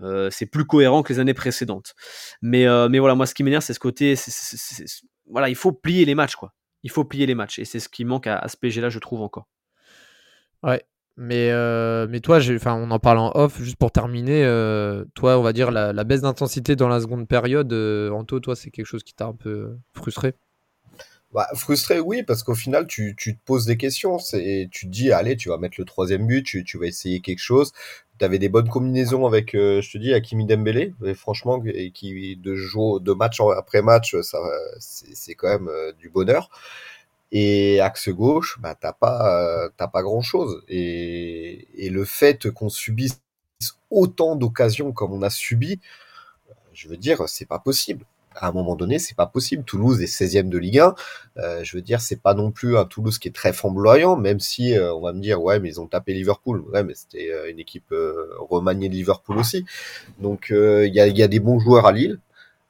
Euh, 0.00 0.30
c'est 0.30 0.46
plus 0.46 0.64
cohérent 0.64 1.02
que 1.02 1.12
les 1.12 1.18
années 1.18 1.34
précédentes. 1.34 1.94
Mais, 2.42 2.66
mais 2.88 2.98
voilà, 2.98 3.14
moi, 3.14 3.26
ce 3.26 3.34
qui 3.34 3.42
m'énerve, 3.42 3.62
c'est 3.64 3.74
ce 3.74 3.80
côté. 3.80 4.14
voilà, 5.26 5.48
il 5.48 5.56
faut 5.56 5.72
plier 5.72 6.04
les 6.04 6.14
matchs, 6.14 6.36
quoi. 6.36 6.52
Il 6.84 6.90
faut 6.90 7.04
plier 7.04 7.26
les 7.26 7.34
matchs. 7.34 7.58
Et 7.58 7.64
c'est 7.64 7.80
ce 7.80 7.88
qui 7.88 8.04
manque 8.04 8.28
à, 8.28 8.36
à 8.38 8.48
ce 8.48 8.56
PG-là, 8.56 8.90
je 8.90 9.00
trouve 9.00 9.22
encore. 9.22 9.48
Ouais. 10.62 10.84
Mais, 11.20 11.50
euh, 11.50 12.06
mais 12.08 12.20
toi, 12.20 12.38
enfin, 12.38 12.74
on 12.76 12.92
en 12.92 13.00
parle 13.00 13.18
en 13.18 13.32
off, 13.34 13.60
juste 13.60 13.74
pour 13.74 13.90
terminer, 13.90 14.44
euh, 14.44 15.04
toi, 15.14 15.36
on 15.36 15.42
va 15.42 15.52
dire 15.52 15.72
la, 15.72 16.04
baisse 16.04 16.20
d'intensité 16.20 16.76
dans 16.76 16.86
la 16.86 17.00
seconde 17.00 17.26
période, 17.26 17.72
euh, 17.72 18.10
Anto, 18.10 18.38
toi, 18.38 18.54
c'est 18.54 18.70
quelque 18.70 18.86
chose 18.86 19.02
qui 19.02 19.14
t'a 19.14 19.26
un 19.26 19.34
peu 19.34 19.76
frustré? 19.94 20.34
Bah, 21.34 21.48
Frustré, 21.56 21.98
oui, 21.98 22.22
parce 22.22 22.44
qu'au 22.44 22.54
final, 22.54 22.86
tu, 22.86 23.16
te 23.16 23.30
poses 23.44 23.66
des 23.66 23.76
questions, 23.76 24.18
et 24.34 24.68
tu 24.70 24.86
te 24.86 24.92
dis, 24.92 25.10
allez, 25.10 25.36
tu 25.36 25.48
vas 25.48 25.58
mettre 25.58 25.74
le 25.78 25.84
troisième 25.84 26.24
but, 26.24 26.44
tu, 26.44 26.78
vas 26.78 26.86
essayer 26.86 27.20
quelque 27.20 27.42
chose. 27.42 27.72
Tu 28.20 28.24
avais 28.24 28.38
des 28.38 28.48
bonnes 28.48 28.68
combinaisons 28.68 29.26
avec, 29.26 29.54
je 29.54 29.90
te 29.90 29.98
dis, 29.98 30.14
Hakimi 30.14 30.46
Dembélé, 30.46 30.94
et 31.04 31.14
franchement, 31.14 31.60
et 31.66 31.90
qui 31.90 32.36
de 32.36 32.54
de 33.00 33.12
match 33.12 33.40
après 33.56 33.82
match, 33.82 34.14
c'est 34.78 35.34
quand 35.34 35.48
même 35.48 35.70
du 35.98 36.10
bonheur. 36.10 36.48
Et 37.30 37.80
axe 37.80 38.08
gauche, 38.08 38.58
bah, 38.60 38.74
t'as 38.74 38.92
pas, 38.92 39.40
euh, 39.42 39.68
t'as 39.76 39.88
pas 39.88 40.02
grand 40.02 40.22
chose. 40.22 40.62
Et, 40.68 41.68
et 41.74 41.90
le 41.90 42.04
fait 42.04 42.50
qu'on 42.50 42.70
subisse 42.70 43.20
autant 43.90 44.36
d'occasions 44.36 44.92
comme 44.92 45.12
on 45.12 45.22
a 45.22 45.30
subi, 45.30 45.80
je 46.78 46.88
veux 46.88 46.96
dire, 46.96 47.28
c'est 47.28 47.46
pas 47.46 47.58
possible. 47.58 48.04
À 48.36 48.48
un 48.48 48.52
moment 48.52 48.76
donné, 48.76 49.00
c'est 49.00 49.16
pas 49.16 49.26
possible. 49.26 49.64
Toulouse 49.64 50.00
est 50.00 50.04
16e 50.06 50.48
de 50.48 50.58
Ligue 50.58 50.78
1. 50.78 50.94
Euh, 51.38 51.64
je 51.64 51.76
veux 51.76 51.82
dire, 51.82 52.00
c'est 52.00 52.22
pas 52.22 52.34
non 52.34 52.52
plus 52.52 52.76
un 52.78 52.84
Toulouse 52.84 53.18
qui 53.18 53.26
est 53.26 53.32
très 53.32 53.52
flamboyant, 53.52 54.16
même 54.16 54.38
si 54.38 54.76
euh, 54.76 54.94
on 54.94 55.00
va 55.00 55.12
me 55.12 55.20
dire, 55.20 55.42
ouais, 55.42 55.58
mais 55.58 55.70
ils 55.70 55.80
ont 55.80 55.88
tapé 55.88 56.14
Liverpool. 56.14 56.60
Ouais, 56.72 56.84
mais 56.84 56.94
c'était 56.94 57.32
euh, 57.32 57.50
une 57.50 57.58
équipe 57.58 57.92
remaniée 58.38 58.88
de 58.88 58.94
Liverpool 58.94 59.38
aussi. 59.38 59.64
Donc, 60.20 60.50
il 60.50 60.94
y 60.94 61.00
a, 61.00 61.08
y, 61.08 61.22
a, 61.22 61.28
des 61.28 61.40
bons 61.40 61.58
joueurs 61.58 61.86
à 61.86 61.92
Lille, 61.92 62.20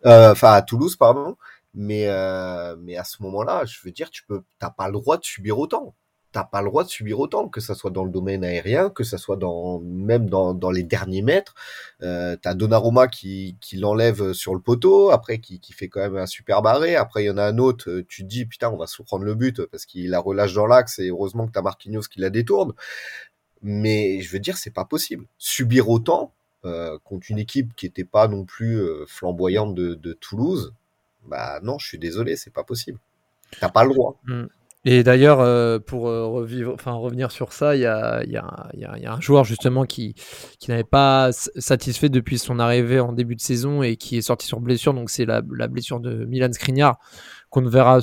enfin 0.04 0.52
à 0.52 0.62
Toulouse, 0.62 0.96
pardon. 0.96 1.36
Mais, 1.80 2.08
euh, 2.08 2.74
mais 2.80 2.96
à 2.96 3.04
ce 3.04 3.22
moment-là, 3.22 3.64
je 3.64 3.78
veux 3.84 3.92
dire, 3.92 4.10
tu 4.10 4.24
peux, 4.24 4.42
t'as 4.58 4.70
pas 4.70 4.88
le 4.88 4.94
droit 4.94 5.16
de 5.16 5.24
subir 5.24 5.60
autant. 5.60 5.94
T'as 6.32 6.42
pas 6.42 6.60
le 6.60 6.68
droit 6.68 6.82
de 6.82 6.88
subir 6.88 7.20
autant, 7.20 7.48
que 7.48 7.60
ça 7.60 7.76
soit 7.76 7.92
dans 7.92 8.04
le 8.04 8.10
domaine 8.10 8.42
aérien, 8.42 8.90
que 8.90 9.04
ça 9.04 9.16
soit 9.16 9.36
dans 9.36 9.78
même 9.78 10.28
dans, 10.28 10.54
dans 10.54 10.72
les 10.72 10.82
derniers 10.82 11.22
mètres. 11.22 11.54
Euh, 12.02 12.36
t'as 12.42 12.54
Donnarumma 12.54 13.06
qui, 13.06 13.56
qui 13.60 13.76
l'enlève 13.76 14.32
sur 14.32 14.54
le 14.54 14.60
poteau, 14.60 15.10
après 15.10 15.38
qui, 15.38 15.60
qui 15.60 15.72
fait 15.72 15.88
quand 15.88 16.00
même 16.00 16.16
un 16.16 16.26
super 16.26 16.62
barré. 16.62 16.96
Après, 16.96 17.22
il 17.22 17.26
y 17.28 17.30
en 17.30 17.38
a 17.38 17.44
un 17.44 17.58
autre, 17.58 17.88
euh, 17.88 18.04
tu 18.08 18.24
te 18.24 18.28
dis 18.28 18.44
putain, 18.44 18.70
on 18.70 18.76
va 18.76 18.88
se 18.88 19.00
prendre 19.02 19.24
le 19.24 19.36
but 19.36 19.64
parce 19.66 19.86
qu'il 19.86 20.10
la 20.10 20.18
relâche 20.18 20.54
dans 20.54 20.66
l'axe 20.66 20.98
et 20.98 21.10
heureusement 21.10 21.46
que 21.46 21.52
t'as 21.52 21.62
Marquinhos 21.62 22.08
qui 22.10 22.18
la 22.18 22.30
détourne. 22.30 22.72
Mais 23.62 24.20
je 24.20 24.32
veux 24.32 24.40
dire, 24.40 24.58
c'est 24.58 24.74
pas 24.74 24.84
possible. 24.84 25.26
Subir 25.38 25.88
autant 25.88 26.34
euh, 26.64 26.98
contre 27.04 27.30
une 27.30 27.38
équipe 27.38 27.76
qui 27.76 27.86
était 27.86 28.04
pas 28.04 28.26
non 28.26 28.44
plus 28.44 28.82
flamboyante 29.06 29.76
de 29.76 30.12
Toulouse, 30.14 30.74
bah 31.28 31.60
non, 31.62 31.78
je 31.78 31.86
suis 31.86 31.98
désolé, 31.98 32.36
c'est 32.36 32.52
pas 32.52 32.64
possible. 32.64 32.98
T'as 33.60 33.68
pas 33.68 33.84
le 33.84 33.94
droit. 33.94 34.20
Mm. 34.24 34.46
Et 34.84 35.02
d'ailleurs, 35.02 35.40
euh, 35.40 35.78
pour 35.78 36.08
euh, 36.08 36.26
revivre, 36.26 36.76
revenir 36.86 37.32
sur 37.32 37.52
ça, 37.52 37.74
il 37.74 37.82
y 37.82 37.86
a, 37.86 38.22
y, 38.24 38.30
y 38.30 39.06
a, 39.06 39.12
un 39.12 39.20
joueur 39.20 39.44
justement 39.44 39.84
qui, 39.84 40.14
qui 40.60 40.70
n'avait 40.70 40.84
pas 40.84 41.30
satisfait 41.32 42.08
depuis 42.08 42.38
son 42.38 42.60
arrivée 42.60 43.00
en 43.00 43.12
début 43.12 43.34
de 43.34 43.40
saison 43.40 43.82
et 43.82 43.96
qui 43.96 44.16
est 44.16 44.22
sorti 44.22 44.46
sur 44.46 44.60
blessure. 44.60 44.94
Donc 44.94 45.10
c'est 45.10 45.26
la, 45.26 45.42
la, 45.52 45.66
blessure 45.66 45.98
de 45.98 46.24
Milan 46.24 46.52
Skriniar 46.52 46.98
qu'on 47.50 47.60
ne 47.60 47.68
verra 47.68 47.98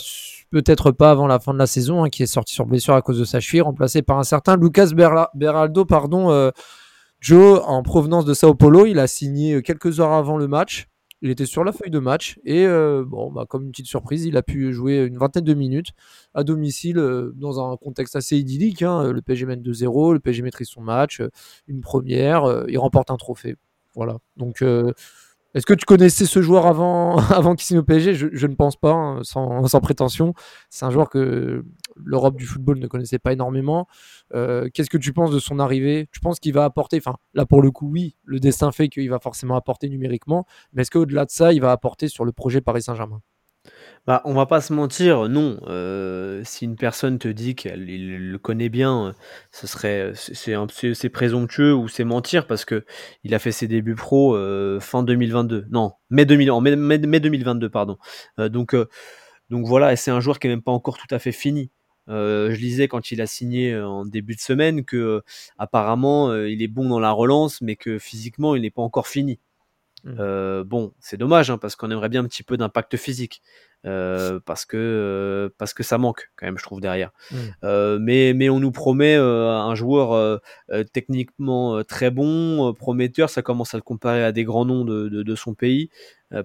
peut-être 0.52 0.92
pas 0.92 1.12
avant 1.12 1.28
la 1.28 1.40
fin 1.40 1.54
de 1.54 1.60
la 1.60 1.68
saison, 1.68 2.04
hein, 2.04 2.10
qui 2.10 2.24
est 2.24 2.28
sorti 2.28 2.54
sur 2.54 2.66
blessure 2.66 2.94
à 2.94 3.02
cause 3.02 3.20
de 3.20 3.26
sa 3.26 3.40
cheville, 3.40 3.62
remplacé 3.62 4.02
par 4.02 4.20
un 4.20 4.24
certain 4.24 4.58
Lucas 4.58 4.92
Beraldo, 5.34 5.86
pardon, 5.86 6.30
euh, 6.32 6.52
Joe 7.20 7.62
en 7.66 7.84
provenance 7.84 8.26
de 8.26 8.34
Sao 8.34 8.54
Paulo. 8.54 8.86
Il 8.86 9.00
a 9.00 9.08
signé 9.08 9.62
quelques 9.62 10.00
heures 10.00 10.14
avant 10.14 10.38
le 10.38 10.48
match. 10.48 10.88
Il 11.26 11.32
était 11.32 11.48
sur 11.48 11.64
la 11.64 11.72
feuille 11.72 11.90
de 11.90 11.98
match 11.98 12.40
et 12.46 12.68
euh, 12.68 13.04
bah, 13.34 13.48
comme 13.50 13.64
une 13.64 13.72
petite 13.72 13.88
surprise, 13.88 14.26
il 14.26 14.38
a 14.38 14.44
pu 14.44 14.72
jouer 14.72 15.00
une 15.00 15.18
vingtaine 15.18 15.44
de 15.44 15.56
minutes 15.56 15.90
à 16.36 16.44
domicile 16.44 17.00
euh, 17.00 17.32
dans 17.36 17.60
un 17.68 17.78
contexte 17.78 18.16
assez 18.16 18.38
idyllique. 18.38 18.84
Hein. 18.84 19.12
Le 19.12 19.24
PSG 19.24 19.48
mène 19.48 19.64
2-0, 19.64 20.14
le 20.14 20.20
PSG 20.20 20.44
maîtrise 20.44 20.68
son 20.68 20.82
match, 20.82 21.22
euh, 21.22 21.32
une 21.68 21.82
première, 21.82 22.66
il 22.68 22.78
remporte 22.78 23.10
un 23.10 23.18
trophée. 23.18 23.56
Voilà. 23.96 24.20
Donc 24.38 24.64
est-ce 25.56 25.66
que 25.66 25.74
tu 25.74 25.86
connaissais 25.86 26.26
ce 26.26 26.42
joueur 26.42 26.68
avant, 26.68 27.18
avant 27.32 27.56
qu'il 27.56 27.66
signe 27.66 27.78
au 27.78 27.84
PSG 27.84 28.14
je, 28.14 28.48
ne 28.48 28.56
pense 28.56 28.76
pas, 28.76 28.92
hein, 28.92 29.22
sans, 29.24 29.80
prétention. 29.80 30.34
C'est 30.70 30.86
un 30.86 30.92
joueur 30.92 31.10
que 31.10 31.64
l'Europe 31.96 32.36
du 32.36 32.46
football 32.46 32.78
ne 32.78 32.88
connaissait 32.88 33.20
pas 33.20 33.32
énormément. 33.32 33.88
Euh, 34.34 34.70
qu'est-ce 34.74 34.90
que 34.90 34.98
tu 34.98 35.14
penses 35.14 35.32
de 35.32 35.40
son 35.40 35.60
arrivée? 35.60 36.08
Tu 36.12 36.20
penses 36.20 36.42
qu'il 36.42 36.54
va 36.54 36.66
apporter, 36.66 36.98
enfin 36.98 37.16
là 37.34 37.46
pour 37.46 37.62
le 37.62 37.72
coup 37.72 37.90
oui, 37.90 38.18
le 38.26 38.40
destin 38.40 38.72
fait 38.72 38.90
qu'il 38.90 39.10
va 39.10 39.20
forcément 39.20 39.56
apporter 39.56 39.88
numériquement, 39.88 40.46
mais 40.74 40.82
est-ce 40.82 40.92
qu'au-delà 40.92 41.26
de 41.26 41.32
ça, 41.32 41.54
il 41.54 41.62
va 41.62 41.72
apporter 41.72 42.10
sur 42.10 42.26
le 42.26 42.34
projet 42.34 42.60
Paris 42.60 42.84
Saint-Germain? 42.84 43.22
Bah, 44.08 44.22
on 44.26 44.34
va 44.34 44.46
pas 44.46 44.62
se 44.62 44.72
mentir, 44.72 45.28
non. 45.30 45.60
Euh, 45.68 46.42
si 46.46 46.66
une 46.66 46.76
personne 46.76 47.18
te 47.18 47.28
dit 47.28 47.56
qu'elle 47.56 47.86
le 47.86 48.38
connaît 48.38 48.70
bien, 48.70 49.16
ce 49.52 49.66
serait 49.66 50.12
c'est 50.16 51.10
présomptueux 51.10 51.74
ou 51.74 51.88
c'est 51.88 52.04
mentir 52.04 52.46
parce 52.46 52.66
que 52.66 52.86
il 53.24 53.34
a 53.34 53.40
fait 53.40 53.52
ses 53.52 53.68
débuts 53.68 53.96
pro 53.96 54.36
euh, 54.36 54.80
fin 54.80 55.02
2022. 55.02 55.66
Non, 55.72 55.94
mai, 56.12 56.26
2000, 56.26 56.52
mai, 56.62 57.00
mai, 57.00 57.20
2022 57.20 57.70
pardon. 57.70 57.98
Euh, 58.40 58.48
donc 58.48 58.76
donc 59.50 59.66
voilà, 59.66 59.96
c'est 59.96 60.12
un 60.12 60.20
joueur 60.20 60.38
qui 60.40 60.48
est 60.48 60.52
même 60.52 60.62
pas 60.62 60.72
encore 60.72 60.98
tout 60.98 61.14
à 61.14 61.20
fait 61.20 61.32
fini. 61.32 61.72
je 62.08 62.56
lisais 62.56 62.88
quand 62.88 63.12
il 63.12 63.22
a 63.22 63.28
signé 63.28 63.76
en 63.76 64.06
début 64.06 64.36
de 64.36 64.42
semaine 64.42 64.86
que 64.86 65.24
apparemment 65.58 66.36
il 66.36 66.62
est 66.62 66.68
bon 66.68 66.90
dans 66.90 67.00
la 67.00 67.12
relance, 67.12 67.62
mais 67.62 67.76
que 67.76 67.98
physiquement 68.00 68.56
il 68.56 68.62
n'est 68.62 68.72
pas 68.72 68.84
encore 68.84 69.08
fini. 69.08 69.40
Mmh. 70.06 70.62
bon, 70.64 70.94
c'est 71.00 71.18
dommage 71.18 71.50
hein, 71.50 71.58
parce 71.58 71.76
qu'on 71.76 71.90
aimerait 71.90 72.10
bien 72.10 72.24
un 72.24 72.28
petit 72.28 72.44
peu 72.44 72.58
d'impact 72.58 72.96
physique. 72.96 73.42
Euh, 73.86 74.40
parce 74.44 74.66
que 74.66 74.78
euh, 74.78 75.54
parce 75.60 75.76
que 75.76 75.84
ça 75.84 76.00
manque 76.00 76.32
quand 76.38 76.48
même 76.48 76.58
je 76.58 76.64
trouve 76.64 76.82
derrière 76.82 77.12
mmh. 77.30 77.36
euh, 77.66 78.00
mais 78.02 78.34
mais 78.34 78.50
on 78.50 78.60
nous 78.60 78.72
promet 78.72 79.14
un 79.14 79.76
joueur 79.76 80.42
techniquement 80.92 81.84
très 81.84 82.10
bon 82.10 82.74
prometteur 82.74 83.30
ça 83.30 83.44
commence 83.44 83.76
à 83.76 83.78
le 83.78 83.84
comparer 83.84 84.24
à 84.24 84.32
des 84.32 84.44
grands 84.44 84.66
noms 84.66 84.86
de, 84.86 85.08
de, 85.08 85.22
de 85.22 85.36
son 85.36 85.54
pays 85.54 85.92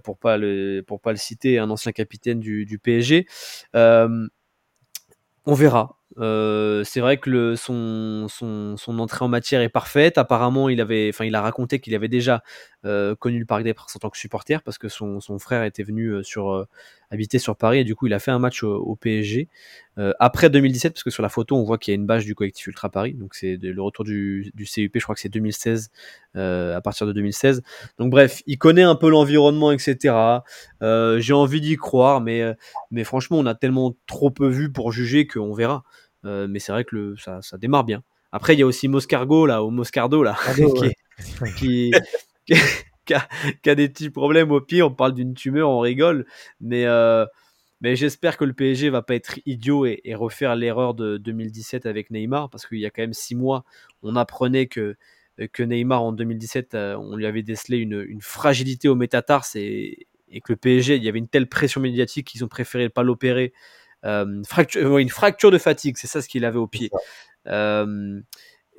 pour 0.05 0.19
pas 0.19 0.37
le 0.37 0.83
pour 0.87 1.01
pas 1.01 1.13
le 1.13 1.17
citer 1.19 1.59
un 1.59 1.71
ancien 1.71 1.93
capitaine 1.93 2.41
du, 2.41 2.67
du 2.67 2.79
PSG 2.79 3.27
on 3.75 5.55
verra 5.55 5.97
euh, 6.19 6.83
c'est 6.85 7.01
vrai 7.01 7.19
que 7.19 7.31
le, 7.31 7.57
son, 7.57 8.27
son, 8.29 8.77
son, 8.77 8.99
entrée 8.99 9.25
en 9.25 9.29
matière 9.29 9.61
est 9.61 9.69
parfaite. 9.69 10.19
Apparemment, 10.19 10.69
il 10.69 10.81
avait, 10.81 11.09
enfin, 11.13 11.25
il 11.25 11.35
a 11.35 11.41
raconté 11.41 11.79
qu'il 11.79 11.95
avait 11.95 12.09
déjà 12.09 12.43
euh, 12.87 13.15
connu 13.15 13.39
le 13.39 13.45
Parc 13.45 13.63
des 13.63 13.75
Princes 13.75 13.95
en 13.97 13.99
tant 13.99 14.09
que 14.09 14.17
supporter 14.17 14.63
parce 14.63 14.79
que 14.79 14.89
son, 14.89 15.21
son 15.21 15.39
frère 15.39 15.65
était 15.65 15.83
venu 15.83 16.07
euh, 16.07 16.23
sur 16.23 16.51
euh, 16.51 16.67
habiter 17.11 17.39
sur 17.39 17.55
Paris 17.55 17.81
et 17.81 17.85
du 17.85 17.95
coup, 17.95 18.07
il 18.07 18.15
a 18.15 18.19
fait 18.19 18.31
un 18.31 18.39
match 18.39 18.63
au, 18.63 18.75
au 18.75 18.97
PSG 18.97 19.49
après 20.19 20.49
2017 20.49 20.95
parce 20.95 21.03
que 21.03 21.11
sur 21.11 21.23
la 21.23 21.29
photo, 21.29 21.57
on 21.57 21.63
voit 21.63 21.77
qu'il 21.77 21.93
y 21.93 21.95
a 21.95 21.97
une 21.97 22.07
bâche 22.07 22.25
du 22.25 22.35
collectif 22.35 22.67
Ultra 22.69 22.89
Paris. 22.89 23.13
Donc 23.13 23.35
c'est 23.35 23.59
le 23.61 23.83
retour 23.83 24.03
du, 24.03 24.51
du, 24.55 24.65
CUP. 24.65 24.93
Je 24.95 25.03
crois 25.03 25.15
que 25.15 25.21
c'est 25.21 25.29
2016 25.29 25.91
à 26.37 26.81
partir 26.83 27.07
de 27.07 27.13
2016. 27.13 27.61
Donc 27.99 28.11
bref, 28.11 28.43
il 28.47 28.57
connaît 28.57 28.83
un 28.83 28.95
peu 28.95 29.11
l'environnement, 29.11 29.73
etc. 29.73 30.15
J'ai 30.81 31.35
envie 31.35 31.61
d'y 31.61 31.77
croire, 31.77 32.23
mais 32.23 32.57
mais 32.91 33.05
franchement, 33.05 33.39
on 33.39 33.45
a 33.45 33.55
tellement 33.55 33.95
trop 34.07 34.31
peu 34.31 34.49
vu 34.49 34.73
pour 34.73 34.91
juger 34.91 35.27
qu'on 35.27 35.53
verra. 35.53 35.85
Mais 36.25 36.61
c'est 36.61 36.73
vrai 36.73 36.85
que 36.85 36.97
le, 36.97 37.17
ça, 37.19 37.43
ça, 37.43 37.59
démarre 37.59 37.85
bien. 37.85 38.03
Après, 38.33 38.55
il 38.55 38.61
y 38.61 38.63
a 38.63 38.67
aussi 38.67 38.89
Moscargo, 38.89 39.45
là, 39.45 39.63
au 39.63 39.69
Moscardo, 39.69 40.23
là, 40.23 40.35
qui, 40.79 40.95
qui, 41.59 41.93
qui, 43.07 43.15
a, 43.15 43.29
qui, 43.63 43.71
a, 43.71 43.75
des 43.75 43.89
petits 43.89 44.11
problèmes 44.11 44.51
au 44.51 44.61
pied. 44.61 44.83
On 44.83 44.93
parle 44.93 45.15
d'une 45.15 45.35
tumeur, 45.35 45.71
on 45.71 45.81
rigole. 45.81 46.27
Mais, 46.61 46.85
euh, 46.87 47.25
mais 47.81 47.97
j'espère 47.97 48.37
que 48.37 48.45
le 48.45 48.53
PSG 48.53 48.91
va 48.91 49.03
pas 49.03 49.15
être 49.15 49.39
idiot 49.47 49.87
et, 49.87 50.01
et 50.05 50.15
refaire 50.15 50.57
l'erreur 50.57 50.95
de 50.95 51.17
2017 51.17 51.87
avec 51.87 52.11
Neymar, 52.11 52.51
parce 52.51 52.67
qu'il 52.67 52.79
y 52.79 52.87
a 52.87 52.91
quand 52.91 53.03
même 53.03 53.15
six 53.15 53.35
mois, 53.35 53.65
on 54.03 54.17
apprenait 54.17 54.67
que, 54.67 54.97
que 55.53 55.63
Neymar, 55.63 56.03
en 56.03 56.13
2017, 56.13 56.75
euh, 56.75 56.97
on 56.97 57.17
lui 57.17 57.27
avait 57.27 57.43
décelé 57.43 57.79
une, 57.79 58.05
une 58.07 58.21
fragilité 58.21 58.89
au 58.89 58.95
métatarse 58.95 59.57
et, 59.57 60.07
et 60.31 60.41
que 60.41 60.53
le 60.53 60.57
PSG, 60.57 60.97
il 60.97 61.05
y 61.05 61.09
avait 61.09 61.19
une 61.19 61.29
telle 61.29 61.49
pression 61.49 61.81
médiatique 61.81 62.27
qu'ils 62.27 62.45
ont 62.45 62.49
préféré 62.49 62.89
pas 62.89 63.03
l'opérer 63.03 63.53
euh, 64.05 64.43
fracture, 64.45 64.99
une 64.99 65.09
fracture 65.09 65.51
de 65.51 65.59
fatigue, 65.59 65.97
c'est 65.99 66.07
ça 66.07 66.23
ce 66.23 66.29
qu'il 66.29 66.45
avait 66.45 66.59
au 66.59 66.67
pied. 66.67 66.91
Euh, 67.47 68.21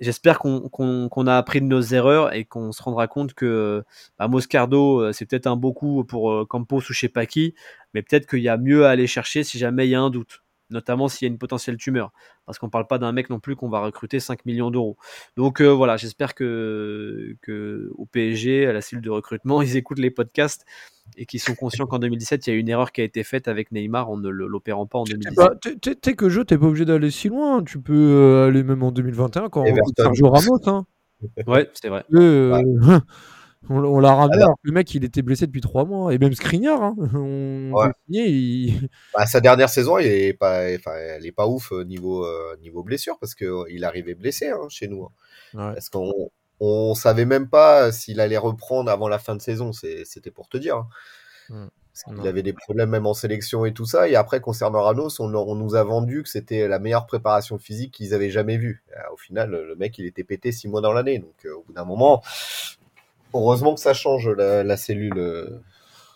j'espère 0.02 0.40
qu'on 0.40 1.28
a 1.28 1.38
appris 1.38 1.62
de 1.62 1.66
nos 1.66 1.82
erreurs 1.82 2.34
et 2.34 2.46
qu'on 2.46 2.72
se 2.72 2.84
rendra 2.84 3.08
compte 3.08 3.34
que 3.34 3.84
bah, 4.20 4.28
Moscardo, 4.28 5.00
euh, 5.02 5.14
c'est 5.14 5.26
peut-être 5.26 5.48
un 5.48 5.56
beau 5.56 5.74
coup 5.74 6.04
pour 6.04 6.48
Campos 6.48 6.80
ou 6.90 6.94
chez 6.94 7.08
Paki, 7.10 7.56
mais 7.94 8.02
peut-être 8.02 8.28
qu'il 8.28 8.40
y 8.40 8.50
a 8.50 8.58
mieux 8.58 8.86
à 8.86 8.90
aller 8.90 9.08
chercher 9.08 9.44
si 9.44 9.58
jamais 9.58 9.88
il 9.88 9.92
y 9.92 9.96
a 9.96 10.02
un 10.02 10.10
doute. 10.10 10.44
notamment 10.70 11.08
s'il 11.10 11.28
y 11.28 11.30
a 11.30 11.32
une 11.32 11.38
potentielle 11.38 11.78
tumeur. 11.78 12.12
Parce 12.46 12.58
qu'on 12.58 12.68
ne 12.68 12.72
parle 12.72 12.88
pas 12.88 12.98
d'un 12.98 13.12
mec 13.12 13.30
non 13.30 13.40
plus 13.40 13.56
qu'on 13.56 13.70
va 13.70 13.82
recruter 13.82 14.20
5 14.20 14.46
millions 14.46 14.72
d'euros. 14.72 14.98
Donc 15.38 15.62
euh, 15.62 15.68
voilà, 15.68 15.98
j'espère 15.98 16.34
que, 16.34 17.36
que 17.42 17.92
au 17.96 18.06
PSG, 18.06 18.68
à 18.68 18.74
la 18.74 18.82
cellule 18.82 19.04
de 19.04 19.10
recrutement, 19.10 19.62
ils 19.62 19.78
écoutent 19.78 20.00
les 20.00 20.12
podcasts 20.12 20.66
et 21.18 21.26
qu'ils 21.26 21.40
sont 21.40 21.56
conscients 21.56 21.88
qu'en 21.88 22.00
2017, 22.00 22.48
il 22.48 22.50
y 22.50 22.54
a 22.54 22.60
une 22.60 22.70
erreur 22.70 22.92
qui 22.92 23.02
a 23.02 23.04
été 23.04 23.24
faite 23.24 23.48
avec 23.48 23.72
Neymar 23.72 24.10
en 24.10 24.18
ne 24.18 24.30
l'opérant 24.30 24.86
pas 24.86 25.00
en 25.00 25.04
2017. 25.04 25.36
Bah, 25.36 25.54
T'es 25.82 26.14
que 26.14 26.30
je, 26.30 26.42
t'es 26.42 26.58
pas 26.58 26.68
obligé 26.68 26.86
d'aller 26.86 27.12
si 27.12 27.30
loin. 27.30 27.64
Tu 27.64 27.80
peux 27.80 27.94
euh, 27.94 28.48
aller 28.48 28.64
même 28.64 28.84
en 28.84 28.92
2021 28.92 29.50
quand 29.50 29.64
on 29.64 29.76
Sergio 29.98 30.30
Ramos. 30.30 30.60
Hein. 30.68 30.86
Ouais, 31.48 31.70
c'est 31.74 31.90
vrai. 31.90 32.04
Euh, 32.14 32.62
on, 33.70 34.00
l'a 34.00 34.14
ramené 34.16 34.42
alors 34.42 34.58
le 34.64 34.72
mec 34.72 34.94
il 34.96 35.04
était 35.04 35.22
blessé 35.22 35.46
depuis 35.46 35.62
trois 35.62 35.86
mois 35.86 36.14
et 36.14 36.18
même 36.18 36.34
Skriniar. 36.34 36.82
Hein, 36.82 36.96
on... 37.16 37.74
il... 38.10 38.90
bah, 39.14 39.26
sa 39.26 39.40
dernière 39.40 39.70
saison, 39.70 39.98
il 39.98 40.08
est 40.08 40.34
pas, 40.34 40.66
enfin, 40.76 40.94
elle 40.96 41.26
est 41.26 41.32
pas 41.32 41.48
ouf 41.48 41.72
euh, 41.72 41.84
niveau 41.84 42.26
euh, 42.26 42.56
niveau 42.62 42.84
blessure 42.84 43.18
parce 43.20 43.36
que 43.36 43.46
euh, 43.46 43.66
il 43.70 43.84
arrivait 43.84 44.16
blessé 44.16 44.50
hein, 44.50 44.68
chez 44.70 44.88
nous. 44.88 45.04
Hein. 45.04 45.10
Ouais. 45.54 45.74
Parce 45.74 45.90
qu'on 45.90 46.32
on 46.62 46.94
savait 46.94 47.26
même 47.26 47.50
pas 47.50 47.92
s'il 47.92 48.20
allait 48.20 48.38
reprendre 48.38 48.92
avant 48.92 49.08
la 49.08 49.18
fin 49.18 49.36
de 49.36 49.42
saison. 49.42 49.72
C'était 49.74 50.32
pour 50.32 50.48
te 50.48 50.58
dire. 50.58 50.86
Mmh. 51.50 51.68
Il 52.20 52.28
avait 52.28 52.44
des 52.44 52.54
problèmes 52.54 52.90
même 52.90 53.06
en 53.06 53.14
sélection 53.14 53.66
et 53.66 53.74
tout 53.74 53.86
ça. 53.86 54.08
Et 54.08 54.16
après, 54.16 54.40
concernant 54.40 54.84
Ranos, 54.84 55.20
on, 55.20 55.34
on 55.34 55.56
nous 55.56 55.76
a 55.76 55.84
vendu 55.84 56.24
que 56.24 56.30
c'était 56.30 56.68
la 56.68 56.80
meilleure 56.80 57.06
préparation 57.06 57.58
physique 57.58 57.92
qu'ils 57.92 58.14
avaient 58.14 58.30
jamais 58.30 58.58
vue. 58.58 58.84
Au 59.12 59.18
final, 59.18 59.52
le 59.52 59.76
mec, 59.76 59.98
il 59.98 60.06
était 60.06 60.24
pété 60.24 60.52
six 60.52 60.68
mois 60.68 60.82
dans 60.82 60.94
l'année. 60.94 61.20
Donc, 61.20 61.48
au 61.54 61.64
bout 61.64 61.74
d'un 61.74 61.84
moment, 61.84 62.22
heureusement 63.34 63.74
que 63.74 63.82
ça 63.82 63.94
change 63.94 64.30
la, 64.30 64.78
cellule 64.78 65.18
euh, 65.18 65.62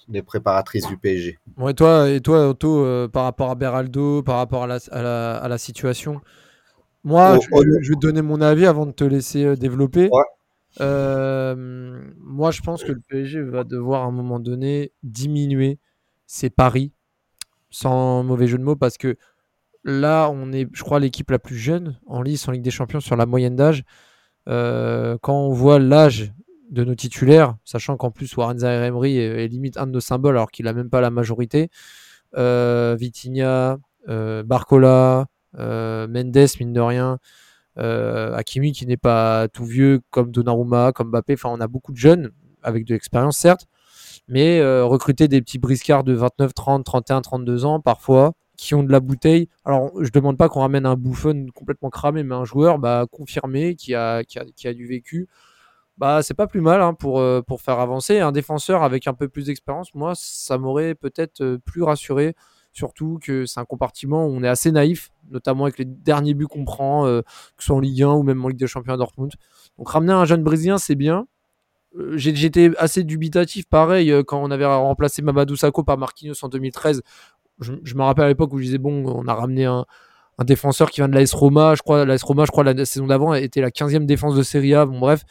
des 0.07 0.21
préparatrices 0.21 0.87
du 0.87 0.97
PSG. 0.97 1.39
et 1.67 1.73
toi, 1.73 2.09
et 2.09 2.21
toi 2.21 2.49
Otto, 2.49 2.85
euh, 2.85 3.07
par 3.07 3.23
rapport 3.23 3.49
à 3.49 3.55
Beraldo, 3.55 4.23
par 4.23 4.37
rapport 4.37 4.63
à 4.63 4.67
la, 4.67 5.35
à 5.35 5.47
la, 5.47 5.57
situation, 5.57 6.21
moi, 7.03 7.37
je, 7.39 7.89
vais 7.89 7.95
te 7.95 7.99
donner 7.99 8.21
mon 8.21 8.41
avis 8.41 8.65
avant 8.65 8.85
de 8.85 8.91
te 8.91 9.03
laisser 9.03 9.55
euh, 10.81 12.03
moi, 12.19 12.51
je 12.51 12.61
pense 12.61 12.83
que 12.83 12.91
le 12.91 12.99
PSG 12.99 13.41
va 13.41 13.63
devoir 13.63 14.03
à 14.03 14.05
un 14.05 14.11
moment 14.11 14.39
donné 14.39 14.91
diminuer 15.03 15.79
ses 16.27 16.49
paris, 16.49 16.91
sans 17.69 18.23
mauvais 18.23 18.47
jeu 18.47 18.57
de 18.57 18.63
mots, 18.63 18.75
parce 18.75 18.97
que 18.97 19.17
là, 19.83 20.29
on 20.31 20.51
est, 20.51 20.67
je 20.73 20.83
crois, 20.83 20.99
l'équipe 20.99 21.29
la 21.31 21.39
plus 21.39 21.57
jeune 21.57 21.99
en 22.05 22.21
lice 22.21 22.47
en 22.47 22.51
Ligue 22.51 22.63
des 22.63 22.71
Champions 22.71 22.99
sur 22.99 23.15
la 23.15 23.25
moyenne 23.25 23.55
d'âge. 23.55 23.83
quand 24.47 25.19
on 25.27 25.51
voit 25.51 25.79
l'âge 25.79 26.33
de 26.69 26.83
nos 26.83 26.95
titulaires, 26.95 27.55
sachant 27.63 27.97
qu'en 27.97 28.11
plus 28.11 28.35
Warren 28.35 28.59
Zaire 28.59 28.83
Emery 28.83 29.17
est, 29.17 29.47
limite 29.47 29.77
un 29.77 29.87
de 29.87 29.91
nos 29.91 29.99
symboles 29.99 30.35
alors 30.35 30.51
qu'il 30.51 30.67
a 30.67 30.73
même 30.73 30.89
pas 30.89 31.01
la 31.01 31.09
majorité. 31.09 31.69
Euh, 32.37 32.95
Vitinha, 32.99 33.77
euh, 34.09 34.43
Barcola, 34.43 35.27
euh, 35.57 36.07
Mendes, 36.07 36.47
mine 36.59 36.73
de 36.73 36.81
rien, 36.81 37.19
Hakimi 37.77 38.71
qui 38.71 38.85
n'est 38.85 38.97
pas 38.97 39.47
tout 39.49 39.65
vieux 39.65 40.01
comme 40.11 40.31
Donnarumma, 40.31 40.91
comme 40.93 41.09
Mbappé. 41.09 41.33
Enfin, 41.33 41.49
on 41.51 41.59
a 41.61 41.67
beaucoup 41.67 41.91
de 41.91 41.97
jeunes 41.97 42.31
avec 42.63 42.85
de 42.85 42.93
l'expérience, 42.93 43.37
certes, 43.37 43.67
mais 44.27 44.61
recruter 44.81 45.27
des 45.27 45.41
petits 45.41 45.59
briscards 45.59 46.03
de 46.03 46.13
29, 46.13 46.53
30, 46.53 46.85
31, 46.85 47.21
32 47.21 47.65
ans 47.65 47.79
parfois 47.79 48.33
qui 48.57 48.73
ont 48.73 48.83
de 48.83 48.91
la 48.91 48.99
bouteille. 49.01 49.49
Alors, 49.65 49.91
je 50.01 50.09
demande 50.11 50.37
pas 50.37 50.49
qu'on 50.49 50.61
ramène 50.61 50.85
un 50.85 50.95
bouffon 50.95 51.47
complètement 51.53 51.89
cramé, 51.89 52.23
mais 52.23 52.35
un 52.35 52.45
joueur 52.45 52.79
bah, 52.79 53.05
confirmé 53.11 53.75
qui 53.75 53.93
a, 53.93 54.23
qui 54.23 54.39
a, 54.39 54.45
qui 54.55 54.67
a 54.67 54.73
du 54.73 54.87
vécu 54.87 55.27
bah 55.97 56.21
c'est 56.23 56.33
pas 56.33 56.47
plus 56.47 56.61
mal 56.61 56.81
hein, 56.81 56.93
pour, 56.93 57.19
euh, 57.19 57.41
pour 57.41 57.61
faire 57.61 57.79
avancer. 57.79 58.19
Un 58.19 58.31
défenseur 58.31 58.83
avec 58.83 59.07
un 59.07 59.13
peu 59.13 59.29
plus 59.29 59.45
d'expérience, 59.45 59.93
moi, 59.93 60.13
ça 60.15 60.57
m'aurait 60.57 60.95
peut-être 60.95 61.41
euh, 61.41 61.57
plus 61.57 61.83
rassuré. 61.83 62.35
Surtout 62.75 63.19
que 63.21 63.45
c'est 63.45 63.61
un 63.61 63.65
compartiment 63.65 64.25
où 64.25 64.35
on 64.35 64.43
est 64.43 64.49
assez 64.49 64.69
naïf, 64.69 65.09
notamment 65.31 65.63
avec 65.63 65.79
les 65.79 65.85
derniers 65.85 66.33
buts 66.33 66.45
qu'on 66.45 66.65
prend, 66.65 67.07
euh, 67.07 67.21
que 67.21 67.63
ce 67.63 67.67
soit 67.67 67.77
en 67.77 67.79
Ligue 67.79 68.03
1 68.03 68.09
ou 68.09 68.23
même 68.23 68.43
en 68.43 68.49
Ligue 68.49 68.59
des 68.59 68.67
Champions 68.67 68.91
à 68.91 68.97
Dortmund. 68.97 69.31
Donc 69.77 69.87
ramener 69.87 70.11
un 70.11 70.25
jeune 70.25 70.43
Brésilien, 70.43 70.77
c'est 70.77 70.95
bien. 70.95 71.25
J'étais 72.15 72.71
assez 72.77 73.05
dubitatif, 73.05 73.69
pareil, 73.69 74.13
quand 74.27 74.43
on 74.43 74.51
avait 74.51 74.65
remplacé 74.65 75.21
Mamadou 75.21 75.55
Sakho 75.55 75.83
par 75.83 75.97
Marquinhos 75.97 76.35
en 76.43 76.49
2013. 76.49 77.01
Je, 77.61 77.95
me 77.95 78.03
rappelle 78.03 78.25
à 78.25 78.27
l'époque 78.27 78.51
où 78.51 78.57
je 78.57 78.63
disais, 78.63 78.77
bon, 78.77 79.05
on 79.07 79.25
a 79.29 79.33
ramené 79.33 79.63
un, 79.63 79.85
défenseur 80.43 80.91
qui 80.91 80.99
vient 80.99 81.07
de 81.07 81.15
l'AS 81.15 81.33
Roma. 81.33 81.75
Je 81.75 81.81
crois, 81.81 82.03
l'AS 82.03 82.23
Roma, 82.23 82.43
je 82.43 82.51
crois, 82.51 82.65
la 82.65 82.83
saison 82.83 83.07
d'avant 83.07 83.33
était 83.33 83.61
la 83.61 83.69
15e 83.69 84.05
défense 84.05 84.35
de 84.35 84.43
Serie 84.43 84.73
A. 84.73 84.85
Bon, 84.85 84.99
bref. 84.99 85.23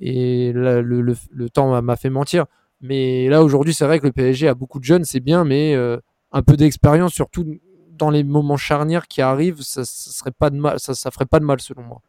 Et 0.00 0.50
le, 0.52 1.48
temps 1.50 1.80
m'a 1.80 1.94
fait 1.94 2.10
mentir. 2.10 2.46
Mais 2.80 3.28
là, 3.28 3.44
aujourd'hui, 3.44 3.72
c'est 3.72 3.84
vrai 3.84 4.00
que 4.00 4.06
le 4.06 4.12
PSG 4.12 4.48
a 4.48 4.54
beaucoup 4.54 4.80
de 4.80 4.84
jeunes, 4.84 5.04
c'est 5.04 5.20
bien, 5.20 5.44
mais 5.44 5.76
euh, 5.76 5.98
un 6.32 6.42
peu 6.42 6.56
d'expérience, 6.56 7.12
surtout 7.12 7.58
dans 7.90 8.10
les 8.10 8.24
moments 8.24 8.56
charnières 8.56 9.08
qui 9.08 9.20
arrivent, 9.22 9.62
ça, 9.62 9.84
ça 9.84 10.10
serait 10.10 10.30
pas 10.30 10.50
de 10.50 10.56
mal, 10.56 10.78
ça, 10.78 10.94
ça 10.94 11.10
ferait 11.10 11.26
pas 11.26 11.40
de 11.40 11.44
mal 11.44 11.60
selon 11.60 11.82
moi. 11.82 12.00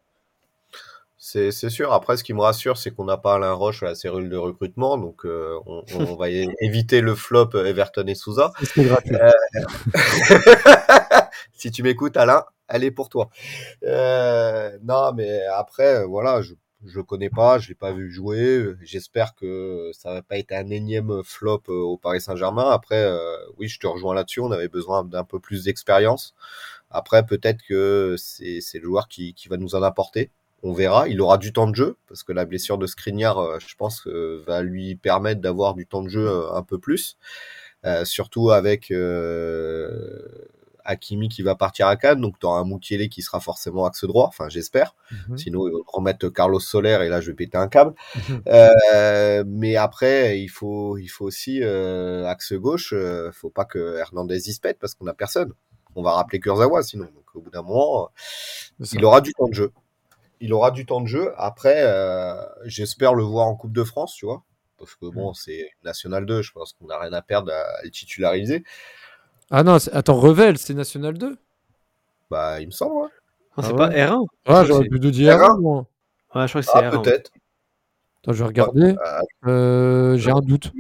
C'est 1.22 1.52
sûr. 1.52 1.92
Après, 1.92 2.16
ce 2.16 2.24
qui 2.24 2.34
me 2.34 2.40
rassure, 2.40 2.78
c'est 2.78 2.92
qu'on 2.92 3.04
n'a 3.04 3.18
pas 3.18 3.36
Alain 3.36 3.52
Roche 3.52 3.84
à 3.84 3.88
la 3.88 3.96
cellule 3.96 4.30
de 4.30 4.38
recrutement, 4.38 4.98
donc 4.98 5.26
euh, 5.26 5.60
on, 5.66 5.84
on, 5.96 6.16
va 6.16 6.30
éviter 6.62 7.02
le 7.02 7.14
flop 7.14 7.50
Everton 7.54 8.06
et 8.08 8.16
Souza. 8.16 8.54
Euh... 8.78 9.32
si 11.54 11.72
tu 11.72 11.84
m'écoutes, 11.84 12.16
Alain, 12.16 12.46
elle 12.70 12.86
est 12.86 12.92
pour 12.92 13.10
toi. 13.10 13.30
Euh, 13.84 14.78
non, 14.82 15.12
mais 15.14 15.42
après, 15.54 16.06
voilà, 16.06 16.42
je 16.42 16.54
je 16.86 17.02
connais 17.02 17.30
pas, 17.30 17.60
je 17.60 17.70
l'ai 17.70 17.76
pas 17.76 17.92
vu 17.92 18.10
jouer. 18.12 18.74
J'espère 18.82 19.36
que 19.36 19.92
ça 19.94 20.14
va 20.14 20.22
pas 20.22 20.38
être 20.38 20.54
un 20.54 20.70
énième 20.70 21.24
flop 21.24 21.64
euh, 21.70 21.74
au 21.74 21.98
Paris 21.98 22.22
Saint-Germain. 22.22 22.70
Après, 22.70 23.04
euh, 23.04 23.36
oui, 23.58 23.68
je 23.68 23.80
te 23.80 23.88
rejoins 23.88 24.16
là-dessus. 24.16 24.40
On 24.40 24.52
avait 24.52 24.70
besoin 24.70 25.04
d'un 25.04 25.24
peu 25.24 25.40
plus 25.40 25.66
d'expérience. 25.66 26.34
Après, 26.90 27.26
peut-être 27.26 27.62
que 27.68 28.16
c'est 28.18 28.62
le 28.76 28.84
joueur 28.84 29.08
qui, 29.10 29.34
qui 29.34 29.50
va 29.50 29.58
nous 29.58 29.76
en 29.76 29.84
apporter. 29.84 30.32
On 30.64 30.74
verra. 30.74 31.08
Il 31.10 31.22
aura 31.22 31.38
du 31.38 31.54
temps 31.54 31.68
de 31.68 31.76
jeu 31.76 31.98
parce 32.08 32.24
que 32.24 32.34
la 32.34 32.46
blessure 32.46 32.78
de 32.78 32.88
Skriniar, 32.88 33.38
euh, 33.40 33.60
je 33.60 33.76
pense, 33.76 34.08
va 34.08 34.62
lui 34.64 34.96
permettre 34.96 35.42
d'avoir 35.42 35.74
du 35.76 35.86
temps 35.86 36.04
de 36.04 36.10
jeu 36.10 36.30
un 36.54 36.64
peu 36.64 36.80
plus. 36.80 37.18
surtout 38.06 38.52
avec 38.52 38.92
Hakimi 40.90 41.30
qui 41.30 41.44
va 41.44 41.56
partir 41.56 41.88
à 41.88 41.96
Cannes, 41.96 42.20
donc 42.20 42.40
tu 42.40 42.46
auras 42.48 42.60
un 42.60 42.64
Moutielé 42.64 43.10
qui 43.10 43.22
sera 43.22 43.40
forcément 43.40 43.86
axe 43.86 44.06
droit, 44.06 44.28
enfin 44.28 44.50
j'espère. 44.50 44.96
Mhm. 45.12 45.38
Sinon, 45.38 45.68
ils 45.68 45.72
vont 45.72 45.84
remettre 45.88 46.28
Carlos 46.30 46.60
Soler 46.60 46.98
et 47.04 47.10
là 47.10 47.22
je 47.22 47.30
vais 47.30 47.36
péter 47.36 47.58
un 47.58 47.68
câble. 47.68 47.94
Mhm. 48.16 48.42
Euh, 48.48 49.44
mais 49.46 49.76
après, 49.76 50.40
il 50.40 50.48
faut, 50.48 50.98
il 50.98 51.08
faut 51.08 51.26
aussi 51.26 51.62
euh, 51.62 52.26
axe 52.26 52.54
gauche, 52.54 52.94
euh, 52.94 53.32
faut 53.32 53.52
pas 53.52 53.66
que 53.66 53.98
Hernandez 53.98 54.50
y 54.50 54.54
se 54.54 54.60
pète 54.60 54.80
parce 54.80 54.96
qu'on 54.96 55.08
a 55.08 55.14
personne. 55.14 55.54
On 55.96 56.02
va 56.02 56.14
rappeler 56.14 56.40
Kurzawa 56.40 56.82
sinon. 56.82 57.06
Donc 57.06 57.36
au 57.36 57.42
bout 57.42 57.52
d'un 57.52 57.62
moment, 57.62 58.10
il 58.80 59.06
aura 59.06 59.22
du 59.22 59.34
temps 59.34 59.48
de 59.48 59.54
jeu. 59.54 59.72
Il 60.42 60.54
aura 60.54 60.72
du 60.72 60.86
temps 60.86 61.02
de 61.02 61.08
jeu. 61.08 61.34
Après, 61.38 61.86
j'espère 62.66 63.14
le 63.14 63.24
voir 63.24 63.48
en 63.48 63.56
Coupe 63.56 63.74
de 63.74 63.84
France, 63.84 64.16
tu 64.16 64.26
vois. 64.26 64.44
Parce 64.78 64.96
que 64.96 65.08
bon, 65.08 65.30
mhm. 65.30 65.34
c'est 65.36 65.70
National 65.84 66.26
2, 66.26 66.42
je 66.42 66.52
pense 66.54 66.74
qu'on 66.74 66.88
n'a 66.88 66.98
rien 66.98 67.14
à 67.14 67.22
perdre 67.22 67.52
à 67.52 67.84
le 67.84 67.92
titulariser. 67.92 68.64
Ah 69.52 69.64
non, 69.64 69.78
attends, 69.94 70.20
Revel, 70.20 70.58
c'est 70.58 70.74
National 70.74 71.18
2 71.18 71.38
Bah, 72.30 72.62
il 72.62 72.68
me 72.68 72.72
semble, 72.72 72.96
ouais. 72.96 73.10
Ah, 73.58 73.64
c'est 73.64 73.76
pas 73.76 73.90
R1 73.90 74.26
Ah, 74.46 74.64
j'aurais 74.64 74.88
pu 74.88 75.00
te 75.00 75.08
dire 75.08 75.34
R1, 75.34 75.60
moi. 75.60 75.88
Ouais, 76.36 76.48
je 76.48 76.52
crois 76.52 76.62
que 76.62 76.68
c'est 76.68 76.72
ah, 76.76 76.92
R1. 76.92 77.02
peut-être. 77.02 77.32
Attends, 78.22 78.34
je 78.34 78.44
vais 78.44 78.48
regarder. 78.48 78.96
Ah, 79.04 79.22
euh, 79.48 80.18
J'ai 80.18 80.32
un 80.32 80.40
doute. 80.42 80.72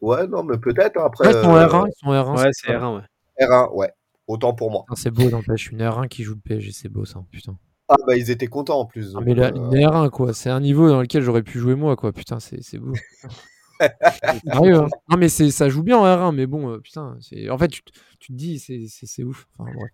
Ouais, 0.00 0.26
non, 0.28 0.44
mais 0.44 0.58
peut-être. 0.58 0.98
Après, 0.98 1.26
ouais, 1.26 1.34
ils 1.34 1.42
sont 1.42 1.54
R1. 1.54 1.88
Ils 1.88 2.00
sont 2.00 2.12
R1 2.12 2.38
ouais, 2.38 2.50
c'est 2.52 2.72
R1, 2.72 2.96
ouais. 2.96 3.02
R1, 3.40 3.72
ouais. 3.74 3.92
Autant 4.28 4.54
pour 4.54 4.70
moi. 4.70 4.84
C'est 4.94 5.10
beau, 5.10 5.28
n'empêche. 5.28 5.70
Une 5.72 5.82
R1 5.82 6.08
qui 6.08 6.22
joue 6.22 6.34
le 6.34 6.40
PSG, 6.40 6.70
c'est 6.72 6.88
beau, 6.88 7.04
ça. 7.04 7.24
Putain. 7.30 7.58
Ah, 7.88 7.96
bah, 8.06 8.16
ils 8.16 8.30
étaient 8.30 8.46
contents 8.46 8.80
en 8.80 8.86
plus. 8.86 9.14
Ah, 9.16 9.20
mais 9.20 9.34
la, 9.34 9.48
une 9.48 9.74
R1, 9.74 10.10
quoi. 10.10 10.32
C'est 10.32 10.50
un 10.50 10.60
niveau 10.60 10.88
dans 10.88 11.00
lequel 11.00 11.22
j'aurais 11.22 11.42
pu 11.42 11.58
jouer 11.58 11.74
moi, 11.74 11.96
quoi. 11.96 12.12
Putain, 12.12 12.38
c'est 12.38 12.78
beau. 12.78 12.92
Hein. 13.82 14.88
Non, 15.08 15.16
mais 15.18 15.28
ça 15.28 15.68
joue 15.68 15.82
bien 15.82 15.98
en 15.98 16.04
R1, 16.04 16.34
mais 16.34 16.46
bon, 16.46 16.70
euh, 16.70 16.78
putain, 16.78 17.18
en 17.50 17.58
fait, 17.58 17.68
tu, 17.68 17.82
tu 18.18 18.32
te 18.32 18.36
dis, 18.36 18.58
c'est 18.58 19.22
ouf. 19.22 19.46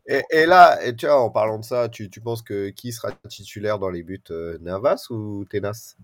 et, 0.07 0.47
là, 0.47 0.85
et, 0.85 0.95
tu 0.95 1.07
vois, 1.07 1.21
en 1.21 1.31
parlant 1.31 1.59
de 1.59 1.65
ça, 1.65 1.89
tu, 1.89 2.11
tu, 2.11 2.21
penses 2.21 2.43
que 2.43 2.69
qui 2.71 2.93
sera 2.93 3.13
titulaire 3.29 3.79
dans 3.79 3.91
les 3.91 4.03
buts, 4.03 4.23
euh, 4.31 4.59
Navas 4.61 5.07
ou 5.11 5.45
Tenas? 5.49 5.97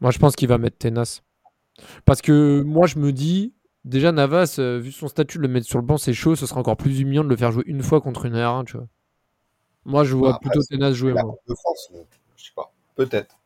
Moi, 0.00 0.10
je 0.10 0.18
pense 0.18 0.36
qu'il 0.36 0.48
va 0.48 0.58
mettre 0.58 0.78
Tenas. 0.78 1.22
Parce 2.04 2.22
que 2.22 2.62
moi, 2.62 2.86
je 2.86 2.98
me 2.98 3.12
dis, 3.12 3.54
déjà, 3.84 4.12
Navas, 4.12 4.56
euh, 4.58 4.78
vu 4.78 4.92
son 4.92 5.08
statut, 5.08 5.38
de 5.38 5.42
le 5.42 5.48
mettre 5.48 5.66
sur 5.66 5.78
le 5.78 5.84
banc, 5.84 5.98
c'est 5.98 6.14
chaud, 6.14 6.36
ce 6.36 6.46
sera 6.46 6.60
encore 6.60 6.76
plus 6.76 7.00
humiliant 7.00 7.24
de 7.24 7.28
le 7.28 7.36
faire 7.36 7.52
jouer 7.52 7.64
une 7.66 7.82
fois 7.82 8.00
contre 8.00 8.26
une 8.26 8.34
R1, 8.34 8.64
tu 8.64 8.76
vois. 8.76 8.88
Moi, 9.84 10.04
je 10.04 10.16
vois 10.16 10.38
plutôt 10.40 10.62
Tenas 10.62 10.92
jouer. 10.92 11.12
Moi. 11.12 11.36
De 11.48 11.54
France, 11.54 11.92
je 12.36 12.44
sais 12.44 12.52
pas. 12.54 12.72
Peut-être 12.96 13.36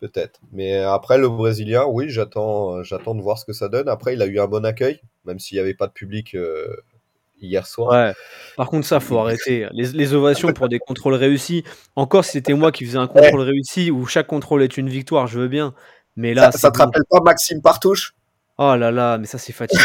peut-être. 0.00 0.40
Mais 0.52 0.76
après, 0.76 1.18
le 1.18 1.28
Brésilien, 1.28 1.84
oui, 1.86 2.08
j'attends, 2.08 2.76
euh, 2.76 2.82
j'attends 2.82 3.14
de 3.14 3.22
voir 3.22 3.38
ce 3.38 3.44
que 3.44 3.52
ça 3.52 3.68
donne. 3.68 3.88
Après, 3.88 4.14
il 4.14 4.22
a 4.22 4.26
eu 4.26 4.40
un 4.40 4.46
bon 4.46 4.64
accueil, 4.64 5.00
même 5.24 5.38
s'il 5.38 5.56
n'y 5.56 5.60
avait 5.60 5.74
pas 5.74 5.86
de 5.86 5.92
public 5.92 6.34
euh, 6.34 6.76
hier 7.40 7.66
soir. 7.66 7.90
Ouais. 7.92 8.14
Par 8.56 8.68
contre, 8.68 8.86
ça, 8.86 9.00
faut 9.00 9.18
arrêter. 9.18 9.68
Les, 9.72 10.14
ovations 10.14 10.52
pour 10.52 10.68
des 10.68 10.78
contrôles 10.78 11.14
réussis. 11.14 11.64
Encore, 11.96 12.24
si 12.24 12.32
c'était 12.32 12.54
moi 12.54 12.72
qui 12.72 12.84
faisais 12.84 12.98
un 12.98 13.06
contrôle 13.06 13.42
réussi 13.42 13.90
où 13.90 14.06
chaque 14.06 14.26
contrôle 14.26 14.62
est 14.62 14.76
une 14.76 14.88
victoire, 14.88 15.26
je 15.26 15.38
veux 15.38 15.48
bien. 15.48 15.74
Mais 16.16 16.34
là, 16.34 16.50
ça, 16.52 16.70
te 16.70 16.78
rappelle 16.78 17.04
pas 17.08 17.20
Maxime 17.20 17.62
Partouche? 17.62 18.14
Oh 18.58 18.76
là 18.76 18.90
là, 18.90 19.16
mais 19.16 19.26
ça 19.26 19.38
c'est 19.38 19.54
fatigant. 19.54 19.80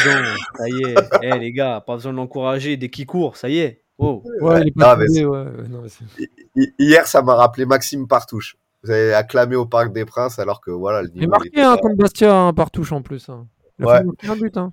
ça 0.58 0.68
y 0.68 0.92
est. 0.92 0.96
Eh 1.22 1.40
les 1.40 1.54
gars, 1.54 1.82
pas 1.86 1.96
besoin 1.96 2.12
de 2.12 2.18
l'encourager 2.18 2.76
dès 2.76 2.90
qu'il 2.90 3.06
court, 3.06 3.38
ça 3.38 3.48
y 3.48 3.60
est. 3.60 3.82
Oh. 3.98 4.22
Ouais, 4.42 4.60
ouais. 4.60 4.72
Non, 4.76 5.82
mais 5.82 6.72
Hier, 6.78 7.08
ça 7.08 7.22
m'a 7.22 7.36
rappelé 7.36 7.66
Maxime 7.66 8.06
Partouche. 8.06 8.58
Vous 8.86 8.92
avez 8.92 9.14
acclamé 9.14 9.56
au 9.58 9.66
Parc 9.66 9.92
des 9.92 10.06
Princes 10.06 10.40
alors 10.40 10.62
que 10.62 10.72
voilà, 10.72 11.02
le 11.02 11.10
il 11.10 11.18
est 11.18 11.20
niveau. 11.22 11.32
marqué 11.32 11.48
était 11.50 11.62
hein, 11.62 11.76
contre 11.82 11.98
Bastia 11.98 12.34
hein, 12.34 12.54
par 12.54 12.72
touche 12.72 12.92
en 12.94 13.02
plus. 13.02 13.28
hein. 13.30 13.48
Il 13.80 13.86
a 13.86 13.88
Ouais. 13.90 14.02
fait 14.22 14.30
un 14.30 14.36
but. 14.38 14.56
Hein. 14.58 14.72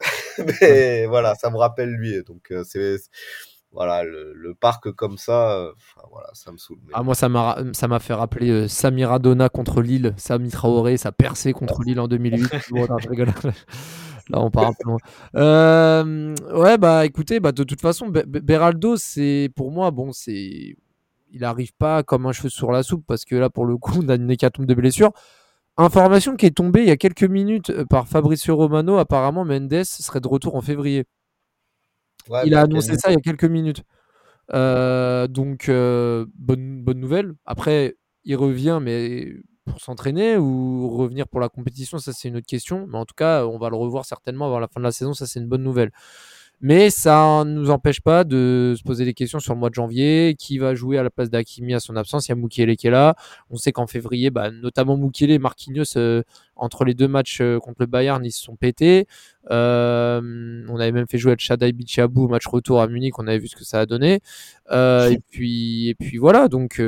Mais 0.62 1.06
voilà, 1.06 1.34
ça 1.34 1.50
me 1.50 1.56
rappelle 1.56 1.90
lui. 1.90 2.22
Donc 2.24 2.50
euh, 2.50 2.64
c'est 2.64 2.96
voilà 3.72 4.04
le, 4.04 4.32
le 4.34 4.54
parc 4.54 4.90
comme 4.92 5.16
ça. 5.18 5.52
euh, 5.58 5.72
voilà, 6.10 6.28
ça 6.34 6.52
me 6.52 6.56
saoule. 6.56 6.78
Mais 6.86 6.92
Ah, 6.94 7.02
moi, 7.02 7.14
ça 7.14 7.28
m'a 7.28 7.58
ça 7.72 7.88
m'a 7.88 7.98
fait 8.00 8.14
rappeler 8.14 8.50
euh, 8.50 8.68
Samira 8.68 9.18
Donna 9.18 9.48
contre 9.48 9.82
Lille, 9.82 10.14
Sami 10.16 10.50
Traoré, 10.50 10.96
sa 10.96 11.12
percée 11.12 11.52
contre 11.52 11.82
Lille 11.82 12.00
en 12.00 12.08
2008. 12.08 12.50
Bon, 12.70 12.86
non, 12.88 12.98
je 12.98 13.08
rigole. 13.08 13.28
Là, 14.28 14.40
on 14.40 14.50
part 14.50 14.68
un 14.68 14.72
peu 14.72 14.88
loin. 14.88 14.98
Euh, 15.34 16.34
ouais, 16.54 16.78
bah 16.78 17.04
écoutez, 17.04 17.40
bah, 17.40 17.50
de 17.50 17.64
toute 17.64 17.80
façon, 17.80 18.08
Be- 18.08 18.24
Be- 18.24 18.40
Beraldo, 18.40 18.96
c'est 18.96 19.50
pour 19.56 19.72
moi, 19.72 19.90
bon, 19.90 20.12
c'est. 20.12 20.76
Il 21.32 21.44
arrive 21.44 21.72
pas 21.74 22.02
comme 22.02 22.26
un 22.26 22.32
cheveu 22.32 22.50
sur 22.50 22.70
la 22.70 22.82
soupe 22.82 23.04
parce 23.06 23.24
que 23.24 23.34
là, 23.34 23.50
pour 23.50 23.64
le 23.64 23.76
coup, 23.76 23.94
on 24.04 24.08
a 24.08 24.14
une 24.14 24.30
hécatombe 24.30 24.66
de 24.66 24.74
blessures. 24.74 25.12
Information 25.78 26.36
qui 26.36 26.46
est 26.46 26.50
tombée 26.50 26.82
il 26.82 26.88
y 26.88 26.90
a 26.90 26.98
quelques 26.98 27.24
minutes 27.24 27.70
euh, 27.70 27.84
par 27.86 28.06
Fabrizio 28.06 28.54
Romano. 28.56 28.98
Apparemment, 28.98 29.44
Mendes 29.44 29.84
serait 29.84 30.20
de 30.20 30.28
retour 30.28 30.54
en 30.54 30.60
février. 30.60 31.04
Ouais, 32.28 32.42
Il 32.44 32.54
a 32.54 32.58
bah, 32.58 32.62
annoncé 32.64 32.96
ça 32.98 33.10
il 33.10 33.14
y 33.14 33.16
a 33.16 33.20
quelques 33.20 33.44
minutes. 33.44 33.82
Euh, 34.52 35.26
donc, 35.26 35.68
euh, 35.68 36.26
bonne, 36.34 36.82
bonne 36.82 37.00
nouvelle. 37.00 37.32
Après, 37.46 37.96
il 38.24 38.36
revient, 38.36 38.80
mais 38.82 39.32
pour 39.64 39.80
s'entraîner 39.80 40.36
ou 40.36 40.88
revenir 40.90 41.26
pour 41.28 41.40
la 41.40 41.48
compétition, 41.48 41.98
ça 41.98 42.12
c'est 42.12 42.28
une 42.28 42.36
autre 42.36 42.46
question. 42.46 42.86
Mais 42.88 42.98
en 42.98 43.06
tout 43.06 43.14
cas, 43.16 43.46
on 43.46 43.58
va 43.58 43.70
le 43.70 43.76
revoir 43.76 44.04
certainement 44.04 44.46
avant 44.46 44.58
la 44.58 44.68
fin 44.68 44.80
de 44.80 44.84
la 44.84 44.92
saison, 44.92 45.14
ça 45.14 45.26
c'est 45.26 45.40
une 45.40 45.48
bonne 45.48 45.62
nouvelle. 45.62 45.90
Mais 46.62 46.90
ça 46.90 47.42
ne 47.44 47.52
nous 47.52 47.70
empêche 47.70 48.00
pas 48.00 48.24
de 48.24 48.74
se 48.78 48.82
poser 48.82 49.04
des 49.04 49.14
questions 49.14 49.40
sur 49.40 49.52
le 49.52 49.60
mois 49.60 49.68
de 49.68 49.74
janvier. 49.74 50.34
Qui 50.38 50.58
va 50.58 50.74
jouer 50.74 50.96
à 50.96 51.02
la 51.02 51.10
place 51.10 51.28
d'Akimi 51.28 51.74
à 51.74 51.80
son 51.80 51.96
absence? 51.96 52.28
Il 52.28 52.30
y 52.30 52.32
a 52.32 52.36
Mukiele 52.36 52.76
qui 52.76 52.86
est 52.86 52.90
là. 52.90 53.16
On 53.50 53.56
sait 53.56 53.72
qu'en 53.72 53.86
février, 53.86 54.30
bah, 54.30 54.50
notamment 54.50 54.96
Mukiele 54.96 55.32
et 55.32 55.38
Marquinhos, 55.38 55.96
euh, 55.96 56.22
entre 56.62 56.84
les 56.84 56.94
deux 56.94 57.08
matchs 57.08 57.40
euh, 57.40 57.58
contre 57.58 57.78
le 57.80 57.86
Bayern, 57.86 58.24
ils 58.24 58.30
se 58.30 58.42
sont 58.42 58.54
pétés. 58.54 59.06
Euh, 59.50 60.64
on 60.68 60.78
avait 60.78 60.92
même 60.92 61.08
fait 61.08 61.18
jouer 61.18 61.34
Chadai 61.36 61.72
Bichabou 61.72 62.24
au 62.24 62.28
match 62.28 62.46
retour 62.46 62.80
à 62.80 62.86
Munich, 62.86 63.18
on 63.18 63.26
avait 63.26 63.38
vu 63.38 63.48
ce 63.48 63.56
que 63.56 63.64
ça 63.64 63.80
a 63.80 63.86
donné. 63.86 64.20
Euh, 64.70 65.10
et 65.10 65.18
puis 65.18 65.88
et 65.88 65.94
puis 65.96 66.18
voilà, 66.18 66.46
donc 66.48 66.80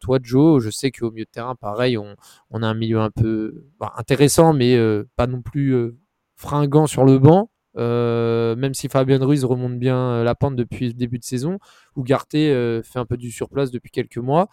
toi 0.00 0.18
Joe, 0.22 0.62
je 0.62 0.70
sais 0.70 0.90
qu'au 0.90 1.10
milieu 1.10 1.24
de 1.24 1.30
terrain, 1.30 1.54
pareil, 1.54 1.98
on, 1.98 2.62
a 2.62 2.66
un 2.66 2.74
milieu 2.74 3.00
un 3.00 3.10
peu 3.10 3.66
bah, 3.78 3.92
intéressant, 3.98 4.54
mais 4.54 4.78
pas 5.16 5.26
non 5.26 5.42
plus 5.42 5.92
fringant 6.36 6.86
sur 6.86 7.04
le 7.04 7.18
banc. 7.18 7.50
Euh, 7.78 8.54
même 8.56 8.74
si 8.74 8.88
Fabien 8.88 9.18
Ruiz 9.24 9.44
remonte 9.44 9.78
bien 9.78 9.96
euh, 9.96 10.24
la 10.24 10.34
pente 10.34 10.56
depuis 10.56 10.88
le 10.88 10.92
début 10.92 11.18
de 11.18 11.24
saison, 11.24 11.58
ou 11.96 12.02
Garté 12.02 12.50
euh, 12.50 12.82
fait 12.82 12.98
un 12.98 13.06
peu 13.06 13.16
du 13.16 13.30
surplace 13.30 13.70
depuis 13.70 13.90
quelques 13.90 14.18
mois. 14.18 14.48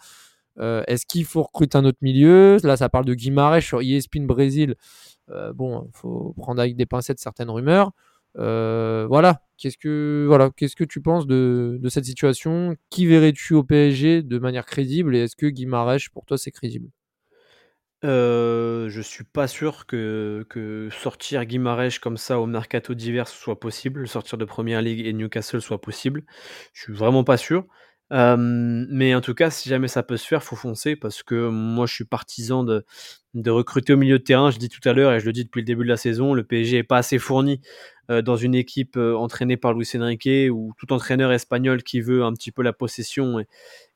Est-ce 0.58 1.06
qu'il 1.06 1.24
faut 1.24 1.42
recruter 1.42 1.78
un 1.78 1.86
autre 1.86 2.00
milieu? 2.02 2.58
Là, 2.64 2.76
ça 2.76 2.90
parle 2.90 3.06
de 3.06 3.14
Guimarães 3.14 3.62
sur 3.62 3.80
ESPN 3.80 4.26
Brésil. 4.26 4.74
Bon, 5.54 5.86
il 5.86 5.96
faut 5.96 6.34
prendre 6.36 6.60
avec 6.60 6.76
des 6.76 6.84
pincettes 6.84 7.18
certaines 7.18 7.48
rumeurs. 7.48 7.92
Voilà. 8.34 9.40
Qu'est-ce 9.56 9.78
que 9.78 10.26
voilà, 10.28 10.50
qu'est-ce 10.54 10.76
que 10.76 10.84
tu 10.84 11.00
penses 11.00 11.26
de, 11.26 11.78
de 11.80 11.88
cette 11.88 12.04
situation? 12.04 12.76
Qui 12.90 13.06
verrais-tu 13.06 13.54
au 13.54 13.64
PSG 13.64 14.22
de 14.22 14.38
manière 14.38 14.66
crédible? 14.66 15.16
Et 15.16 15.20
est-ce 15.20 15.36
que 15.36 15.46
Guimarães 15.46 16.10
pour 16.12 16.26
toi 16.26 16.36
c'est 16.36 16.50
crédible? 16.50 16.90
Euh, 18.02 18.88
je 18.88 19.02
suis 19.02 19.24
pas 19.24 19.46
sûr 19.46 19.86
que, 19.86 20.88
sortir 20.90 21.44
Guimarães 21.44 21.98
comme 22.00 22.16
ça 22.16 22.40
au 22.40 22.46
mercato 22.46 22.94
d'hiver 22.94 23.28
soit 23.28 23.60
possible, 23.60 24.08
sortir 24.08 24.38
de 24.38 24.44
Première 24.44 24.80
Ligue 24.80 25.06
et 25.06 25.12
Newcastle 25.12 25.60
soit 25.60 25.80
possible. 25.80 26.22
Je 26.72 26.82
suis 26.82 26.92
vraiment 26.92 27.24
pas 27.24 27.36
sûr. 27.36 27.66
Euh, 28.12 28.36
mais 28.38 29.14
en 29.14 29.20
tout 29.20 29.34
cas, 29.34 29.50
si 29.50 29.68
jamais 29.68 29.86
ça 29.86 30.02
peut 30.02 30.16
se 30.16 30.26
faire, 30.26 30.42
faut 30.42 30.56
foncer 30.56 30.96
parce 30.96 31.22
que 31.22 31.48
moi, 31.48 31.86
je 31.86 31.94
suis 31.94 32.04
partisan 32.04 32.64
de, 32.64 32.84
recruter 33.50 33.92
au 33.92 33.96
milieu 33.96 34.18
de 34.18 34.24
terrain. 34.24 34.50
Je 34.50 34.58
dis 34.58 34.68
tout 34.68 34.86
à 34.88 34.92
l'heure 34.92 35.12
et 35.12 35.20
je 35.20 35.26
le 35.26 35.32
dis 35.32 35.44
depuis 35.44 35.60
le 35.60 35.66
début 35.66 35.84
de 35.84 35.88
la 35.88 35.96
saison, 35.96 36.34
le 36.34 36.42
PSG 36.42 36.78
est 36.78 36.82
pas 36.82 36.98
assez 36.98 37.18
fourni 37.18 37.60
dans 38.22 38.36
une 38.36 38.54
équipe 38.54 38.96
euh, 38.96 39.14
entraînée 39.14 39.56
par 39.56 39.72
Luis 39.72 39.88
Enrique 39.94 40.50
ou 40.50 40.72
tout 40.76 40.92
entraîneur 40.92 41.32
espagnol 41.32 41.82
qui 41.82 42.00
veut 42.00 42.24
un 42.24 42.32
petit 42.32 42.50
peu 42.50 42.62
la 42.62 42.72
possession 42.72 43.38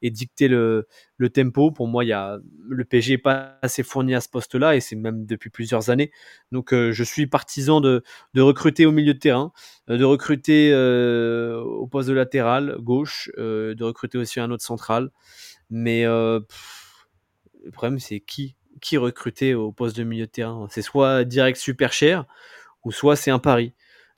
et, 0.03 0.11
dicter 0.11 0.49
le, 0.49 0.87
tempo. 1.33 1.73
Pour 1.73 1.89
moi, 1.89 2.05
y 2.05 2.13
a, 2.13 2.39
le 2.69 2.85
PSG 2.85 3.15
n'est 3.15 3.19
pas 3.19 3.59
assez 3.63 3.83
fourni 3.83 4.15
à 4.15 4.21
ce 4.21 4.29
poste-là 4.29 4.77
et 4.77 4.81
c'est 4.81 4.95
même 4.95 5.27
depuis 5.27 5.51
plusieurs 5.51 5.91
années. 5.91 6.13
Donc, 6.53 6.73
euh, 6.73 6.93
je 6.93 7.03
suis 7.03 7.27
partisan 7.27 7.81
de, 7.81 8.03
recruter 8.37 8.87
au 8.87 8.93
milieu 8.93 9.15
de 9.15 9.19
terrain, 9.19 9.53
euh, 9.91 9.97
de 9.97 10.05
recruter 10.05 10.71
euh, 10.73 11.61
au 11.61 11.87
poste 11.87 12.09
de 12.09 12.15
latéral 12.15 12.77
gauche, 12.79 13.31
euh, 13.39 13.75
de 13.75 13.85
recruter 13.85 14.19
aussi 14.19 14.39
un 14.39 14.51
autre 14.51 14.65
central. 14.65 15.11
Mais 15.71 16.05
euh, 16.05 16.41
le 17.65 17.71
problème, 17.71 17.99
c'est 17.99 18.21
qui 18.21 18.57
qui 18.81 18.97
recruter 18.97 19.55
au 19.55 19.73
poste 19.73 19.97
de 19.97 20.05
milieu 20.05 20.27
de 20.27 20.31
terrain? 20.31 20.67
C'est 20.71 20.83
soit 20.83 21.25
direct 21.25 21.59
super 21.59 21.93
cher 21.93 22.27
ou 22.85 22.93
soit 22.93 23.17
c'est 23.17 23.31
un 23.31 23.39
pari. 23.39 23.73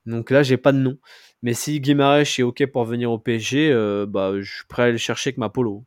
Donc 0.07 0.31
là, 0.31 0.43
j'ai 0.43 0.57
pas 0.57 0.73
de 0.73 0.79
nom. 0.79 0.97
Mais 1.43 1.55
si 1.55 1.81
Guimarães 1.81 2.23
est 2.39 2.43
OK 2.43 2.65
pour 2.67 2.85
venir 2.85 3.11
au 3.11 3.19
PSG, 3.19 3.71
euh, 3.73 4.07
bah, 4.07 4.33
je 4.41 4.51
suis 4.51 4.65
prêt 4.69 4.83
à 4.83 4.85
aller 4.87 4.93
le 4.93 4.99
chercher 4.99 5.29
avec 5.29 5.39
ma 5.39 5.49
polo. 5.49 5.85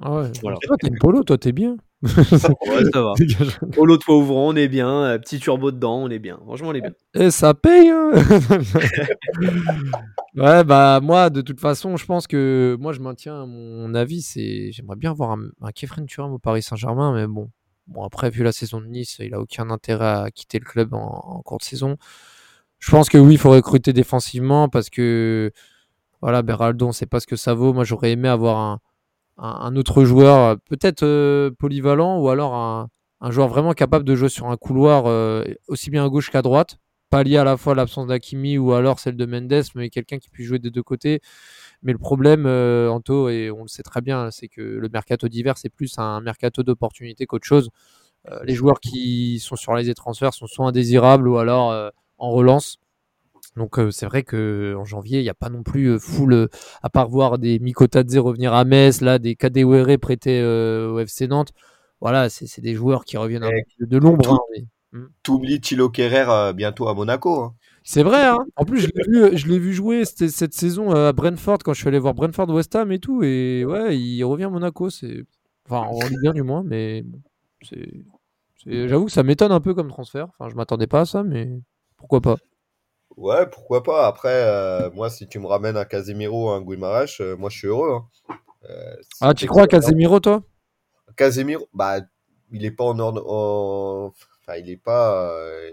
ah 0.00 0.16
ouais. 0.20 0.30
Voilà. 0.42 0.56
Toi, 0.62 0.76
t'es 0.80 0.88
une 0.88 0.98
polo, 0.98 1.22
toi, 1.24 1.38
t'es 1.38 1.52
bien. 1.52 1.76
Ouais, 2.02 2.84
ça 2.92 3.02
va. 3.02 3.12
Polo 3.74 3.96
toit 3.96 4.16
ouvrant, 4.16 4.48
on 4.50 4.54
est 4.56 4.68
bien. 4.68 5.18
Petit 5.18 5.40
turbo 5.40 5.72
dedans, 5.72 5.98
on 5.98 6.08
est 6.10 6.20
bien. 6.20 6.38
Franchement, 6.44 6.68
on 6.68 6.74
est 6.74 6.80
bien. 6.80 6.92
Et 7.14 7.30
ça 7.32 7.54
paye. 7.54 7.88
hein 7.90 8.12
ouais, 10.36 10.62
bah 10.64 11.00
moi, 11.02 11.28
de 11.30 11.40
toute 11.40 11.58
façon, 11.60 11.96
je 11.96 12.06
pense 12.06 12.26
que 12.28 12.76
moi, 12.80 12.92
je 12.92 13.00
maintiens 13.00 13.46
mon 13.46 13.94
avis. 13.94 14.22
C'est, 14.22 14.70
j'aimerais 14.70 14.94
bien 14.96 15.12
voir 15.12 15.32
un, 15.32 15.48
un 15.60 15.72
Kefren 15.72 16.06
Turam 16.06 16.32
au 16.32 16.38
Paris 16.38 16.62
Saint-Germain, 16.62 17.12
mais 17.14 17.26
bon, 17.26 17.50
bon 17.88 18.04
après, 18.04 18.30
vu 18.30 18.44
la 18.44 18.52
saison 18.52 18.80
de 18.80 18.86
Nice, 18.86 19.16
il 19.18 19.34
a 19.34 19.40
aucun 19.40 19.68
intérêt 19.70 20.06
à 20.06 20.30
quitter 20.30 20.60
le 20.60 20.66
club 20.66 20.94
en, 20.94 21.24
en 21.26 21.42
cours 21.42 21.58
de 21.58 21.64
saison. 21.64 21.96
Je 22.78 22.90
pense 22.90 23.08
que 23.08 23.18
oui, 23.18 23.34
il 23.34 23.38
faut 23.38 23.50
recruter 23.50 23.92
défensivement 23.92 24.68
parce 24.68 24.90
que 24.90 25.52
voilà, 26.20 26.42
Beraldo, 26.42 26.86
on 26.88 26.92
sait 26.92 27.06
pas 27.06 27.20
ce 27.20 27.26
que 27.26 27.36
ça 27.36 27.54
vaut. 27.54 27.72
Moi, 27.72 27.84
j'aurais 27.84 28.12
aimé 28.12 28.28
avoir 28.28 28.80
un, 29.38 29.76
autre 29.76 30.04
joueur, 30.04 30.58
peut-être 30.68 31.04
euh, 31.04 31.50
polyvalent 31.58 32.18
ou 32.18 32.28
alors 32.28 32.54
un, 32.54 33.30
joueur 33.30 33.48
vraiment 33.48 33.72
capable 33.72 34.04
de 34.04 34.14
jouer 34.14 34.28
sur 34.28 34.48
un 34.48 34.56
couloir 34.56 35.04
euh, 35.06 35.44
aussi 35.68 35.90
bien 35.90 36.04
à 36.04 36.08
gauche 36.08 36.30
qu'à 36.30 36.42
droite 36.42 36.78
pallier 37.10 37.38
à 37.38 37.44
la 37.44 37.56
fois 37.56 37.74
l'absence 37.74 38.06
d'Akimi 38.08 38.58
ou 38.58 38.74
alors 38.74 39.00
celle 39.00 39.16
de 39.16 39.24
Mendes, 39.24 39.62
mais 39.74 39.88
quelqu'un 39.88 40.18
qui 40.18 40.28
puisse 40.28 40.46
jouer 40.46 40.58
des 40.58 40.70
deux 40.70 40.82
côtés. 40.82 41.20
Mais 41.82 41.92
le 41.92 41.98
problème, 41.98 42.44
euh, 42.44 42.90
Anto, 42.90 43.30
et 43.30 43.50
on 43.50 43.62
le 43.62 43.68
sait 43.68 43.82
très 43.82 44.02
bien, 44.02 44.30
c'est 44.30 44.48
que 44.48 44.60
le 44.60 44.88
mercato 44.90 45.26
d'hiver, 45.26 45.56
c'est 45.56 45.70
plus 45.70 45.98
un 45.98 46.20
mercato 46.20 46.62
d'opportunité 46.62 47.24
qu'autre 47.26 47.46
chose. 47.46 47.70
Les 48.44 48.52
joueurs 48.52 48.80
qui 48.80 49.38
sont 49.38 49.56
sur 49.56 49.74
les 49.74 49.94
transferts 49.94 50.34
sont 50.34 50.46
soit 50.46 50.66
indésirables 50.66 51.28
ou 51.28 51.38
alors 51.38 51.72
en 52.18 52.30
relance. 52.30 52.78
Donc 53.56 53.78
euh, 53.78 53.90
c'est 53.90 54.06
vrai 54.06 54.22
que 54.22 54.74
en 54.78 54.84
janvier, 54.84 55.18
il 55.20 55.22
n'y 55.24 55.28
a 55.30 55.34
pas 55.34 55.48
non 55.48 55.62
plus 55.62 55.86
euh, 55.86 55.98
full, 55.98 56.32
euh, 56.32 56.48
à 56.82 56.90
part 56.90 57.08
voir 57.08 57.38
des 57.38 57.58
Mikotadze 57.58 58.16
revenir 58.18 58.52
à 58.54 58.64
Metz, 58.64 59.00
là, 59.00 59.18
des 59.18 59.34
Kadewere 59.36 59.98
prêtés 59.98 60.40
euh, 60.40 60.90
au 60.92 61.04
FC 61.04 61.26
Nantes. 61.26 61.52
Voilà, 62.00 62.28
c'est 62.28 62.60
des 62.60 62.74
joueurs 62.74 63.04
qui 63.04 63.16
reviennent 63.16 63.42
un 63.42 63.50
Et 63.50 63.64
peu 63.78 63.86
de 63.86 63.98
l'ombre. 63.98 64.32
hein, 64.34 64.38
mais- 64.54 64.64
T'oublies 65.22 65.60
Thilo 65.60 65.90
Kerrer 65.90 66.52
bientôt 66.54 66.88
à 66.88 66.94
Monaco. 66.94 67.42
hein. 67.42 67.54
C'est 67.82 68.02
vrai, 68.02 68.24
hein. 68.26 68.38
En 68.56 68.64
plus, 68.64 68.80
je 68.80 69.46
l'ai 69.48 69.58
vu, 69.58 69.72
jouer 69.72 70.04
cette, 70.04 70.30
cette 70.30 70.54
saison 70.54 70.90
à 70.92 71.12
Brentford 71.12 71.58
quand 71.64 71.72
je 71.74 71.80
suis 71.80 71.88
allé 71.88 71.98
voir 71.98 72.14
Brentford 72.14 72.48
West 72.50 72.74
Ham 72.76 72.90
et 72.92 72.98
tout. 72.98 73.22
Et 73.22 73.64
ouais, 73.66 73.98
il 73.98 74.22
revient 74.24 74.44
à 74.44 74.50
Monaco. 74.50 74.88
C'est... 74.90 75.24
Enfin, 75.68 75.86
en 75.88 75.98
Ligue 76.08 76.26
1 76.28 76.32
du 76.32 76.42
moins, 76.42 76.62
mais 76.64 77.04
j'avoue 78.66 79.06
que 79.06 79.12
ça 79.12 79.22
m'étonne 79.22 79.52
un 79.52 79.60
peu 79.60 79.74
comme 79.74 79.88
transfert. 79.88 80.28
Enfin, 80.38 80.48
je 80.50 80.54
m'attendais 80.56 80.86
pas 80.86 81.00
à 81.00 81.04
ça, 81.06 81.22
mais 81.22 81.48
pourquoi 81.98 82.20
pas? 82.22 82.36
Ouais, 83.16 83.46
pourquoi 83.50 83.82
pas. 83.82 84.06
Après, 84.06 84.28
euh, 84.32 84.90
moi, 84.92 85.10
si 85.10 85.26
tu 85.28 85.38
me 85.40 85.46
ramènes 85.46 85.76
un 85.76 85.84
Casemiro, 85.84 86.50
un 86.50 86.62
Guimaraes, 86.62 87.20
euh, 87.20 87.36
moi, 87.36 87.50
je 87.50 87.58
suis 87.58 87.66
heureux. 87.68 87.92
hein. 87.92 88.08
Euh, 88.70 88.96
Ah, 89.20 89.32
tu 89.34 89.46
crois 89.46 89.64
à 89.64 89.66
Casemiro, 89.68 90.18
toi? 90.20 90.42
Casemiro, 91.16 91.68
bah, 91.74 92.00
il 92.50 92.64
est 92.64 92.70
pas 92.70 92.84
en 92.84 92.98
ordre. 92.98 93.22
en- 93.30 94.06
Enfin, 94.40 94.56
il 94.58 94.70
est 94.70 94.76
pas. 94.78 95.30
euh, 95.30 95.70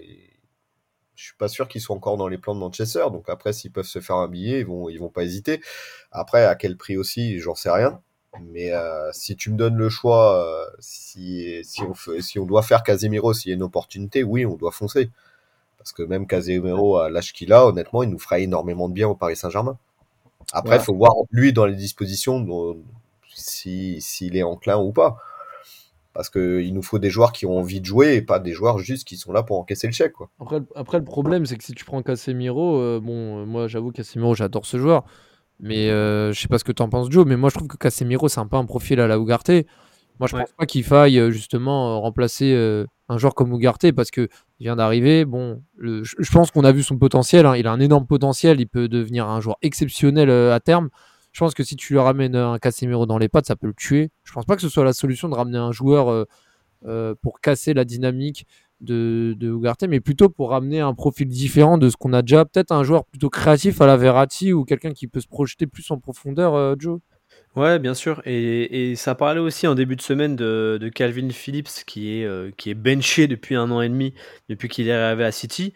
Je 1.15 1.23
suis 1.25 1.35
pas 1.37 1.47
sûr 1.47 1.67
qu'il 1.69 1.79
soit 1.81 1.95
encore 1.95 2.17
dans 2.17 2.27
les 2.27 2.37
plans 2.37 2.55
de 2.55 2.59
Manchester. 2.59 3.05
Donc 3.11 3.29
après, 3.29 3.53
s'ils 3.53 3.71
peuvent 3.71 3.85
se 3.85 3.99
faire 4.01 4.17
un 4.17 4.27
billet, 4.27 4.59
ils 4.61 4.65
vont, 4.65 4.89
ils 4.89 4.99
vont 4.99 5.09
pas 5.09 5.23
hésiter. 5.23 5.61
Après, 6.11 6.45
à 6.45 6.55
quel 6.55 6.77
prix 6.77 6.97
aussi, 6.97 7.39
j'en 7.39 7.55
sais 7.55 7.69
rien. 7.71 8.01
Mais 8.41 8.71
si 9.13 9.35
tu 9.37 9.49
me 9.51 9.55
donnes 9.57 9.77
le 9.77 9.89
choix, 9.89 10.67
si, 10.79 11.63
si, 11.63 11.81
on 11.83 11.93
si 12.21 12.37
on 12.39 12.45
doit 12.45 12.63
faire 12.63 12.83
Casemiro, 12.83 13.33
s'il 13.33 13.49
y 13.49 13.53
a 13.53 13.55
une 13.55 13.63
opportunité, 13.63 14.23
oui, 14.23 14.45
on 14.45 14.55
doit 14.57 14.71
foncer. 14.73 15.09
Parce 15.85 15.93
que 15.93 16.01
même 16.01 16.25
Casemiro, 16.25 16.97
à 16.97 17.11
l'âge 17.11 17.31
qu'il 17.31 17.53
a, 17.53 17.67
honnêtement, 17.67 18.01
il 18.01 18.09
nous 18.09 18.17
fera 18.17 18.39
énormément 18.39 18.89
de 18.89 18.93
bien 18.95 19.07
au 19.07 19.13
Paris 19.13 19.35
Saint-Germain. 19.35 19.77
Après, 20.51 20.77
il 20.77 20.79
Ouais. 20.79 20.83
faut 20.83 20.95
voir 20.95 21.13
lui 21.29 21.53
dans 21.53 21.67
les 21.67 21.75
dispositions, 21.75 22.39
dont- 22.39 22.77
si- 23.31 24.01
s'il 24.01 24.35
est 24.35 24.43
enclin 24.43 24.77
ou 24.77 24.91
pas. 24.91 25.17
parce 26.13 26.29
qu'il 26.29 26.73
nous 26.73 26.81
faut 26.81 26.97
des 26.97 27.09
joueurs 27.09 27.33
qui 27.33 27.45
ont 27.45 27.57
envie 27.59 27.81
de 27.81 27.85
jouer 27.85 28.15
et 28.15 28.21
pas 28.21 28.39
des 28.39 28.53
joueurs 28.53 28.79
juste 28.79 29.05
qui 29.05 29.17
sont 29.17 29.33
là 29.33 29.43
pour 29.43 29.59
encaisser 29.59 29.85
le 29.87 29.91
chèque. 29.91 30.13
Quoi. 30.13 30.29
Après, 30.39 30.61
après, 30.73 30.97
le 30.97 31.03
problème, 31.03 31.45
c'est 31.45 31.57
que 31.57 31.63
si 31.65 31.73
tu 31.73 31.83
prends 31.83 32.01
Casemiro, 32.03 32.77
euh, 32.79 33.01
bon, 33.03 33.41
euh, 33.41 33.45
moi 33.45 33.67
j'avoue, 33.67 33.91
Casemiro, 33.91 34.33
j'adore 34.33 34.65
ce 34.65 34.77
joueur. 34.77 35.03
Mais 35.59 35.89
euh, 35.89 36.31
je 36.31 36.39
sais 36.39 36.47
pas 36.47 36.57
ce 36.57 36.63
que 36.63 36.71
tu 36.71 36.81
en 36.81 36.87
penses, 36.87 37.09
Joe, 37.11 37.25
mais 37.27 37.35
moi 37.35 37.49
je 37.49 37.55
trouve 37.55 37.67
que 37.67 37.75
Casemiro, 37.75 38.29
c'est 38.29 38.39
un 38.39 38.47
peu 38.47 38.55
un 38.55 38.63
profil 38.63 39.01
à 39.01 39.07
la 39.07 39.17
Ugarte. 39.17 39.49
Moi, 40.19 40.27
je 40.29 40.37
pense 40.37 40.53
pas 40.57 40.65
qu'il 40.65 40.85
faille 40.85 41.21
justement 41.33 41.99
remplacer 41.99 42.53
un 43.09 43.17
joueur 43.17 43.35
comme 43.35 43.53
Ugarte 43.53 43.91
parce 43.91 44.11
qu'il 44.11 44.29
vient 44.59 44.75
d'arriver. 44.75 45.25
Bon, 45.25 45.61
je, 45.79 46.31
pense 46.31 46.51
qu'on 46.51 46.63
a 46.63 46.71
vu 46.71 46.83
son 46.83 46.97
potentiel. 46.97 47.45
Hein. 47.45 47.55
il 47.55 47.67
a 47.67 47.71
un 47.71 47.79
énorme 47.79 48.07
potentiel. 48.07 48.59
Il 48.59 48.67
peut 48.67 48.87
devenir 48.87 49.27
un 49.27 49.39
joueur 49.41 49.57
exceptionnel 49.61 50.29
à 50.29 50.59
terme. 50.59 50.89
Je 51.35 51.41
pense 51.41 51.53
que 51.53 51.63
si 51.63 51.75
tu 51.75 51.91
lui 51.91 51.99
ramènes 51.99 52.37
un 52.37 52.57
Casemiro 52.59 53.05
dans 53.05 53.17
les 53.17 53.27
pattes, 53.27 53.47
ça 53.47 53.57
peut 53.57 53.67
le 53.67 53.73
tuer. 53.73 54.09
Je 54.23 54.31
pense 54.31 54.45
pas 54.45 54.55
que 54.55 54.61
ce 54.61 54.69
soit 54.69 54.85
la 54.85 54.93
solution 54.93 55.27
de 55.27 55.35
ramener 55.35 55.57
un 55.57 55.73
joueur 55.73 56.07
euh, 56.07 56.23
euh, 56.85 57.13
pour 57.21 57.41
casser 57.41 57.73
la 57.73 57.83
dynamique 57.83 58.47
de, 58.79 59.35
de 59.37 59.87
mais 59.87 59.99
plutôt 59.99 60.29
pour 60.29 60.51
ramener 60.51 60.79
un 60.79 60.93
profil 60.93 61.27
différent 61.27 61.77
de 61.77 61.89
ce 61.89 61.97
qu'on 61.97 62.13
a 62.13 62.21
déjà. 62.21 62.45
Peut-être 62.45 62.71
un 62.71 62.83
joueur 62.83 63.03
plutôt 63.03 63.29
créatif 63.29 63.81
à 63.81 63.85
la 63.85 63.97
Verratti 63.97 64.53
ou 64.53 64.63
quelqu'un 64.63 64.93
qui 64.93 65.07
peut 65.07 65.19
se 65.19 65.27
projeter 65.27 65.67
plus 65.67 65.91
en 65.91 65.99
profondeur, 65.99 66.53
euh, 66.53 66.75
Joe. 66.79 67.01
Ouais, 67.55 67.79
bien 67.79 67.93
sûr. 67.93 68.21
Et, 68.25 68.95
ça 68.95 69.15
parlait 69.15 69.39
aussi 69.39 69.67
en 69.67 69.75
début 69.75 69.95
de 69.95 70.01
semaine 70.01 70.35
de, 70.35 70.91
Calvin 70.93 71.29
Phillips, 71.29 71.85
qui 71.85 72.19
est, 72.19 72.55
qui 72.57 72.69
est 72.69 72.75
benché 72.75 73.27
depuis 73.27 73.55
un 73.55 73.71
an 73.71 73.81
et 73.81 73.89
demi, 73.89 74.13
depuis 74.49 74.67
qu'il 74.69 74.87
est 74.87 74.93
arrivé 74.93 75.23
à 75.25 75.31
City. 75.31 75.73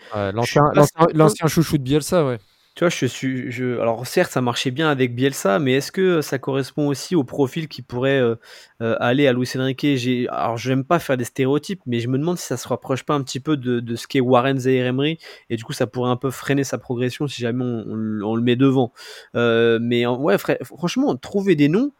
L'ancien 1.13 1.47
chouchou 1.47 1.77
de 1.77 1.83
Bielsa, 1.83 2.25
ouais. 2.25 2.39
Tu 2.75 2.85
vois, 2.85 2.89
je 2.89 3.05
suis, 3.07 3.51
je, 3.51 3.77
alors 3.79 4.07
certes, 4.07 4.31
ça 4.31 4.41
marchait 4.41 4.71
bien 4.71 4.89
avec 4.89 5.13
Bielsa, 5.13 5.59
mais 5.59 5.73
est-ce 5.73 5.91
que 5.91 6.21
ça 6.21 6.39
correspond 6.39 6.87
aussi 6.87 7.15
au 7.15 7.23
profil 7.23 7.67
qui 7.67 7.81
pourrait 7.81 8.19
euh, 8.19 8.35
euh, 8.81 8.95
aller 8.99 9.27
à 9.27 9.33
Luis 9.33 9.49
Enrique? 9.55 9.85
J'ai, 9.97 10.29
alors, 10.29 10.57
je 10.57 10.69
n'aime 10.69 10.85
pas 10.85 10.99
faire 10.99 11.17
des 11.17 11.25
stéréotypes, 11.25 11.81
mais 11.85 11.99
je 11.99 12.07
me 12.07 12.17
demande 12.17 12.37
si 12.37 12.45
ça 12.45 12.55
se 12.55 12.67
rapproche 12.67 13.03
pas 13.03 13.15
un 13.15 13.21
petit 13.21 13.41
peu 13.41 13.57
de, 13.57 13.81
de 13.81 13.95
ce 13.95 14.07
qu'est 14.07 14.21
Warren 14.21 14.57
Zaire 14.57 14.85
Emery, 14.85 15.17
et 15.49 15.57
du 15.57 15.63
coup, 15.65 15.73
ça 15.73 15.87
pourrait 15.87 16.11
un 16.11 16.15
peu 16.15 16.31
freiner 16.31 16.63
sa 16.63 16.77
progression 16.77 17.27
si 17.27 17.41
jamais 17.41 17.65
on, 17.65 18.35
le 18.35 18.41
met 18.41 18.55
devant. 18.55 18.93
Euh, 19.35 19.79
mais 19.81 20.05
ouais, 20.07 20.37
franchement, 20.63 21.15
trouver 21.17 21.55
des 21.55 21.67
noms. 21.67 21.91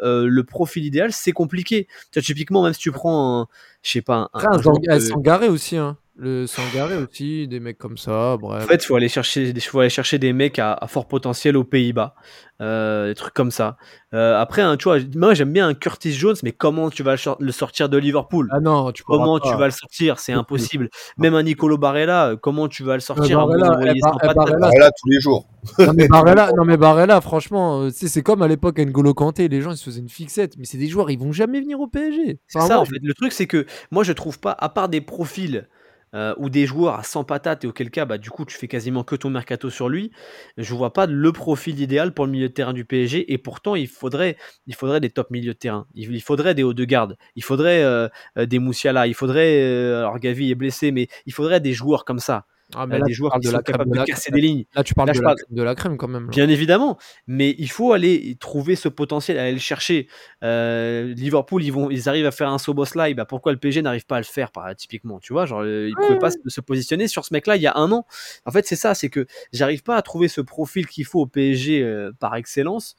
le 0.00 0.42
profil 0.42 0.84
idéal, 0.84 1.12
c'est 1.12 1.32
compliqué. 1.32 1.88
Tu 2.12 2.20
vois, 2.20 2.22
typiquement, 2.22 2.62
même 2.62 2.72
si 2.72 2.80
tu 2.80 2.92
prends 2.92 3.40
un, 3.40 3.48
je 3.82 3.90
sais 3.90 4.02
pas, 4.02 4.30
un, 4.32 4.40
un, 4.44 5.48
aussi, 5.48 5.76
hein 5.76 5.96
le 6.20 6.46
Sangaré 6.46 6.96
aussi, 6.96 7.48
des 7.48 7.60
mecs 7.60 7.78
comme 7.78 7.96
ça. 7.96 8.36
Bref. 8.36 8.64
En 8.64 8.66
fait, 8.66 8.76
il 8.76 8.86
faut 8.86 8.94
aller 8.94 9.08
chercher, 9.08 9.54
faut 9.60 9.80
aller 9.80 9.88
chercher 9.88 10.18
des 10.18 10.34
mecs 10.34 10.58
à, 10.58 10.78
fort 10.86 11.08
potentiel 11.08 11.56
aux 11.56 11.64
Pays-Bas, 11.64 12.14
euh, 12.60 13.08
des 13.08 13.14
trucs 13.14 13.32
comme 13.32 13.50
ça. 13.50 13.78
Euh, 14.12 14.38
après, 14.38 14.62
tu 14.76 14.84
vois, 14.84 14.98
moi 15.16 15.32
j'aime 15.32 15.50
bien 15.50 15.66
un 15.66 15.72
Curtis 15.72 16.12
Jones, 16.12 16.36
mais 16.42 16.52
comment 16.52 16.90
tu 16.90 17.02
vas 17.02 17.16
le 17.38 17.52
sortir 17.52 17.88
de 17.88 17.96
Liverpool? 17.96 18.48
Ah 18.52 18.60
non, 18.60 18.92
tu 18.92 19.02
Comment 19.02 19.38
tu 19.38 19.54
vas 19.56 19.64
le 19.64 19.70
sortir? 19.70 20.18
C'est 20.18 20.34
impossible. 20.34 20.90
Même 21.16 21.34
un 21.34 21.42
Nicolo 21.42 21.78
Barella, 21.78 22.34
comment 22.40 22.68
tu 22.68 22.82
vas 22.84 22.94
le 22.94 23.00
sortir? 23.00 23.46
Barella, 23.46 23.70
Barella, 23.70 24.90
tous 25.00 25.08
les 25.08 25.20
jours. 25.20 25.46
Non 25.78 25.92
mais 25.94 26.08
Barella, 26.08 26.52
non 26.56 26.64
mais 26.64 26.76
Barella 26.76 27.20
franchement, 27.20 27.82
euh, 27.82 27.90
c'est 27.90 28.22
comme 28.22 28.42
à 28.42 28.48
l'époque 28.48 28.78
N'Golo 28.78 29.14
Kanté, 29.14 29.48
les 29.48 29.62
gens 29.62 29.72
ils 29.72 29.76
se 29.76 29.84
faisaient 29.84 30.00
une 30.00 30.08
fixette, 30.08 30.56
mais 30.58 30.64
c'est 30.64 30.78
des 30.78 30.88
joueurs, 30.88 31.10
ils 31.10 31.18
vont 31.18 31.32
jamais 31.32 31.60
venir 31.60 31.80
au 31.80 31.86
PSG. 31.86 32.40
c'est 32.46 32.60
ça, 32.60 32.78
en 32.78 32.84
fait. 32.84 32.98
Le 33.02 33.14
truc, 33.14 33.32
c'est 33.32 33.46
que 33.46 33.66
moi 33.90 34.04
je 34.04 34.12
trouve 34.12 34.38
pas, 34.38 34.54
à 34.58 34.68
part 34.68 34.88
des 34.88 35.00
profils 35.00 35.66
euh, 36.14 36.34
ou 36.38 36.50
des 36.50 36.66
joueurs 36.66 36.94
à 36.94 37.02
100 37.02 37.24
patates 37.24 37.64
et 37.64 37.68
auquel 37.68 37.90
cas 37.90 38.04
bah, 38.04 38.18
du 38.18 38.30
coup 38.30 38.44
tu 38.44 38.56
fais 38.56 38.68
quasiment 38.68 39.04
que 39.04 39.14
ton 39.14 39.30
mercato 39.30 39.70
sur 39.70 39.88
lui, 39.88 40.10
je 40.56 40.74
vois 40.74 40.92
pas 40.92 41.06
le 41.06 41.32
profil 41.32 41.80
idéal 41.80 42.12
pour 42.14 42.26
le 42.26 42.32
milieu 42.32 42.48
de 42.48 42.52
terrain 42.52 42.72
du 42.72 42.84
PSG 42.84 43.32
et 43.32 43.38
pourtant 43.38 43.74
il 43.76 43.88
faudrait, 43.88 44.36
il 44.66 44.74
faudrait 44.74 45.00
des 45.00 45.10
top 45.10 45.30
milieux 45.30 45.52
de 45.52 45.58
terrain, 45.58 45.86
il, 45.94 46.22
faudrait 46.22 46.54
des 46.54 46.62
hauts 46.62 46.74
de 46.74 46.84
garde, 46.84 47.16
il 47.36 47.44
faudrait 47.44 47.82
euh, 47.82 48.08
euh, 48.38 48.46
des 48.46 48.58
Moussiala, 48.58 49.06
il 49.06 49.14
faudrait, 49.14 49.62
alors 49.94 50.18
Gavi 50.18 50.50
est 50.50 50.54
blessé 50.54 50.92
mais 50.92 51.08
il 51.26 51.32
faudrait 51.32 51.60
des 51.60 51.72
joueurs 51.72 52.04
comme 52.04 52.20
ça. 52.20 52.46
Ah, 52.74 52.86
mais 52.86 53.00
des 53.00 53.12
joueurs 53.12 53.38
qui 53.40 53.48
sont 53.48 53.58
capables 53.58 53.90
de, 53.96 54.04
casser 54.04 54.30
des 54.30 54.40
lignes. 54.40 54.64
Là, 54.74 54.84
tu 54.84 54.94
parles 54.94 55.10
de, 55.50 55.62
la, 55.62 55.74
crème 55.74 55.96
quand 55.96 56.08
même. 56.08 56.28
Bien 56.28 56.48
évidemment, 56.48 56.98
mais 57.26 57.54
il 57.58 57.70
faut 57.70 57.92
aller 57.92 58.36
trouver 58.40 58.76
ce 58.76 58.88
potentiel, 58.88 59.38
aller 59.38 59.52
le 59.52 59.58
chercher. 59.58 60.08
Euh, 60.42 61.12
Liverpool, 61.14 61.62
ils, 61.62 61.72
vont, 61.72 61.90
ils 61.90 62.08
arrivent 62.08 62.26
à 62.26 62.30
faire 62.30 62.48
un 62.48 62.58
Soboslai, 62.58 63.14
bah 63.14 63.24
pourquoi 63.24 63.52
le 63.52 63.58
PSG 63.58 63.82
n'arrive 63.82 64.06
pas 64.06 64.16
à 64.16 64.20
le 64.20 64.24
faire, 64.24 64.50
par, 64.52 64.74
typiquement 64.76 65.20
Tu 65.20 65.32
vois, 65.32 65.46
genre, 65.46 65.62
euh, 65.62 65.88
ils 65.88 66.00
ne 66.00 66.06
pouvaient 66.06 66.18
pas 66.18 66.30
se, 66.30 66.60
positionner 66.60 67.08
sur 67.08 67.24
ce 67.24 67.32
mec-là 67.34 67.56
il 67.56 67.62
y 67.62 67.66
a 67.66 67.76
un 67.76 67.90
an. 67.92 68.06
En 68.46 68.50
fait, 68.50 68.66
c'est 68.66 68.76
ça, 68.76 68.94
c'est 68.94 69.08
que 69.08 69.26
j'arrive 69.52 69.82
pas 69.82 69.96
à 69.96 70.02
trouver 70.02 70.28
ce 70.28 70.40
profil 70.40 70.86
qu'il 70.86 71.04
faut 71.04 71.20
au 71.20 71.26
PSG 71.26 71.82
euh, 71.82 72.12
par 72.18 72.34
excellence. 72.36 72.96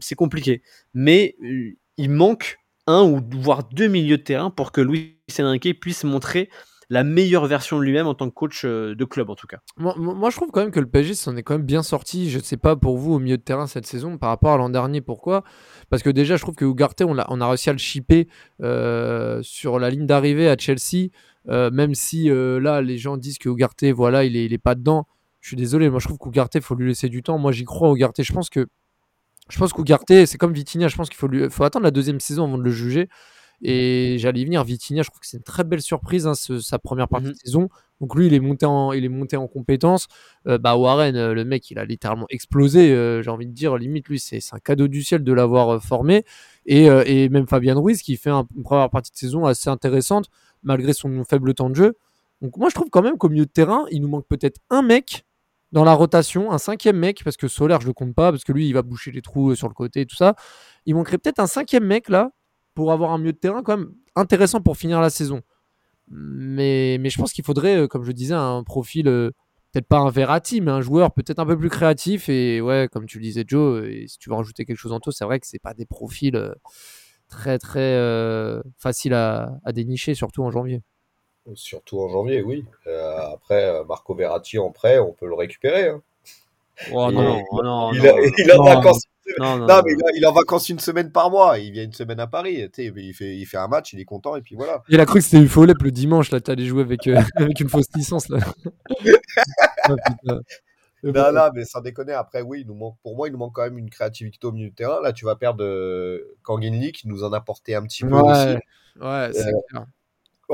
c'est 0.00 0.14
compliqué. 0.14 0.62
Mais 0.94 1.36
il 1.96 2.10
manque 2.10 2.58
un 2.86 3.02
ou 3.02 3.20
voire 3.40 3.64
deux 3.64 3.88
milieux 3.88 4.18
de 4.18 4.22
terrain 4.22 4.50
pour 4.50 4.72
que 4.72 4.80
Louis 4.80 5.16
Enrique 5.38 5.80
puisse 5.80 6.04
montrer 6.04 6.48
la 6.88 7.02
meilleure 7.04 7.46
version 7.46 7.78
de 7.78 7.82
lui-même 7.82 8.06
en 8.06 8.14
tant 8.14 8.28
que 8.28 8.34
coach 8.34 8.64
euh, 8.64 8.94
de 8.94 9.04
club 9.04 9.28
en 9.30 9.34
tout 9.34 9.46
cas. 9.46 9.58
Moi, 9.76 10.30
je 10.30 10.36
trouve 10.36 10.50
quand 10.52 10.60
même 10.60 10.70
que 10.70 10.80
le 10.80 10.86
PSG 10.86 11.14
s'en 11.14 11.36
est 11.36 11.42
quand 11.42 11.54
même 11.54 11.66
bien 11.66 11.82
sorti. 11.82 12.30
Je 12.30 12.38
ne 12.38 12.42
sais 12.42 12.56
pas 12.56 12.76
pour 12.76 12.96
vous 12.96 13.14
au 13.14 13.18
milieu 13.18 13.36
de 13.36 13.42
terrain 13.42 13.66
cette 13.66 13.86
saison 13.86 14.18
par 14.18 14.28
rapport 14.28 14.52
à 14.52 14.56
l'an 14.56 14.70
dernier. 14.70 15.00
Pourquoi? 15.00 15.42
Parce 15.90 16.02
que 16.02 16.10
déjà, 16.10 16.36
je 16.36 16.42
trouve 16.42 16.54
que 16.54 16.64
Ugarte, 16.64 17.02
on 17.02 17.18
a, 17.18 17.48
réussi 17.48 17.70
à 17.70 17.72
le 17.72 17.78
chipper 17.78 18.28
euh, 18.62 19.40
sur 19.42 19.78
la 19.78 19.90
ligne 19.90 20.06
d'arrivée 20.06 20.48
à 20.48 20.56
Chelsea. 20.56 21.08
Euh, 21.48 21.70
même 21.70 21.94
si 21.94 22.28
là, 22.28 22.80
les 22.80 22.98
gens 22.98 23.16
disent 23.16 23.38
que 23.38 23.48
Ugarte, 23.48 23.84
voilà, 23.84 24.24
il 24.24 24.36
est, 24.36 24.44
il 24.44 24.52
est 24.52 24.58
pas 24.58 24.74
dedans. 24.74 25.06
Je 25.46 25.50
suis 25.50 25.56
désolé, 25.56 25.88
moi 25.90 26.00
je 26.00 26.06
trouve 26.06 26.18
qu'Ugarte, 26.18 26.56
il 26.56 26.60
faut 26.60 26.74
lui 26.74 26.88
laisser 26.88 27.08
du 27.08 27.22
temps. 27.22 27.38
Moi 27.38 27.52
j'y 27.52 27.64
crois, 27.64 27.92
Ugarte. 27.92 28.20
Je 28.20 28.32
pense 28.32 28.50
que 28.50 28.66
je 29.48 29.58
pense 29.60 29.72
qu'Ugarte, 29.72 30.26
c'est 30.26 30.38
comme 30.38 30.52
Vitinha, 30.52 30.88
je 30.88 30.96
pense 30.96 31.08
qu'il 31.08 31.18
faut, 31.18 31.28
faut 31.50 31.62
attendre 31.62 31.84
la 31.84 31.92
deuxième 31.92 32.18
saison 32.18 32.46
avant 32.46 32.58
de 32.58 32.64
le 32.64 32.70
juger. 32.72 33.08
Et 33.62 34.16
j'allais 34.18 34.40
y 34.40 34.44
venir, 34.44 34.62
Vitinha, 34.64 35.02
je 35.02 35.10
crois 35.10 35.20
que 35.20 35.26
c'est 35.26 35.38
une 35.38 35.42
très 35.42 35.64
belle 35.64 35.80
surprise, 35.80 36.26
hein, 36.26 36.34
sa 36.34 36.78
première 36.78 37.08
partie 37.08 37.28
de 37.28 37.32
mmh 37.32 37.44
saison. 37.44 37.68
Donc 38.00 38.14
lui, 38.14 38.26
il 38.26 38.34
est 38.34 38.40
monté 38.40 38.66
en, 38.66 38.92
il 38.92 39.04
est 39.04 39.08
monté 39.08 39.36
en 39.36 39.46
compétence. 39.48 40.06
Euh, 40.46 40.58
bah 40.58 40.76
Warren, 40.76 41.16
euh, 41.16 41.32
le 41.32 41.44
mec, 41.44 41.70
il 41.70 41.78
a 41.78 41.84
littéralement 41.84 42.26
explosé. 42.28 42.92
Euh, 42.92 43.22
j'ai 43.22 43.30
envie 43.30 43.46
de 43.46 43.52
dire, 43.52 43.76
limite, 43.76 44.08
lui, 44.08 44.18
c'est 44.18 44.40
un 44.52 44.58
cadeau 44.58 44.88
du 44.88 45.02
ciel 45.02 45.24
de 45.24 45.32
l'avoir 45.32 45.82
formé. 45.82 46.24
Et, 46.66 46.86
et, 46.86 47.28
même 47.28 47.46
Fabien 47.46 47.74
Ruiz, 47.74 48.02
qui 48.02 48.16
fait 48.16 48.30
une 48.30 48.62
première 48.64 48.90
partie 48.90 49.12
de 49.12 49.16
saison 49.16 49.46
assez 49.46 49.70
intéressante, 49.70 50.28
malgré 50.62 50.92
son 50.92 51.24
faible 51.24 51.54
temps 51.54 51.70
de 51.70 51.76
jeu. 51.76 51.96
Donc 52.42 52.56
moi, 52.58 52.68
je 52.68 52.74
trouve 52.74 52.90
quand 52.90 53.02
même 53.02 53.16
qu'au 53.16 53.28
milieu 53.28 53.46
de 53.46 53.50
terrain, 53.50 53.86
il 53.90 54.02
nous 54.02 54.08
manque 54.08 54.26
peut-être 54.26 54.60
un 54.68 54.82
mec 54.82 55.24
dans 55.72 55.84
la 55.84 55.94
rotation, 55.94 56.52
un 56.52 56.58
cinquième 56.58 56.96
mec, 56.96 57.22
parce 57.24 57.36
que 57.36 57.48
Solaire, 57.48 57.80
je 57.80 57.86
le 57.86 57.92
compte 57.92 58.14
pas, 58.14 58.30
parce 58.30 58.44
que 58.44 58.52
lui, 58.52 58.68
il 58.68 58.72
va 58.72 58.82
boucher 58.82 59.10
les 59.10 59.22
trous 59.22 59.54
sur 59.54 59.68
le 59.68 59.74
côté 59.74 60.02
et 60.02 60.06
tout 60.06 60.16
ça. 60.16 60.34
Il 60.86 60.94
manquerait 60.94 61.18
peut-être 61.18 61.40
un 61.40 61.46
cinquième 61.46 61.84
mec 61.84 62.08
là, 62.08 62.30
pour 62.76 62.92
avoir 62.92 63.10
un 63.10 63.18
milieu 63.18 63.32
de 63.32 63.38
terrain 63.38 63.62
quand 63.64 63.78
même 63.78 63.92
intéressant 64.14 64.60
pour 64.60 64.76
finir 64.76 65.00
la 65.00 65.10
saison. 65.10 65.42
Mais, 66.08 66.98
mais 67.00 67.10
je 67.10 67.18
pense 67.18 67.32
qu'il 67.32 67.44
faudrait, 67.44 67.76
euh, 67.76 67.88
comme 67.88 68.04
je 68.04 68.12
disais, 68.12 68.34
un 68.34 68.62
profil, 68.62 69.08
euh, 69.08 69.30
peut-être 69.72 69.88
pas 69.88 69.98
un 69.98 70.10
Verratti, 70.10 70.60
mais 70.60 70.70
un 70.70 70.82
joueur 70.82 71.12
peut-être 71.12 71.40
un 71.40 71.46
peu 71.46 71.58
plus 71.58 71.70
créatif. 71.70 72.28
Et 72.28 72.60
ouais, 72.60 72.88
comme 72.92 73.06
tu 73.06 73.18
le 73.18 73.24
disais, 73.24 73.44
Joe, 73.44 73.80
euh, 73.80 73.90
et 73.90 74.06
si 74.06 74.18
tu 74.18 74.28
veux 74.28 74.36
rajouter 74.36 74.64
quelque 74.64 74.76
chose 74.76 74.92
en 74.92 75.00
tout, 75.00 75.10
c'est 75.10 75.24
vrai 75.24 75.40
que 75.40 75.46
c'est 75.46 75.58
pas 75.58 75.74
des 75.74 75.86
profils 75.86 76.54
très 77.28 77.58
très 77.58 77.98
faciles 78.78 79.14
à, 79.14 79.58
dénicher, 79.72 80.14
surtout 80.14 80.44
en 80.44 80.50
janvier. 80.50 80.82
Surtout 81.54 82.00
en 82.00 82.08
janvier, 82.08 82.42
oui. 82.42 82.64
après, 83.32 83.82
Marco 83.88 84.14
Verratti 84.14 84.58
en 84.58 84.70
prêt, 84.70 84.98
on 84.98 85.12
peut 85.12 85.26
le 85.26 85.34
récupérer. 85.34 85.88
Hein. 85.88 86.02
Oh, 86.92 87.10
non, 87.10 87.42
non, 87.52 87.92
il, 87.94 88.06
a, 88.06 88.14
non, 89.38 89.58
non, 89.58 89.82
mais 89.84 89.92
il, 90.14 90.22
est 90.22 90.26
en 90.26 90.32
vacances 90.32 90.68
une 90.68 90.78
semaine 90.78 91.10
par 91.10 91.30
mois. 91.30 91.58
Il 91.58 91.72
vient 91.72 91.84
une 91.84 91.92
semaine 91.92 92.20
à 92.20 92.26
Paris. 92.26 92.68
Il 92.78 93.14
fait, 93.14 93.36
il 93.36 93.44
fait 93.44 93.56
un 93.56 93.68
match, 93.68 93.92
il 93.92 94.00
est 94.00 94.04
content 94.04 94.36
et 94.36 94.42
puis 94.42 94.54
voilà. 94.54 94.82
Il 94.88 95.00
a 95.00 95.06
cru 95.06 95.18
que 95.18 95.24
c'était 95.24 95.38
une 95.38 95.48
folie 95.48 95.74
le 95.78 95.90
dimanche. 95.90 96.30
Là, 96.30 96.38
allais 96.46 96.64
jouer 96.64 96.82
avec, 96.82 97.06
euh, 97.06 97.20
avec 97.36 97.60
une 97.60 97.68
fausse 97.68 97.86
licence. 97.94 98.28
Là. 98.28 98.38
Oh, 99.88 101.12
non, 101.12 101.32
non, 101.32 101.50
mais 101.54 101.64
sans 101.64 101.80
déconner. 101.80 102.12
Après, 102.12 102.42
oui, 102.42 102.62
il 102.62 102.66
nous 102.66 102.74
manque, 102.74 102.96
pour 103.02 103.16
moi, 103.16 103.28
il 103.28 103.32
nous 103.32 103.38
manque 103.38 103.54
quand 103.54 103.62
même 103.62 103.78
une 103.78 103.90
créativité 103.90 104.46
au 104.46 104.52
milieu 104.52 104.70
de 104.70 104.74
terrain. 104.74 105.00
Là, 105.02 105.12
tu 105.12 105.24
vas 105.24 105.36
perdre 105.36 105.62
euh, 105.62 106.36
Kangin 106.42 106.72
Lee 106.72 106.92
qui 106.92 107.08
nous 107.08 107.22
en 107.22 107.32
a 107.32 107.40
porté 107.40 107.74
un 107.74 107.82
petit 107.82 108.02
peu 108.04 108.14
aussi. 108.14 108.56
Ouais, 109.00 109.30
c'est 109.32 109.46
euh, 109.46 109.60
clair. 109.68 109.86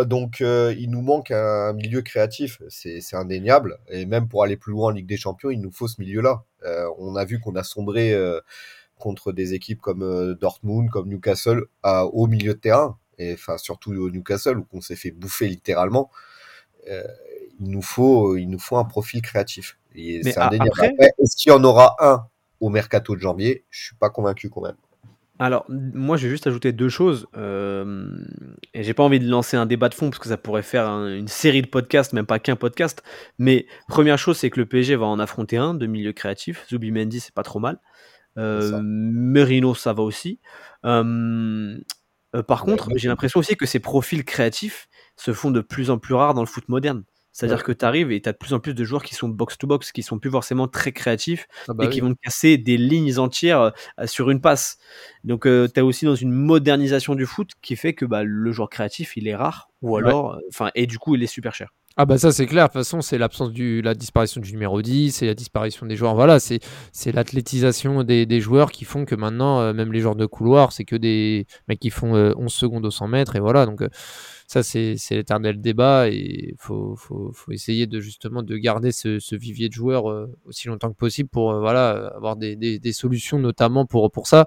Donc, 0.07 0.41
euh, 0.41 0.75
il 0.79 0.91
nous 0.91 1.03
manque 1.03 1.31
un 1.31 1.75
milieu 1.75 2.01
créatif, 2.03 2.63
c'est 2.69 3.15
indéniable. 3.15 3.79
Et 3.89 4.07
même 4.07 4.29
pour 4.29 4.43
aller 4.43 4.57
plus 4.57 4.73
loin 4.73 4.89
en 4.89 4.91
Ligue 4.91 5.07
des 5.07 5.17
Champions, 5.17 5.51
il 5.51 5.61
nous 5.61 5.71
faut 5.71 5.87
ce 5.87 6.01
milieu-là. 6.01 6.45
Euh, 6.65 6.89
on 6.99 7.17
a 7.17 7.25
vu 7.25 7.41
qu'on 7.41 7.57
a 7.57 7.65
sombré 7.65 8.13
euh, 8.13 8.41
contre 8.99 9.33
des 9.33 9.55
équipes 9.55 9.81
comme 9.81 10.35
Dortmund, 10.41 10.91
comme 10.91 11.09
Newcastle, 11.09 11.65
à, 11.83 12.07
au 12.07 12.27
milieu 12.27 12.55
de 12.55 12.59
terrain. 12.59 12.99
Et 13.19 13.35
enfin, 13.35 13.59
surtout 13.59 13.93
au 13.93 14.11
Newcastle, 14.11 14.59
où 14.59 14.67
on 14.73 14.81
s'est 14.81 14.97
fait 14.97 15.11
bouffer 15.11 15.49
littéralement. 15.49 16.11
il, 16.87 17.71
nous 17.71 17.83
faut, 17.83 18.37
il 18.37 18.49
nous 18.49 18.59
faut 18.59 18.77
un 18.77 18.85
profil 18.85 19.23
créatif. 19.23 19.79
C'est 19.95 20.39
indéniable. 20.39 20.95
Est-ce 21.19 21.37
qu'il 21.37 21.53
y 21.53 21.55
en 21.55 21.63
aura 21.65 21.97
un 22.01 22.27
au 22.61 22.71
mercato 22.71 23.15
de 23.15 23.21
janvier? 23.21 23.65
Je 23.71 23.87
suis 23.87 23.97
pas 23.97 24.11
convaincu 24.11 24.49
quand 24.51 24.63
même. 24.63 24.77
Alors, 25.43 25.65
moi, 25.69 26.17
je 26.17 26.29
vais 26.29 26.31
juste 26.31 26.47
ajouter 26.47 26.71
deux 26.71 26.89
choses. 26.89 27.27
Euh, 27.37 28.17
et 28.75 28.85
j'ai 28.85 28.95
pas 28.95 29.03
envie 29.03 29.19
de 29.19 29.29
lancer 29.29 29.57
un 29.57 29.67
débat 29.67 29.89
de 29.89 29.95
fond 29.95 30.09
parce 30.09 30.21
que 30.21 30.29
ça 30.29 30.37
pourrait 30.37 30.63
faire 30.63 30.87
une 30.87 31.27
série 31.27 31.63
de 31.63 31.67
podcasts, 31.67 32.13
même 32.13 32.27
pas 32.27 32.39
qu'un 32.39 32.55
podcast. 32.55 33.03
Mais 33.41 33.67
première 33.89 34.19
chose, 34.19 34.37
c'est 34.37 34.51
que 34.51 34.61
le 34.61 34.67
PSG 34.67 34.95
va 34.95 35.07
en 35.07 35.19
affronter 35.19 35.57
un 35.57 35.75
de 35.75 35.85
milieu 35.89 36.13
créatif. 36.13 36.65
Mendy, 36.71 37.19
c'est 37.19 37.35
pas 37.35 37.43
trop 37.43 37.59
mal. 37.59 37.81
Euh, 38.39 38.81
Merino, 38.85 39.75
ça 39.75 39.93
va 39.93 40.05
aussi. 40.05 40.39
Euh, 40.85 41.77
par 42.47 42.63
contre, 42.63 42.91
j'ai 42.95 43.09
l'impression 43.09 43.41
aussi 43.41 43.57
que 43.57 43.67
ces 43.67 43.81
profils 43.81 44.25
créatifs 44.25 44.89
se 45.17 45.33
font 45.33 45.51
de 45.51 45.61
plus 45.61 45.91
en 45.91 45.99
plus 45.99 46.15
rares 46.15 46.35
dans 46.35 46.43
le 46.43 46.47
foot 46.47 46.69
moderne. 46.69 47.03
C'est-à-dire 47.33 47.65
que 47.65 47.73
tu 47.73 47.85
arrives 47.85 48.13
et 48.13 48.21
tu 48.21 48.29
as 48.29 48.33
de 48.33 48.37
plus 48.37 48.53
en 48.53 48.61
plus 48.61 48.75
de 48.75 48.85
joueurs 48.85 49.03
qui 49.03 49.15
sont 49.15 49.29
box-to-box, 49.29 49.93
qui 49.93 50.03
sont 50.03 50.19
plus 50.19 50.31
forcément 50.31 50.69
très 50.69 50.93
créatifs 50.93 51.49
ah 51.69 51.75
bah 51.75 51.85
et 51.85 51.89
qui 51.89 52.01
vont 52.01 52.15
casser 52.15 52.59
des 52.59 52.77
lignes 52.77 53.19
entières 53.19 53.73
sur 54.05 54.31
une 54.31 54.41
passe. 54.41 54.79
Donc 55.25 55.45
tu 55.45 55.81
as 55.81 55.85
aussi 55.85 56.05
dans 56.05 56.15
une 56.15 56.33
modernisation 56.33 57.15
du 57.15 57.27
foot 57.27 57.53
qui 57.63 57.77
fait 57.77 57.95
que 57.95 58.05
bah, 58.05 58.23
le 58.23 58.53
joueur 58.53 58.69
créatif, 58.69 59.17
il 59.17 59.29
est 59.29 59.35
rare, 59.35 59.71
ou 59.81 59.97
alors, 59.97 60.39
enfin, 60.49 60.71
et 60.75 60.87
du 60.87 60.99
coup, 60.99 61.15
il 61.15 61.23
est 61.23 61.27
super 61.27 61.55
cher. 61.55 61.73
Ah 61.99 62.07
bah 62.07 62.17
ça 62.17 62.33
c'est 62.33 62.47
clair, 62.47 62.65
de 62.65 62.69
toute 62.69 62.81
façon 62.81 63.03
c'est 63.03 63.19
l'absence 63.19 63.53
du 63.53 63.83
la 63.83 63.95
disparition 63.95 64.41
du 64.41 64.51
numéro 64.53 64.81
10, 64.81 65.13
c'est 65.13 65.27
la 65.27 65.35
disparition 65.35 65.85
des 65.85 65.95
joueurs, 65.95 66.15
voilà, 66.15 66.41
c'est 66.41 66.61
l'athlétisation 67.13 68.03
des, 68.03 68.41
joueurs 68.41 68.73
qui 68.73 68.87
font 68.87 69.05
que 69.05 69.15
maintenant 69.15 69.75
même 69.75 69.93
les 69.93 70.01
joueurs 70.01 70.17
de 70.17 70.25
couloir, 70.25 70.73
c'est 70.73 70.85
que 70.85 70.97
des 70.97 71.47
mecs 71.69 71.81
qui 71.81 71.91
font 71.91 72.15
11 72.15 72.51
secondes 72.51 72.87
au 72.87 72.91
100 72.91 73.09
mètres 73.09 73.37
et 73.37 73.41
voilà, 73.41 73.67
donc 73.67 73.83
ça 74.53 74.63
c'est 74.63 74.97
l'éternel 75.11 75.61
débat 75.61 76.09
et 76.09 76.55
faut, 76.59 76.95
faut, 76.97 77.33
essayer 77.51 77.87
de 77.87 78.01
justement 78.01 78.43
de 78.43 78.57
garder 78.57 78.93
ce, 78.93 79.35
vivier 79.35 79.69
de 79.69 79.75
joueurs 79.75 80.11
euh, 80.11 80.35
aussi 80.47 80.69
longtemps 80.69 80.91
que 80.91 80.97
possible 80.97 81.29
pour 81.29 81.53
euh, 81.53 81.61
voilà 81.61 82.13
avoir 82.17 82.37
des, 82.37 82.57
des, 82.57 82.93
solutions 82.93 83.39
notamment 83.39 83.87
pour 83.87 84.11
pour 84.11 84.27
ça. 84.27 84.47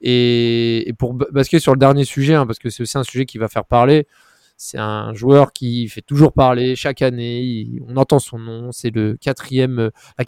Et, 0.00 0.88
et 0.88 0.92
pour 0.92 1.14
basculer 1.14 1.60
sur 1.60 1.72
le 1.72 1.78
dernier 1.78 2.04
sujet 2.04 2.34
hein, 2.34 2.46
parce 2.46 2.58
que 2.58 2.68
c'est 2.68 2.82
aussi 2.82 2.98
un 2.98 3.04
sujet 3.04 3.26
qui 3.26 3.38
va 3.38 3.48
faire 3.48 3.64
parler 3.64 4.06
c'est 4.56 4.78
un 4.78 5.12
joueur 5.14 5.52
qui 5.52 5.88
fait 5.88 6.00
toujours 6.00 6.32
parler 6.32 6.76
chaque 6.76 7.02
année. 7.02 7.80
on 7.88 7.96
entend 7.96 8.20
son 8.20 8.38
nom. 8.38 8.70
C'est 8.70 8.90
le 8.90 9.16
quatrième, 9.20 9.78
euh, 9.78 9.90
la 10.16 10.24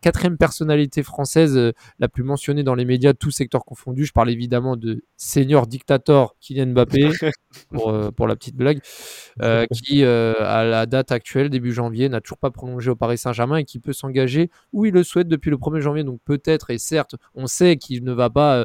quatrième 0.00 0.36
personnalité 0.36 1.02
française 1.04 1.56
euh, 1.56 1.72
la 2.00 2.08
plus 2.08 2.24
mentionnée 2.24 2.64
dans 2.64 2.74
les 2.74 2.84
médias, 2.84 3.14
tous 3.14 3.30
secteurs 3.30 3.64
confondus. 3.64 4.04
Je 4.04 4.12
parle 4.12 4.30
évidemment 4.30 4.76
de 4.76 5.04
senior 5.16 5.68
dictator 5.68 6.34
Kylian 6.40 6.68
Mbappé, 6.68 7.10
pour, 7.72 7.90
euh, 7.90 8.10
pour 8.10 8.26
la 8.26 8.34
petite 8.34 8.56
blague, 8.56 8.80
qui 9.72 10.04
à 10.04 10.64
la 10.64 10.86
date 10.86 11.12
actuelle, 11.12 11.48
début 11.48 11.72
janvier, 11.72 12.08
n'a 12.08 12.20
toujours 12.20 12.38
pas 12.38 12.50
prolongé 12.50 12.90
au 12.90 12.96
Paris 12.96 13.18
Saint-Germain 13.18 13.58
et 13.58 13.64
qui 13.64 13.78
peut 13.78 13.92
s'engager 13.92 14.50
où 14.72 14.86
il 14.86 14.92
le 14.92 15.04
souhaite 15.04 15.28
depuis 15.28 15.50
le 15.50 15.56
1er 15.56 15.80
janvier. 15.80 16.04
Donc 16.04 16.20
peut-être, 16.24 16.70
et 16.70 16.78
certes, 16.78 17.14
on 17.34 17.46
sait 17.46 17.76
qu'il 17.76 18.04
ne 18.04 18.12
va 18.12 18.28
pas 18.28 18.64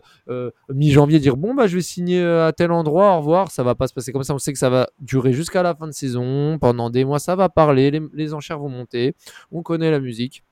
mi-janvier 0.69 1.19
dire 1.19 1.37
bon 1.37 1.53
bah 1.53 1.67
je 1.67 1.75
vais 1.75 1.81
signer 1.81 2.23
à 2.23 2.51
tel 2.51 2.71
endroit, 2.71 3.13
au 3.13 3.17
revoir. 3.19 3.51
Ça 3.51 3.63
va 3.63 3.75
pas 3.75 3.87
se 3.87 3.93
passer 3.93 4.11
comme 4.11 4.23
ça. 4.23 4.33
On 4.33 4.39
sait 4.39 4.53
que 4.53 4.59
ça 4.59 4.69
va 4.69 4.89
durer 5.03 5.33
jusqu'à 5.33 5.63
la 5.63 5.75
fin 5.75 5.87
de 5.87 5.91
saison. 5.91 6.57
Pendant 6.59 6.89
des 6.89 7.05
mois, 7.05 7.19
ça 7.19 7.35
va 7.35 7.49
parler, 7.49 7.91
les, 8.13 8.33
enchères 8.33 8.59
vont 8.59 8.69
monter. 8.69 9.15
On 9.51 9.61
connaît 9.61 9.91
la 9.91 9.99
musique. 9.99 10.43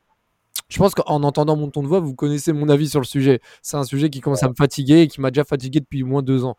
Je 0.70 0.78
pense 0.78 0.94
qu'en 0.94 1.24
entendant 1.24 1.56
mon 1.56 1.70
ton 1.70 1.82
de 1.82 1.88
voix, 1.88 2.00
vous 2.00 2.14
connaissez 2.14 2.54
mon 2.54 2.70
avis 2.70 2.90
sur 2.90 3.00
le 3.00 3.06
sujet. 3.06 3.40
C'est 3.62 3.78
un 3.78 3.84
sujet 3.84 4.10
qui 4.10 4.22
commence 4.22 4.44
à 4.44 4.50
me 4.50 4.54
fatiguer 4.54 5.02
et 5.02 5.08
qui 5.08 5.20
m'a 5.22 5.32
déjà 5.32 5.44
fatigué 5.44 5.80
depuis 5.80 6.04
au 6.04 6.08
moins 6.08 6.22
deux 6.22 6.46
ans. 6.46 6.56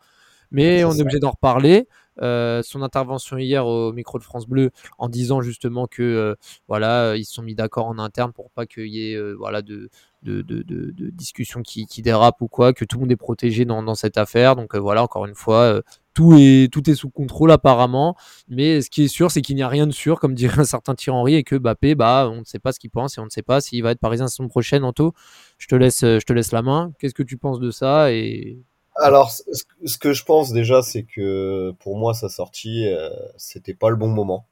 Mais 0.51 0.83
on 0.83 0.91
est 0.93 1.01
obligé 1.01 1.19
d'en 1.19 1.31
reparler. 1.31 1.87
Euh, 2.21 2.61
son 2.61 2.83
intervention 2.83 3.39
hier 3.39 3.65
au 3.65 3.91
micro 3.91 4.19
de 4.19 4.23
France 4.23 4.45
Bleu 4.45 4.69
en 4.99 5.09
disant 5.09 5.41
justement 5.41 5.87
que 5.87 6.03
euh, 6.03 6.35
voilà 6.67 7.15
ils 7.17 7.25
se 7.25 7.33
sont 7.33 7.41
mis 7.41 7.55
d'accord 7.55 7.87
en 7.87 7.97
interne 7.97 8.31
pour 8.31 8.51
pas 8.51 8.67
qu'il 8.67 8.85
y 8.85 9.09
ait 9.11 9.15
euh, 9.15 9.33
voilà 9.33 9.63
de 9.63 9.89
de, 10.21 10.43
de, 10.43 10.61
de, 10.61 11.09
discussions 11.09 11.63
qui, 11.63 11.87
qui, 11.87 12.03
dérapent 12.03 12.39
ou 12.41 12.47
quoi 12.47 12.71
que 12.71 12.85
tout 12.85 12.97
le 12.97 13.01
monde 13.01 13.11
est 13.11 13.15
protégé 13.15 13.65
dans, 13.65 13.81
dans 13.81 13.95
cette 13.95 14.19
affaire 14.19 14.55
donc 14.55 14.75
voilà 14.75 15.01
encore 15.01 15.25
une 15.25 15.33
fois 15.33 15.81
tout 16.13 16.33
est, 16.37 16.95
sous 16.95 17.09
contrôle 17.09 17.51
apparemment. 17.51 18.15
Mais 18.47 18.81
ce 18.81 18.89
qui 18.89 19.03
est 19.03 19.07
sûr, 19.07 19.31
c'est 19.31 19.41
qu'il 19.41 19.55
n'y 19.55 19.63
a 19.63 19.67
rien 19.67 19.87
de 19.87 19.91
sûr, 19.91 20.19
comme 20.19 20.33
dirait 20.33 20.59
un 20.61 20.65
certain 20.65 20.95
Thierry 20.95 21.35
et 21.35 21.43
que 21.43 21.55
Bappé, 21.55 21.95
bah, 21.95 22.29
on 22.31 22.39
ne 22.39 22.45
sait 22.45 22.59
pas 22.59 22.71
ce 22.71 22.79
qu'il 22.79 22.89
pense 22.89 23.17
et 23.17 23.21
on 23.21 23.25
ne 23.25 23.29
sait 23.29 23.41
pas 23.41 23.61
s'il 23.61 23.83
va 23.83 23.91
être 23.91 23.99
parisien 23.99 24.25
la 24.25 24.29
saison 24.29 24.47
prochaine. 24.47 24.83
Anto, 24.83 25.13
je 25.57 25.67
te 25.67 25.75
laisse, 25.75 26.01
je 26.01 26.25
te 26.25 26.33
laisse 26.33 26.51
la 26.51 26.61
main. 26.61 26.93
Qu'est-ce 26.99 27.15
que 27.15 27.23
tu 27.23 27.37
penses 27.37 27.59
de 27.59 27.71
ça 27.71 28.11
et... 28.11 28.59
Alors, 28.95 29.31
ce 29.31 29.97
que 29.97 30.13
je 30.13 30.23
pense 30.23 30.51
déjà, 30.51 30.83
c'est 30.83 31.03
que 31.03 31.71
pour 31.79 31.97
moi, 31.97 32.13
sa 32.13 32.29
sortie, 32.29 32.85
euh, 32.87 33.09
c'était 33.37 33.73
pas 33.73 33.89
le 33.89 33.95
bon 33.95 34.09
moment. 34.09 34.45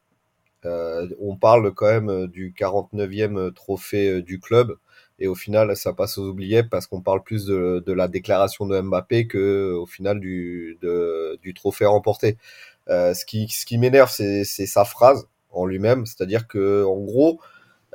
Euh, 0.65 1.07
on 1.19 1.35
parle 1.35 1.71
quand 1.73 1.87
même 1.87 2.27
du 2.27 2.53
49e 2.57 3.53
trophée 3.53 4.21
du 4.23 4.39
club 4.39 4.77
et 5.21 5.27
au 5.27 5.35
final 5.35 5.75
ça 5.77 5.93
passe 5.93 6.17
aux 6.17 6.29
oubliettes 6.29 6.69
parce 6.69 6.87
qu'on 6.87 7.01
parle 7.01 7.23
plus 7.23 7.45
de, 7.45 7.83
la 7.93 8.07
déclaration 8.07 8.65
de 8.65 8.81
Mbappé 8.81 9.27
que 9.27 9.73
au 9.73 9.85
final 9.85 10.19
du, 10.19 10.77
du 11.41 11.53
trophée 11.53 11.85
remporté. 11.85 12.37
Euh, 12.89 13.13
ce 13.13 13.25
qui, 13.25 13.47
ce 13.47 13.65
qui 13.65 13.77
m'énerve, 13.77 14.09
c'est 14.09 14.43
sa 14.43 14.83
phrase 14.83 15.27
en 15.51 15.65
lui-même, 15.65 16.05
c'est-à-dire 16.05 16.47
que 16.47 16.83
en 16.83 16.99
gros, 16.99 17.39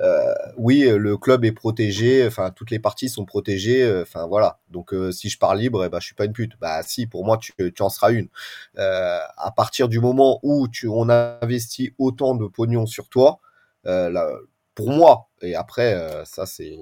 euh, 0.00 0.34
oui, 0.56 0.88
le 0.88 1.16
club 1.16 1.44
est 1.44 1.52
protégé, 1.52 2.26
enfin 2.26 2.50
toutes 2.50 2.70
les 2.70 2.78
parties 2.78 3.08
sont 3.08 3.24
protégées, 3.24 3.82
euh, 3.82 4.04
voilà. 4.28 4.58
Donc 4.70 4.92
euh, 4.92 5.10
si 5.10 5.28
je 5.30 5.38
pars 5.38 5.54
libre, 5.54 5.84
eh 5.84 5.88
ben 5.88 6.00
je 6.00 6.06
suis 6.06 6.14
pas 6.14 6.26
une 6.26 6.32
pute. 6.32 6.52
Bah 6.60 6.82
si, 6.82 7.06
pour 7.06 7.24
moi 7.24 7.38
tu, 7.38 7.52
tu 7.74 7.82
en 7.82 7.88
seras 7.88 8.12
une. 8.12 8.28
À 8.76 9.52
partir 9.56 9.88
du 9.88 10.00
moment 10.00 10.38
où 10.42 10.68
tu 10.68 10.88
on 10.88 11.08
investit 11.08 11.94
autant 11.98 12.34
de 12.34 12.46
pognon 12.46 12.86
sur 12.86 13.08
toi, 13.08 13.40
là, 13.84 14.28
pour 14.76 14.90
moi, 14.90 15.30
et 15.40 15.56
après, 15.56 15.94
euh, 15.94 16.24
ça 16.26 16.44
c'est 16.44 16.78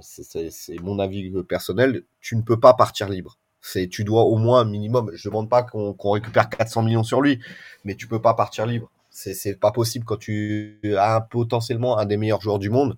mon 0.83 0.99
avis 0.99 1.33
personnel, 1.49 2.03
tu 2.21 2.37
ne 2.37 2.43
peux 2.43 2.59
pas 2.59 2.75
partir 2.75 3.09
libre. 3.09 3.39
C'est 3.63 3.89
tu 3.89 4.03
dois 4.05 4.25
au 4.25 4.37
moins 4.37 4.61
un 4.61 4.65
minimum. 4.65 5.11
Je 5.15 5.29
demande 5.29 5.49
pas 5.49 5.63
qu'on 5.63 6.11
récupère 6.11 6.51
400 6.51 6.83
millions 6.83 7.05
sur 7.05 7.23
lui, 7.23 7.41
mais 7.85 7.95
tu 7.95 8.09
peux 8.09 8.21
pas 8.21 8.35
partir 8.35 8.67
libre. 8.67 8.91
C'est 9.11 9.61
pas 9.61 9.71
possible 9.71 10.05
quand 10.05 10.17
tu 10.17 10.81
as 10.99 11.21
potentiellement 11.21 11.97
un 11.97 12.05
des 12.05 12.17
meilleurs 12.17 12.41
joueurs 12.41 12.59
du 12.59 12.69
monde. 12.69 12.97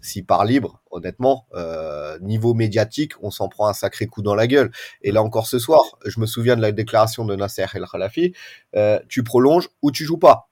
S'il 0.00 0.24
part 0.24 0.46
libre, 0.46 0.80
honnêtement, 0.90 1.46
euh, 1.54 2.18
niveau 2.20 2.54
médiatique, 2.54 3.12
on 3.22 3.30
s'en 3.30 3.50
prend 3.50 3.68
un 3.68 3.74
sacré 3.74 4.06
coup 4.06 4.22
dans 4.22 4.34
la 4.34 4.46
gueule. 4.46 4.70
Et 5.02 5.12
là 5.12 5.22
encore 5.22 5.46
ce 5.46 5.58
soir, 5.58 5.82
je 6.06 6.18
me 6.18 6.24
souviens 6.24 6.56
de 6.56 6.62
la 6.62 6.72
déclaration 6.72 7.26
de 7.26 7.36
Nasser 7.36 7.66
El 7.74 7.84
Khalafi, 7.86 8.32
euh, 8.74 8.98
tu 9.08 9.22
prolonges 9.22 9.68
ou 9.82 9.92
tu 9.92 10.04
joues 10.04 10.18
pas. 10.18 10.48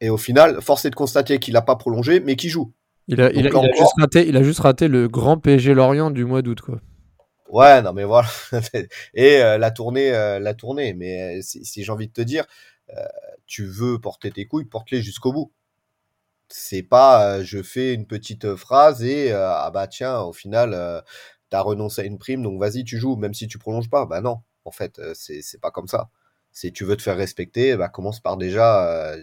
Et 0.00 0.10
au 0.10 0.16
final, 0.16 0.60
force 0.60 0.84
est 0.86 0.90
de 0.90 0.96
constater 0.96 1.38
qu'il 1.38 1.54
n'a 1.54 1.62
pas 1.62 1.76
prolongé, 1.76 2.18
mais 2.18 2.34
qu'il 2.34 2.50
joue. 2.50 2.72
Il 3.12 3.20
a, 3.20 3.32
il, 3.32 3.44
a, 3.44 3.50
juste 3.50 3.94
raté, 3.98 4.28
il 4.28 4.36
a 4.36 4.42
juste 4.44 4.60
raté 4.60 4.86
le 4.86 5.08
grand 5.08 5.36
PSG 5.36 5.74
Lorient 5.74 6.12
du 6.12 6.24
mois 6.24 6.42
d'août, 6.42 6.60
quoi. 6.60 6.80
Ouais, 7.48 7.82
non, 7.82 7.92
mais 7.92 8.04
voilà. 8.04 8.28
Et 9.14 9.42
euh, 9.42 9.58
la 9.58 9.72
tournée, 9.72 10.14
euh, 10.14 10.38
la 10.38 10.54
tournée. 10.54 10.94
Mais 10.94 11.38
euh, 11.38 11.42
si, 11.42 11.82
j'ai 11.82 11.90
envie 11.90 12.06
de 12.06 12.12
te 12.12 12.20
dire, 12.20 12.44
tu 13.46 13.66
veux 13.66 14.00
porter 14.00 14.30
tes 14.30 14.46
couilles, 14.46 14.64
porte-les 14.64 15.02
jusqu'au 15.02 15.32
bout. 15.32 15.52
C'est 16.48 16.82
pas, 16.82 17.42
je 17.42 17.62
fais 17.62 17.94
une 17.94 18.06
petite 18.06 18.56
phrase 18.56 19.04
et 19.04 19.32
ah 19.32 19.70
bah 19.72 19.86
tiens, 19.86 20.20
au 20.20 20.32
final, 20.32 21.04
t'as 21.50 21.60
renoncé 21.60 22.02
à 22.02 22.04
une 22.04 22.18
prime, 22.18 22.42
donc 22.42 22.58
vas-y, 22.60 22.84
tu 22.84 22.98
joues, 22.98 23.16
même 23.16 23.34
si 23.34 23.46
tu 23.46 23.58
prolonges 23.58 23.90
pas. 23.90 24.06
Bah 24.06 24.20
non, 24.20 24.40
en 24.64 24.72
fait, 24.72 25.00
c'est 25.14 25.60
pas 25.60 25.70
comme 25.70 25.86
ça. 25.86 26.10
Si 26.52 26.72
tu 26.72 26.84
veux 26.84 26.96
te 26.96 27.02
faire 27.02 27.16
respecter, 27.16 27.76
bah 27.76 27.88
commence 27.88 28.20
par 28.20 28.36
déjà 28.36 29.16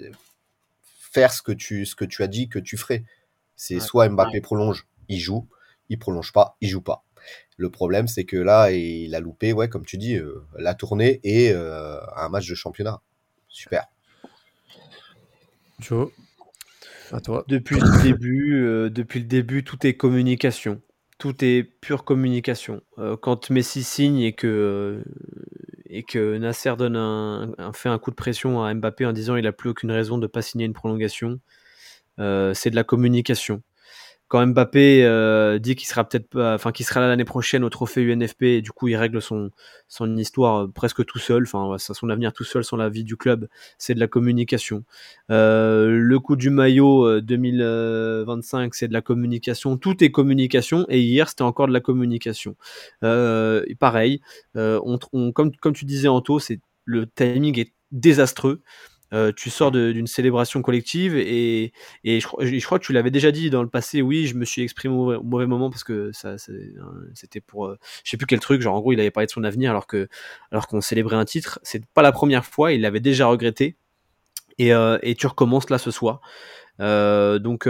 faire 0.84 1.34
ce 1.34 1.42
que 1.42 1.52
tu, 1.52 1.86
ce 1.86 1.96
que 1.96 2.06
tu 2.06 2.24
as 2.24 2.28
dit 2.28 2.48
que 2.48 2.60
tu 2.60 2.78
ferais. 2.78 3.04
C'est 3.58 3.80
soit 3.80 4.08
Mbappé 4.08 4.40
prolonge, 4.40 4.88
il 5.10 5.20
joue, 5.20 5.50
il 5.90 6.00
prolonge 6.00 6.32
pas, 6.32 6.56
il 6.62 6.70
joue 6.70 6.82
pas. 6.82 7.04
Le 7.58 7.70
problème, 7.70 8.08
c'est 8.08 8.24
que 8.24 8.38
là, 8.38 8.72
il 8.72 9.14
a 9.16 9.20
loupé, 9.20 9.52
ouais, 9.52 9.68
comme 9.68 9.84
tu 9.84 9.98
dis, 9.98 10.16
euh, 10.16 10.46
la 10.58 10.76
tournée 10.76 11.20
et 11.24 11.52
euh, 11.52 12.00
un 12.16 12.30
match 12.30 12.48
de 12.48 12.54
championnat. 12.54 13.02
Super. 13.50 13.88
Joe, 15.80 16.12
à 17.12 17.20
toi. 17.20 17.44
Depuis 17.48 17.80
le 17.80 18.04
début, 18.04 18.64
euh, 18.64 18.90
depuis 18.90 19.20
le 19.20 19.26
début, 19.26 19.64
tout 19.64 19.86
est 19.88 19.96
communication. 19.96 20.82
Tout 21.18 21.44
est 21.44 21.64
pure 21.64 22.04
communication. 22.04 22.82
quand 23.22 23.50
Messi 23.50 23.82
signe 23.82 24.20
et 24.20 24.34
que 24.34 25.04
et 25.90 26.04
que 26.04 26.38
Nasser 26.38 26.76
donne 26.78 26.96
un, 26.96 27.74
fait 27.74 27.90
un 27.90 27.98
coup 27.98 28.12
de 28.12 28.16
pression 28.16 28.64
à 28.64 28.74
Mbappé 28.74 29.06
en 29.06 29.14
disant 29.14 29.36
il 29.36 29.48
a 29.48 29.52
plus 29.52 29.70
aucune 29.72 29.92
raison 29.92 30.18
de 30.18 30.24
ne 30.24 30.28
pas 30.28 30.42
signer 30.42 30.66
une 30.66 30.74
prolongation, 30.74 31.30
euh, 31.30 31.38
c'est 32.18 32.70
de 32.70 32.76
la 32.76 32.84
communication. 32.84 33.62
Quand 34.30 34.46
Mbappé 34.46 35.06
euh, 35.06 35.58
dit 35.58 35.76
qu'il 35.76 35.88
sera 35.88 36.04
peut-être 36.04 36.38
enfin 36.38 36.74
qu'il 36.74 36.86
sera 36.86 37.00
là 37.00 37.08
l'année 37.08 37.24
prochaine 37.24 37.64
au 37.64 37.70
trophée 37.70 38.02
UNFP, 38.02 38.44
et 38.44 38.62
du 38.62 38.72
coup 38.72 38.90
il 38.90 38.98
règle 38.98 39.22
son 39.22 39.52
son 39.88 40.18
histoire 40.18 40.64
euh, 40.64 40.68
presque 40.68 41.06
tout 41.06 41.18
seul, 41.20 41.44
enfin 41.44 41.78
son 41.78 42.10
avenir 42.10 42.34
tout 42.34 42.44
seul 42.44 42.66
sans 42.66 42.76
la 42.76 42.90
vie 42.90 43.06
du 43.06 43.16
club, 43.16 43.48
c'est 43.78 43.94
de 43.94 44.02
la 44.02 44.08
communication. 44.08 44.84
le 45.30 46.18
coup 46.18 46.36
du 46.36 46.50
maillot 46.50 47.22
2025, 47.22 48.76
c'est 48.76 48.90
de 48.90 48.94
la 48.94 49.02
communication. 49.02 49.78
Tout 49.78 50.04
est 50.04 50.12
communication, 50.12 50.86
et 50.90 51.00
hier 51.00 51.30
c'était 51.30 51.44
encore 51.44 51.68
de 51.68 51.74
la 51.74 51.80
communication. 51.80 52.58
pareil, 53.80 54.22
comme 54.54 55.52
comme 55.62 55.74
tu 55.74 55.86
disais 55.86 56.10
Anto, 56.10 56.40
c'est 56.40 56.60
le 56.84 57.08
timing 57.08 57.58
est 57.60 57.72
désastreux. 57.92 58.62
Euh, 59.14 59.32
tu 59.36 59.50
sors 59.50 59.72
d'une 59.72 60.08
célébration 60.08 60.62
collective 60.62 61.16
et, 61.16 61.72
et 62.04 62.20
je, 62.20 62.66
crois 62.66 62.80
que 62.80 62.86
tu 62.86 62.92
l'avais 62.92 63.12
déjà 63.12 63.32
dit 63.32 63.50
dans 63.50 63.64
le 63.64 63.70
passé. 63.70 64.02
Oui, 64.02 64.28
je 64.28 64.36
me 64.36 64.44
suis 64.44 64.62
exprimé 64.62 64.94
au 64.94 65.24
mauvais, 65.24 65.48
moment 65.48 65.70
parce 65.70 65.84
que 65.84 66.12
c'était 67.14 67.42
pour, 67.42 67.68
euh, 67.68 67.78
je 68.04 68.12
sais 68.12 68.18
plus 68.18 68.28
quel 68.28 68.40
truc. 68.40 68.62
Genre 68.62 68.76
en 68.76 68.80
gros, 68.82 68.94
il 68.94 69.00
avait 69.00 69.12
parlé 69.12 69.28
de 69.28 69.32
son 69.32 69.44
avenir 69.44 69.72
alors 69.72 69.88
que, 69.88 70.10
alors 70.52 70.68
qu'on 70.68 70.82
célébrait 70.82 71.16
un 71.16 71.26
titre. 71.26 71.60
C'est 71.64 71.86
pas 71.86 72.02
la 72.02 72.12
première 72.12 72.46
fois. 72.46 72.74
Il 72.74 72.82
l'avait 72.82 73.00
déjà 73.00 73.28
regretté 73.28 73.78
et, 74.58 74.74
euh, 74.74 74.98
et 75.02 75.16
tu 75.16 75.28
recommences 75.28 75.70
là 75.70 75.78
ce 75.78 75.92
soir. 75.92 76.22
Donc, 76.80 77.68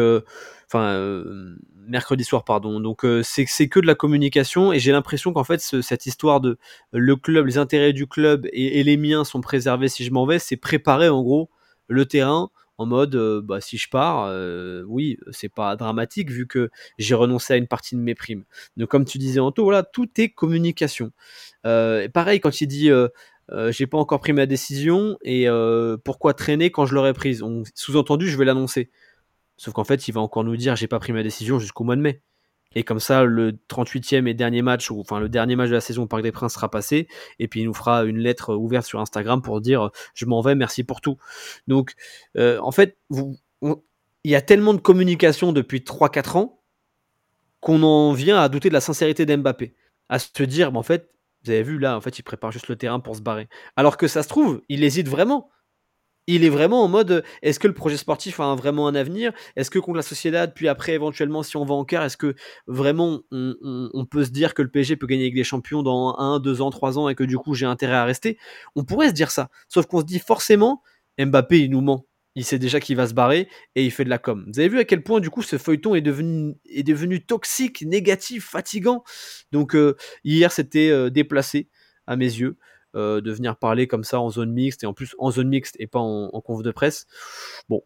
enfin, 0.67 1.55
mercredi 1.87 2.23
soir, 2.23 2.43
pardon. 2.43 2.79
Donc, 2.79 3.05
c'est 3.23 3.67
que 3.67 3.79
de 3.79 3.87
la 3.87 3.95
communication 3.95 4.73
et 4.73 4.79
j'ai 4.79 4.91
l'impression 4.91 5.33
qu'en 5.33 5.43
fait, 5.43 5.59
cette 5.59 6.05
histoire 6.05 6.41
de 6.41 6.57
le 6.91 7.15
club, 7.15 7.45
les 7.45 7.57
intérêts 7.57 7.93
du 7.93 8.07
club 8.07 8.47
et, 8.51 8.83
les 8.83 8.97
miens 8.97 9.23
sont 9.23 9.41
préservés 9.41 9.87
si 9.87 10.03
je 10.03 10.11
m'en 10.11 10.25
vais, 10.25 10.39
c'est 10.39 10.57
préparer 10.57 11.09
en 11.09 11.23
gros 11.23 11.49
le 11.87 12.05
terrain 12.05 12.49
en 12.77 12.85
mode 12.85 13.15
euh, 13.15 13.41
bah, 13.41 13.59
si 13.59 13.77
je 13.77 13.89
pars, 13.89 14.25
euh, 14.29 14.83
oui, 14.87 15.17
c'est 15.31 15.49
pas 15.49 15.75
dramatique 15.75 16.29
vu 16.29 16.47
que 16.47 16.69
j'ai 16.97 17.15
renoncé 17.15 17.53
à 17.53 17.57
une 17.57 17.67
partie 17.67 17.95
de 17.95 18.01
mes 18.01 18.15
primes. 18.15 18.43
Donc 18.77 18.89
comme 18.89 19.05
tu 19.05 19.17
disais 19.17 19.39
Anto, 19.39 19.63
voilà, 19.63 19.83
tout 19.83 20.09
est 20.17 20.29
communication. 20.29 21.11
Euh, 21.65 22.07
pareil 22.09 22.39
quand 22.39 22.61
il 22.61 22.67
dit 22.67 22.89
j'ai 23.69 23.87
pas 23.87 23.97
encore 23.97 24.19
pris 24.19 24.33
ma 24.33 24.45
décision 24.45 25.17
et 25.21 25.47
pourquoi 26.03 26.33
traîner 26.33 26.71
quand 26.71 26.85
je 26.85 26.95
l'aurais 26.95 27.13
prise? 27.13 27.43
Sous-entendu, 27.75 28.27
je 28.29 28.37
vais 28.37 28.45
l'annoncer. 28.45 28.89
Sauf 29.57 29.73
qu'en 29.73 29.83
fait, 29.83 30.07
il 30.07 30.11
va 30.11 30.21
encore 30.21 30.43
nous 30.43 30.55
dire 30.55 30.75
j'ai 30.75 30.87
pas 30.87 30.99
pris 30.99 31.13
ma 31.13 31.23
décision 31.23 31.59
jusqu'au 31.59 31.83
mois 31.83 31.95
de 31.95 32.01
mai. 32.01 32.21
Et 32.75 32.83
comme 32.83 32.99
ça, 32.99 33.23
le 33.23 33.53
38e 33.69 34.27
et 34.27 34.33
dernier 34.33 34.61
match, 34.61 34.91
ou 34.91 34.99
enfin 34.99 35.19
le 35.19 35.29
dernier 35.29 35.55
match 35.55 35.69
de 35.69 35.73
la 35.73 35.81
saison 35.81 36.03
au 36.03 36.07
Parc 36.07 36.21
des 36.21 36.31
Princes 36.31 36.53
sera 36.53 36.69
passé. 36.69 37.07
Et 37.39 37.47
puis 37.47 37.61
il 37.61 37.65
nous 37.65 37.73
fera 37.73 38.03
une 38.03 38.19
lettre 38.19 38.53
ouverte 38.53 38.85
sur 38.85 38.99
Instagram 38.99 39.41
pour 39.41 39.61
dire 39.61 39.89
je 40.13 40.25
m'en 40.25 40.41
vais, 40.41 40.53
merci 40.53 40.83
pour 40.83 41.01
tout. 41.01 41.17
Donc 41.67 41.93
euh, 42.37 42.59
en 42.59 42.71
fait, 42.71 42.97
il 43.11 44.31
y 44.31 44.35
a 44.35 44.41
tellement 44.41 44.73
de 44.73 44.79
communication 44.79 45.53
depuis 45.53 45.79
3-4 45.79 46.37
ans 46.37 46.61
qu'on 47.61 47.81
en 47.83 48.13
vient 48.13 48.39
à 48.39 48.49
douter 48.49 48.69
de 48.69 48.73
la 48.73 48.81
sincérité 48.81 49.25
d'Mbappé. 49.25 49.73
À 50.09 50.19
se 50.19 50.43
dire, 50.43 50.75
en 50.75 50.83
fait, 50.83 51.09
vous 51.47 51.51
avez 51.51 51.63
vu 51.63 51.79
là, 51.79 51.97
en 51.97 52.01
fait, 52.01 52.19
il 52.19 52.23
prépare 52.23 52.51
juste 52.51 52.67
le 52.67 52.75
terrain 52.75 52.99
pour 52.99 53.15
se 53.15 53.21
barrer. 53.21 53.47
Alors 53.75 53.97
que 53.97 54.07
ça 54.07 54.23
se 54.23 54.27
trouve, 54.27 54.61
il 54.69 54.83
hésite 54.83 55.07
vraiment 55.07 55.49
il 56.27 56.43
est 56.43 56.49
vraiment 56.49 56.83
en 56.83 56.89
mode 56.89 57.23
est-ce 57.41 57.57
que 57.57 57.67
le 57.67 57.73
projet 57.73 57.97
sportif 57.97 58.39
a 58.39 58.53
vraiment 58.53 58.87
un 58.87 58.95
avenir? 58.95 59.31
Est-ce 59.55 59.71
que 59.71 59.79
contre 59.79 59.95
la 59.95 60.01
Sociedad, 60.01 60.53
puis 60.53 60.67
après 60.67 60.91
éventuellement 60.91 61.41
si 61.41 61.55
on 61.55 61.65
va 61.65 61.73
en 61.73 61.85
quart, 61.85 62.03
est-ce 62.03 62.17
que 62.17 62.35
vraiment 62.67 63.21
on, 63.31 64.05
peut 64.05 64.25
se 64.25 64.29
dire 64.29 64.53
que 64.53 64.61
le 64.61 64.69
PSG 64.69 64.97
peut 64.97 65.07
gagner 65.07 65.23
avec 65.23 65.35
des 65.35 65.45
champions 65.45 65.83
dans 65.83 66.17
1, 66.19 66.39
2 66.39 66.61
ans, 66.61 66.69
3 66.69 66.99
ans 66.99 67.09
et 67.09 67.15
que 67.15 67.23
du 67.23 67.37
coup 67.37 67.53
j'ai 67.53 67.65
intérêt 67.65 67.95
à 67.95 68.03
rester? 68.03 68.37
On 68.75 68.83
pourrait 68.83 69.07
se 69.07 69.13
dire 69.13 69.31
ça. 69.31 69.49
Sauf 69.69 69.85
qu'on 69.85 70.01
se 70.01 70.05
dit 70.05 70.19
forcément 70.19 70.83
Mbappé 71.17 71.61
il 71.61 71.71
nous 71.71 71.81
ment. 71.81 72.05
Il 72.37 72.45
sait 72.45 72.59
déjà 72.59 72.79
qu'il 72.79 72.95
va 72.95 73.07
se 73.07 73.15
barrer 73.15 73.49
et 73.73 73.83
il 73.83 73.89
fait 73.89 74.03
de 74.03 74.11
la 74.11 74.19
com. 74.19 74.45
Vous 74.45 74.59
avez 74.59 74.69
vu 74.69 74.77
à 74.77 74.85
quel 74.85 75.01
point 75.01 75.19
du 75.19 75.31
coup 75.31 75.41
ce 75.41 75.57
feuilleton 75.57 75.95
est 75.95 76.01
devenu, 76.01 76.53
est 76.69 76.83
devenu 76.83 77.25
toxique, 77.25 77.81
négatif, 77.81 78.47
fatigant. 78.47 79.03
Donc 79.51 79.75
euh, 79.75 79.95
hier 80.23 80.51
c'était 80.51 80.91
euh, 80.91 81.09
déplacé 81.09 81.67
à 82.05 82.15
mes 82.15 82.25
yeux. 82.25 82.57
Euh, 82.95 83.21
de 83.21 83.31
venir 83.31 83.57
parler 83.57 83.87
comme 83.87 84.03
ça 84.03 84.19
en 84.19 84.29
zone 84.29 84.53
mixte 84.53 84.83
et 84.83 84.87
en 84.87 84.93
plus 84.93 85.15
en 85.17 85.31
zone 85.31 85.49
mixte 85.49 85.75
et 85.79 85.87
pas 85.87 85.99
en, 85.99 86.29
conf 86.41 86.61
de 86.61 86.71
presse. 86.71 87.07
Bon, 87.69 87.83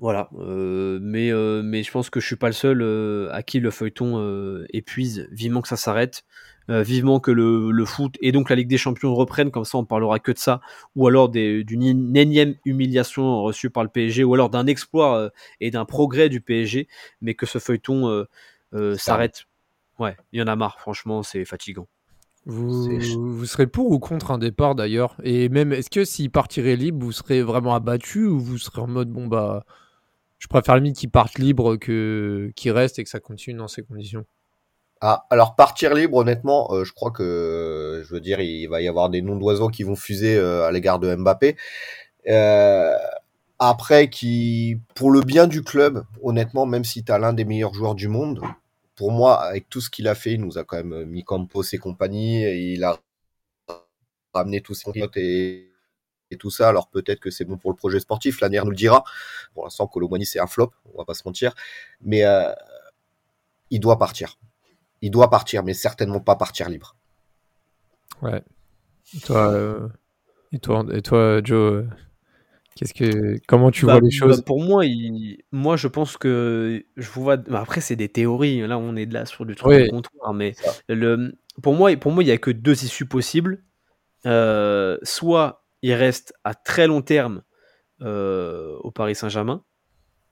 voilà, 0.00 0.28
mais, 0.36 1.32
mais 1.62 1.82
je 1.82 1.90
pense 1.90 2.10
que 2.10 2.20
je 2.20 2.26
suis 2.26 2.36
pas 2.36 2.48
le 2.48 2.52
seul 2.52 3.30
à 3.32 3.42
qui 3.42 3.60
le 3.60 3.70
feuilleton 3.70 4.64
épuise. 4.72 5.26
Vivement 5.32 5.62
que 5.62 5.68
ça 5.68 5.76
s'arrête, 5.76 6.24
vivement 6.68 7.20
que 7.20 7.30
le, 7.30 7.84
foot 7.84 8.16
et 8.20 8.32
donc 8.32 8.50
la 8.50 8.56
Ligue 8.56 8.68
des 8.68 8.78
Champions 8.78 9.14
reprennent, 9.14 9.50
comme 9.50 9.64
ça 9.64 9.78
on 9.78 9.84
parlera 9.84 10.18
que 10.18 10.32
de 10.32 10.38
ça, 10.38 10.60
ou 10.96 11.06
alors 11.06 11.28
d'une 11.28 12.16
énième 12.16 12.54
humiliation 12.64 13.42
reçue 13.42 13.70
par 13.70 13.82
le 13.82 13.90
PSG, 13.90 14.24
ou 14.24 14.34
alors 14.34 14.50
d'un 14.50 14.66
exploit 14.66 15.30
et 15.60 15.70
d'un 15.70 15.84
progrès 15.84 16.28
du 16.28 16.40
PSG, 16.40 16.88
mais 17.20 17.34
que 17.34 17.46
ce 17.46 17.58
feuilleton 17.58 18.26
s'arrête. 18.96 19.44
Ouais, 19.98 20.16
il 20.32 20.40
y 20.40 20.42
en 20.42 20.46
a 20.46 20.56
marre, 20.56 20.80
franchement, 20.80 21.22
c'est 21.22 21.44
fatigant. 21.44 21.86
Vous, 22.46 23.46
serez 23.46 23.66
pour 23.66 23.90
ou 23.90 23.98
contre 23.98 24.30
un 24.30 24.38
départ 24.38 24.74
d'ailleurs? 24.74 25.16
Et 25.22 25.48
même, 25.48 25.72
est-ce 25.72 25.88
que 25.88 26.04
s'il 26.04 26.30
partirait 26.30 26.76
libre, 26.76 27.02
vous 27.02 27.12
serez 27.12 27.42
vraiment 27.42 27.74
abattu 27.74 28.26
ou 28.26 28.38
vous 28.38 28.58
serez 28.58 28.82
en 28.82 28.86
mode 28.86 29.10
bon 29.10 29.26
bah, 29.26 29.64
je 30.38 30.46
préfère 30.46 30.76
limite 30.76 30.98
qu'il 30.98 31.10
parte 31.10 31.38
libre 31.38 31.76
que 31.76 32.52
qu'il 32.54 32.72
reste 32.72 32.98
et 32.98 33.04
que 33.04 33.08
ça 33.08 33.20
continue 33.20 33.56
dans 33.56 33.68
ces 33.68 33.82
conditions? 33.82 34.26
Ah, 35.00 35.26
alors 35.30 35.54
partir 35.56 35.94
libre, 35.94 36.16
honnêtement, 36.16 36.72
euh, 36.72 36.84
je 36.84 36.92
crois 36.92 37.10
que, 37.10 38.02
je 38.06 38.14
veux 38.14 38.20
dire, 38.20 38.40
il 38.40 38.66
va 38.68 38.80
y 38.80 38.88
avoir 38.88 39.10
des 39.10 39.22
noms 39.22 39.36
d'oiseaux 39.36 39.68
qui 39.68 39.82
vont 39.82 39.96
fuser 39.96 40.36
euh, 40.36 40.66
à 40.66 40.72
l'égard 40.72 40.98
de 40.98 41.14
Mbappé. 41.14 41.56
Euh, 42.28 42.96
après, 43.58 44.08
qui, 44.10 44.78
pour 44.94 45.10
le 45.10 45.20
bien 45.20 45.46
du 45.46 45.62
club, 45.62 46.04
honnêtement, 46.22 46.66
même 46.66 46.84
si 46.84 47.04
tu 47.04 47.12
as 47.12 47.18
l'un 47.18 47.32
des 47.34 47.44
meilleurs 47.44 47.74
joueurs 47.74 47.94
du 47.94 48.08
monde, 48.08 48.40
pour 48.96 49.12
moi, 49.12 49.42
avec 49.42 49.68
tout 49.68 49.80
ce 49.80 49.90
qu'il 49.90 50.08
a 50.08 50.14
fait, 50.14 50.32
il 50.34 50.40
nous 50.40 50.58
a 50.58 50.64
quand 50.64 50.76
même 50.76 51.04
mis 51.04 51.24
Campos 51.24 51.62
et 51.72 51.78
compagnie, 51.78 52.42
il 52.72 52.84
a 52.84 52.98
ramené 54.34 54.60
tous 54.60 54.74
ses 54.74 54.90
et, 55.16 55.70
tout 56.38 56.50
ça. 56.50 56.68
Alors 56.68 56.88
peut-être 56.88 57.20
que 57.20 57.30
c'est 57.30 57.44
bon 57.44 57.56
pour 57.56 57.70
le 57.70 57.76
projet 57.76 58.00
sportif, 58.00 58.40
l'année 58.40 58.60
nous 58.64 58.70
le 58.70 58.76
dira. 58.76 59.04
Pour 59.54 59.64
l'instant, 59.64 59.86
Colomani 59.86 60.26
c'est 60.26 60.40
un 60.40 60.48
flop, 60.48 60.72
on 60.92 60.98
va 60.98 61.04
pas 61.04 61.14
se 61.14 61.22
mentir, 61.24 61.54
mais 62.00 62.24
euh, 62.24 62.52
il 63.70 63.80
doit 63.80 63.98
partir. 63.98 64.36
Il 65.04 65.10
doit 65.10 65.28
partir, 65.28 65.62
mais 65.62 65.74
certainement 65.74 66.20
pas 66.20 66.34
partir 66.34 66.70
libre. 66.70 66.96
Ouais. 68.22 68.42
Et 69.14 69.20
toi, 69.20 69.52
euh, 69.52 69.88
et 70.50 70.58
toi, 70.58 70.82
et 70.92 71.02
toi 71.02 71.40
Joe, 71.44 71.84
Qu'est-ce 72.74 72.94
que, 72.94 73.38
comment 73.46 73.70
tu 73.70 73.84
vois 73.84 73.94
bah, 73.94 74.00
les 74.02 74.10
choses? 74.10 74.38
bah, 74.38 74.42
Pour 74.46 74.62
moi, 74.62 74.86
il... 74.86 75.42
moi, 75.52 75.76
je 75.76 75.88
pense 75.88 76.16
que 76.16 76.84
je 76.96 77.10
vois. 77.10 77.36
Bah, 77.36 77.60
après, 77.60 77.82
c'est 77.82 77.96
des 77.96 78.08
théories. 78.08 78.66
Là, 78.66 78.78
on 78.78 78.96
est 78.96 79.04
là 79.04 79.26
sur 79.26 79.44
du 79.44 79.54
truc 79.54 79.72
de 79.72 79.90
comptoir, 79.90 80.32
mais 80.32 80.54
le... 80.88 81.36
pour 81.62 81.74
moi, 81.74 81.94
pour 81.96 82.12
moi, 82.12 82.24
il 82.24 82.28
y 82.28 82.32
a 82.32 82.38
que 82.38 82.50
deux 82.50 82.82
issues 82.82 83.06
possibles. 83.06 83.62
Euh, 84.26 84.96
soit 85.02 85.66
il 85.82 85.92
reste 85.92 86.32
à 86.44 86.54
très 86.54 86.86
long 86.86 87.02
terme 87.02 87.42
euh, 88.00 88.74
au 88.80 88.90
Paris 88.90 89.14
Saint-Germain, 89.14 89.62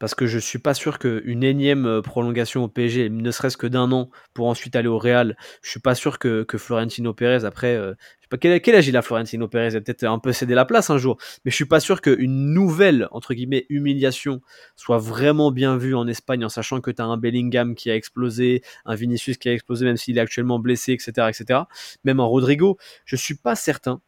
parce 0.03 0.17
que 0.17 0.27
je 0.27 0.41
suis 0.41 0.59
pas 0.59 0.75
sûr 0.75 0.99
qu'une 0.99 1.45
énième 1.45 1.87
euh, 1.87 2.03
prolongation 2.03 2.65
au 2.65 2.69
PSG, 2.69 3.09
ne 3.09 3.31
serait-ce 3.31 3.57
que 3.57 3.69
d'un 3.69 3.93
an, 3.93 4.11
pour 4.35 4.49
ensuite 4.49 4.75
aller 4.75 4.89
au 4.89 4.99
Real, 4.99 5.37
je 5.63 5.71
suis 5.71 5.79
pas 5.79 5.95
sûr 5.95 6.19
que, 6.19 6.45
Florentino 6.57 7.15
Pérez, 7.15 7.45
après, 7.45 7.77
euh, 7.77 7.95
je 8.19 8.25
sais 8.25 8.29
pas 8.29 8.37
quel, 8.37 8.75
âge 8.75 8.89
il 8.89 8.97
a 8.97 9.03
Florentino 9.03 9.47
Pérez, 9.47 9.69
il 9.69 9.77
a 9.77 9.81
peut-être 9.81 10.03
un 10.03 10.19
peu 10.19 10.33
cédé 10.33 10.57
la 10.57 10.65
place 10.65 10.91
un 10.91 10.99
jour, 10.99 11.19
mais 11.45 11.53
je 11.53 11.55
suis 11.55 11.67
pas 11.67 11.79
sûr 11.79 12.01
qu'une 12.01 12.53
nouvelle, 12.53 13.07
entre 13.13 13.33
guillemets, 13.33 13.65
humiliation 13.69 14.41
soit 14.75 14.99
vraiment 14.99 15.53
bien 15.53 15.77
vue 15.77 15.95
en 15.95 16.09
Espagne, 16.09 16.45
en 16.45 16.49
sachant 16.49 16.81
que 16.81 16.91
tu 16.91 17.01
as 17.01 17.05
un 17.05 17.17
Bellingham 17.17 17.77
qui 17.77 17.89
a 17.89 17.95
explosé, 17.95 18.65
un 18.85 18.97
Vinicius 18.97 19.39
qui 19.39 19.51
a 19.51 19.53
explosé, 19.53 19.85
même 19.85 19.97
s'il 19.97 20.19
est 20.19 20.21
actuellement 20.21 20.59
blessé, 20.59 20.95
etc., 20.95 21.29
etc. 21.29 21.61
Même 22.03 22.19
un 22.19 22.25
Rodrigo, 22.25 22.77
je 23.05 23.15
suis 23.15 23.37
pas 23.37 23.55
certain 23.55 24.01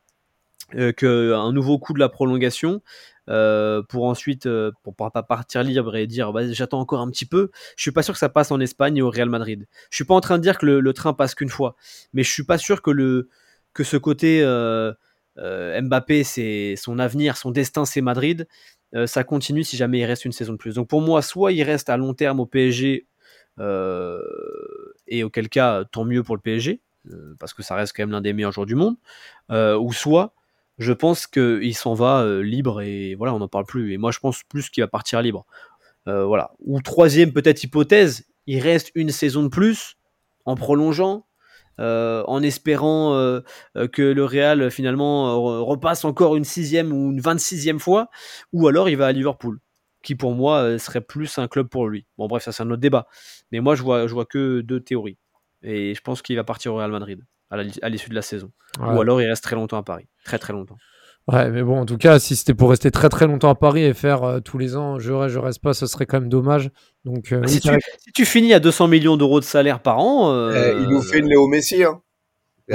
qu'un 0.96 1.52
nouveau 1.52 1.78
coup 1.78 1.92
de 1.92 1.98
la 1.98 2.08
prolongation 2.08 2.80
euh, 3.30 3.82
pour 3.82 4.04
ensuite 4.04 4.44
euh, 4.44 4.70
pour 4.82 4.94
pas 4.94 5.10
partir 5.10 5.62
libre 5.62 5.96
et 5.96 6.06
dire 6.06 6.30
bah, 6.30 6.52
j'attends 6.52 6.80
encore 6.80 7.00
un 7.00 7.10
petit 7.10 7.24
peu. 7.24 7.50
Je 7.76 7.82
suis 7.82 7.90
pas 7.90 8.02
sûr 8.02 8.12
que 8.12 8.18
ça 8.18 8.28
passe 8.28 8.50
en 8.50 8.60
Espagne 8.60 8.98
et 8.98 9.02
au 9.02 9.08
Real 9.08 9.30
Madrid. 9.30 9.66
Je 9.88 9.96
suis 9.96 10.04
pas 10.04 10.14
en 10.14 10.20
train 10.20 10.36
de 10.36 10.42
dire 10.42 10.58
que 10.58 10.66
le, 10.66 10.92
train 10.92 11.14
passe 11.14 11.34
qu'une 11.34 11.48
fois, 11.48 11.74
mais 12.12 12.22
je 12.22 12.30
suis 12.30 12.44
pas 12.44 12.58
sûr 12.58 12.82
que 12.82 12.90
le 12.90 13.30
que 13.72 13.82
ce 13.82 13.96
côté 13.96 14.42
euh, 14.42 14.92
Mbappé 15.38 16.22
c'est 16.22 16.74
son 16.76 16.98
avenir, 16.98 17.38
son 17.38 17.50
destin 17.50 17.86
c'est 17.86 18.02
Madrid. 18.02 18.46
ça 19.06 19.24
continue 19.24 19.64
si 19.64 19.76
jamais 19.78 20.00
il 20.00 20.04
reste 20.04 20.26
une 20.26 20.32
saison 20.32 20.52
de 20.52 20.58
plus. 20.58 20.74
Donc 20.74 20.88
pour 20.88 21.00
moi, 21.00 21.22
soit 21.22 21.52
il 21.52 21.62
reste 21.62 21.88
à 21.88 21.96
long 21.96 22.12
terme 22.12 22.40
au 22.40 22.46
PSG 22.46 23.06
et 25.06 25.24
auquel 25.24 25.48
cas 25.48 25.84
tant 25.84 26.04
mieux 26.04 26.22
pour 26.22 26.36
le 26.36 26.42
PSG 26.42 26.80
parce 27.38 27.54
que 27.54 27.62
ça 27.62 27.74
reste 27.74 27.94
quand 27.96 28.02
même 28.02 28.10
l'un 28.10 28.20
des 28.20 28.32
meilleurs 28.34 28.52
joueurs 28.52 28.66
du 28.66 28.74
monde, 28.74 28.96
ou 29.50 29.92
soit 29.94 30.34
je 30.78 30.92
pense 30.92 31.26
qu'il 31.26 31.74
s'en 31.74 31.94
va 31.94 32.22
euh, 32.22 32.42
libre 32.42 32.80
et 32.80 33.14
voilà, 33.14 33.34
on 33.34 33.38
n'en 33.38 33.48
parle 33.48 33.66
plus. 33.66 33.92
Et 33.92 33.98
moi, 33.98 34.10
je 34.10 34.18
pense 34.18 34.42
plus 34.42 34.70
qu'il 34.70 34.82
va 34.82 34.88
partir 34.88 35.22
libre. 35.22 35.46
Euh, 36.08 36.24
voilà. 36.24 36.52
Ou 36.60 36.80
troisième, 36.82 37.32
peut-être 37.32 37.62
hypothèse, 37.62 38.26
il 38.46 38.60
reste 38.60 38.90
une 38.94 39.10
saison 39.10 39.42
de 39.42 39.48
plus 39.48 39.96
en 40.44 40.56
prolongeant, 40.56 41.26
euh, 41.80 42.22
en 42.26 42.42
espérant 42.42 43.12
que 43.92 44.02
le 44.02 44.24
Real 44.24 44.70
finalement 44.70 45.64
repasse 45.64 46.04
encore 46.04 46.36
une 46.36 46.44
sixième 46.44 46.92
ou 46.92 47.12
une 47.12 47.20
vingt-sixième 47.20 47.78
fois, 47.80 48.10
ou 48.52 48.68
alors 48.68 48.88
il 48.88 48.96
va 48.96 49.06
à 49.06 49.12
Liverpool, 49.12 49.60
qui 50.02 50.14
pour 50.14 50.34
moi 50.34 50.78
serait 50.78 51.00
plus 51.00 51.38
un 51.38 51.48
club 51.48 51.68
pour 51.68 51.88
lui. 51.88 52.06
Bon 52.18 52.26
bref, 52.26 52.42
ça 52.42 52.52
c'est 52.52 52.62
un 52.62 52.70
autre 52.70 52.82
débat. 52.82 53.06
Mais 53.52 53.60
moi 53.60 53.74
je 53.74 53.82
vois, 53.82 54.06
je 54.06 54.12
vois 54.12 54.26
que 54.26 54.60
deux 54.60 54.80
théories. 54.80 55.16
Et 55.62 55.94
je 55.94 56.00
pense 56.02 56.20
qu'il 56.20 56.36
va 56.36 56.44
partir 56.44 56.74
au 56.74 56.76
Real 56.76 56.90
Madrid 56.90 57.24
à 57.50 57.88
l'issue 57.88 58.10
de 58.10 58.14
la 58.14 58.22
saison. 58.22 58.50
Ou 58.80 59.00
alors 59.00 59.20
il 59.20 59.28
reste 59.28 59.44
très 59.44 59.56
longtemps 59.56 59.78
à 59.78 59.82
Paris. 59.82 60.06
Très 60.24 60.38
très 60.38 60.52
longtemps. 60.52 60.76
Ouais, 61.26 61.50
mais 61.50 61.62
bon, 61.62 61.80
en 61.80 61.86
tout 61.86 61.96
cas, 61.96 62.18
si 62.18 62.36
c'était 62.36 62.52
pour 62.52 62.68
rester 62.68 62.90
très 62.90 63.08
très 63.08 63.26
longtemps 63.26 63.48
à 63.48 63.54
Paris 63.54 63.82
et 63.82 63.94
faire 63.94 64.24
euh, 64.24 64.40
tous 64.40 64.58
les 64.58 64.76
ans, 64.76 64.98
je 64.98 65.10
reste, 65.10 65.34
je 65.34 65.38
reste 65.38 65.62
pas, 65.62 65.72
ce 65.72 65.86
serait 65.86 66.04
quand 66.04 66.20
même 66.20 66.28
dommage. 66.28 66.70
Donc, 67.06 67.32
euh, 67.32 67.46
si, 67.46 67.62
tu, 68.14 68.26
finis 68.26 68.52
à 68.52 68.60
200 68.60 68.88
millions 68.88 69.16
d'euros 69.16 69.40
de 69.40 69.44
salaire 69.44 69.80
par 69.80 69.98
an. 69.98 70.32
Euh, 70.32 70.52
eh, 70.54 70.82
il 70.82 70.88
nous 70.88 71.00
fait 71.00 71.20
une 71.20 71.28
Léo 71.28 71.46
Messi, 71.48 71.82
hein. 71.82 72.02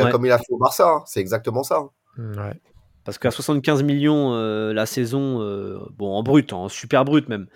comme 0.10 0.26
il 0.26 0.32
a 0.32 0.40
fait 0.40 0.52
au 0.52 0.58
Barça, 0.58 0.90
hein. 0.90 1.04
c'est 1.06 1.20
exactement 1.20 1.62
ça. 1.62 1.78
Hein. 1.78 1.90
Mm, 2.18 2.38
ouais. 2.40 2.62
Parce 3.10 3.18
qu'à 3.18 3.32
75 3.32 3.82
millions 3.82 4.36
la 4.72 4.86
saison, 4.86 5.40
bon, 5.98 6.14
en 6.14 6.22
brut, 6.22 6.54
en 6.54 6.70
super 6.70 7.06
brut 7.06 7.28
même, 7.28 7.48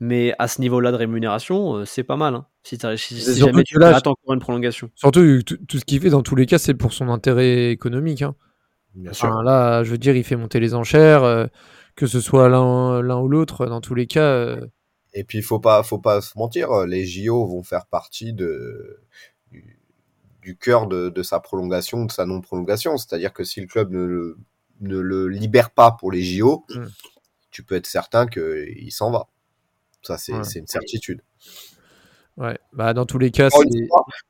mais 0.00 0.34
à 0.38 0.48
ce 0.48 0.62
niveau-là 0.62 0.90
de 0.90 0.96
rémunération, 0.96 1.84
c'est 1.84 2.02
pas 2.02 2.16
mal. 2.16 2.34
Hein. 2.34 2.46
Si, 2.62 2.78
si 2.96 3.38
jamais 3.38 3.62
tu 3.62 3.76
attends 3.84 4.12
encore 4.12 4.32
une 4.32 4.40
prolongation. 4.40 4.88
Surtout, 4.94 5.42
tout 5.42 5.78
ce 5.78 5.84
qu'il 5.84 6.00
fait 6.00 6.08
dans 6.08 6.22
tous 6.22 6.34
les 6.34 6.46
cas, 6.46 6.56
c'est 6.56 6.72
pour 6.72 6.94
son 6.94 7.10
intérêt 7.10 7.72
économique. 7.72 8.22
Hein. 8.22 8.34
Bien 8.94 9.12
sûr. 9.12 9.42
là, 9.42 9.84
je 9.84 9.90
veux 9.90 9.98
dire, 9.98 10.16
il 10.16 10.24
fait 10.24 10.36
monter 10.36 10.60
les 10.60 10.72
enchères, 10.72 11.50
que 11.94 12.06
ce 12.06 12.18
soit 12.18 12.48
l'un 12.48 13.20
ou 13.20 13.28
l'autre, 13.28 13.66
dans 13.66 13.82
tous 13.82 13.94
les 13.94 14.06
cas. 14.06 14.56
Et 15.12 15.24
puis, 15.24 15.36
il 15.36 15.44
faut 15.44 15.60
pas, 15.60 15.82
faut 15.82 15.98
pas 15.98 16.22
se 16.22 16.38
mentir, 16.38 16.86
les 16.86 17.04
JO 17.04 17.46
vont 17.46 17.62
faire 17.62 17.84
partie 17.84 18.32
de, 18.32 19.02
du, 19.50 19.78
du 20.40 20.56
cœur 20.56 20.86
de, 20.86 21.10
de, 21.10 21.22
sa 21.22 21.38
prolongation, 21.38 22.06
de 22.06 22.12
sa 22.12 22.24
non-prolongation. 22.24 22.96
C'est-à-dire 22.96 23.34
que 23.34 23.44
si 23.44 23.60
le 23.60 23.66
club 23.66 23.90
ne, 23.92 24.38
ne 24.82 24.98
le 24.98 25.28
libère 25.28 25.70
pas 25.70 25.92
pour 25.92 26.12
les 26.12 26.22
JO, 26.22 26.64
Mm. 26.68 26.84
tu 27.50 27.62
peux 27.62 27.74
être 27.76 27.86
certain 27.86 28.26
qu'il 28.26 28.92
s'en 28.92 29.10
va. 29.10 29.26
Ça, 30.02 30.18
c'est 30.18 30.32
Ouais. 30.32 30.42
une 30.56 30.66
certitude. 30.66 31.22
Ouais. 32.38 32.58
Bah, 32.72 32.94
dans 32.94 33.04
tous 33.04 33.18
les 33.18 33.30
cas, 33.30 33.48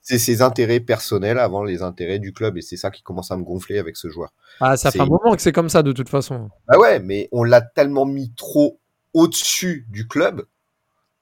c'est. 0.01 0.19
ses 0.19 0.43
intérêts 0.43 0.81
personnels 0.81 1.39
avant 1.39 1.63
les 1.63 1.83
intérêts 1.83 2.19
du 2.19 2.33
club. 2.33 2.59
Et 2.59 2.61
c'est 2.63 2.77
ça 2.77 2.91
qui 2.91 3.03
commence 3.03 3.31
à 3.31 3.37
me 3.37 3.45
gonfler 3.45 3.79
avec 3.79 3.97
ce 3.97 4.09
joueur. 4.09 4.33
Ah, 4.61 4.77
ça 4.77 4.91
fait 4.91 5.01
un 5.01 5.07
moment 5.07 5.35
que 5.37 5.41
c'est 5.43 5.53
comme 5.53 5.69
ça 5.69 5.83
de 5.85 5.93
toute 5.93 6.09
façon. 6.09 6.51
Bah 6.67 6.79
ouais, 6.79 6.99
mais 6.99 7.29
on 7.33 7.45
l'a 7.45 7.61
tellement 7.63 8.05
mis 8.05 8.33
trop 8.35 8.81
au-dessus 9.15 9.87
du 9.91 10.09
club 10.09 10.45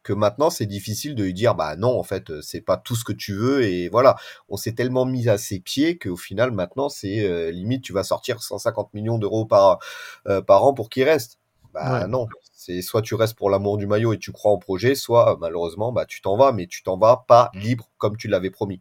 que 0.03 0.13
maintenant 0.13 0.51
c'est 0.51 0.67
difficile 0.67 1.15
de 1.15 1.25
lui 1.25 1.35
dire 1.35 1.55
bah 1.55 1.77
non 1.77 1.99
en 1.99 2.03
fait 2.03 2.31
euh, 2.31 2.41
c'est 2.43 2.61
pas 2.63 2.77
tout 2.77 2.97
ce 2.97 3.05
que 3.05 3.13
tu 3.13 3.35
veux 3.35 3.63
et 3.65 3.89
voilà 3.89 4.17
on 4.49 4.57
s'est 4.57 4.73
tellement 4.75 5.05
mis 5.07 5.29
à 5.29 5.39
ses 5.39 5.61
pieds 5.61 5.99
qu'au 5.99 6.17
final 6.17 6.51
maintenant 6.53 6.89
c'est 6.89 7.21
euh, 7.25 7.51
limite 7.51 7.83
tu 7.85 7.93
vas 7.93 8.05
sortir 8.05 8.43
150 8.43 8.95
millions 8.95 9.19
d'euros 9.19 9.45
par 9.47 9.79
euh, 10.29 10.41
par 10.43 10.65
an 10.65 10.75
pour 10.75 10.89
qu'il 10.91 11.05
reste 11.05 11.39
bah 11.75 12.01
Ouais. 12.01 12.07
non 12.07 12.29
c'est 12.53 12.83
soit 12.83 13.03
tu 13.03 13.15
restes 13.15 13.37
pour 13.37 13.51
l'amour 13.51 13.77
du 13.79 13.87
maillot 13.87 14.13
et 14.13 14.19
tu 14.19 14.33
crois 14.33 14.53
en 14.53 14.59
projet 14.59 14.95
soit 14.95 15.37
malheureusement 15.41 15.93
bah 15.93 16.07
tu 16.07 16.21
t'en 16.23 16.37
vas 16.37 16.53
mais 16.53 16.67
tu 16.67 16.83
t'en 16.83 16.99
vas 16.99 17.25
pas 17.29 17.51
libre 17.55 17.91
comme 17.99 18.17
tu 18.17 18.29
l'avais 18.29 18.51
promis 18.51 18.81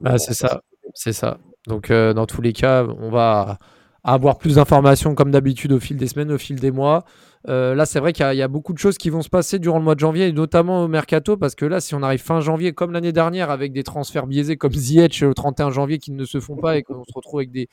Bah, 0.00 0.18
Bon, 0.18 0.18
c'est 0.18 0.34
ça. 0.34 0.60
C'est 0.94 1.12
ça. 1.12 1.38
Donc, 1.66 1.90
euh, 1.90 2.12
dans 2.12 2.26
tous 2.26 2.42
les 2.42 2.52
cas, 2.52 2.84
on 2.84 3.10
va 3.10 3.58
avoir 4.02 4.38
plus 4.38 4.56
d'informations 4.56 5.14
comme 5.14 5.30
d'habitude 5.30 5.72
au 5.72 5.80
fil 5.80 5.96
des 5.96 6.08
semaines, 6.08 6.30
au 6.32 6.38
fil 6.38 6.60
des 6.60 6.70
mois. 6.70 7.04
Euh, 7.48 7.74
là, 7.74 7.84
c'est 7.84 8.00
vrai 8.00 8.12
qu'il 8.12 8.24
y, 8.34 8.42
a- 8.42 8.48
beaucoup 8.48 8.72
de 8.72 8.78
choses 8.78 8.96
qui 8.96 9.10
vont 9.10 9.22
se 9.22 9.28
passer 9.28 9.58
durant 9.58 9.78
le 9.78 9.84
mois 9.84 9.94
de 9.94 10.00
janvier, 10.00 10.28
et 10.28 10.32
notamment 10.32 10.84
au 10.84 10.88
mercato, 10.88 11.36
parce 11.36 11.54
que 11.54 11.66
là, 11.66 11.80
si 11.80 11.94
on 11.94 12.02
arrive 12.02 12.22
fin 12.22 12.40
janvier, 12.40 12.72
comme 12.72 12.92
l'année 12.92 13.12
dernière, 13.12 13.50
avec 13.50 13.72
des 13.72 13.82
transferts 13.82 14.26
biaisés 14.26 14.56
comme 14.56 14.72
Ziyech 14.72 15.22
au 15.22 15.34
31 15.34 15.70
janvier 15.70 15.98
qui 15.98 16.12
ne 16.12 16.24
se 16.24 16.40
font 16.40 16.56
pas 16.56 16.78
et 16.78 16.82
qu'on 16.82 17.04
se 17.04 17.12
retrouve 17.14 17.40
avec 17.40 17.50
des, 17.50 17.68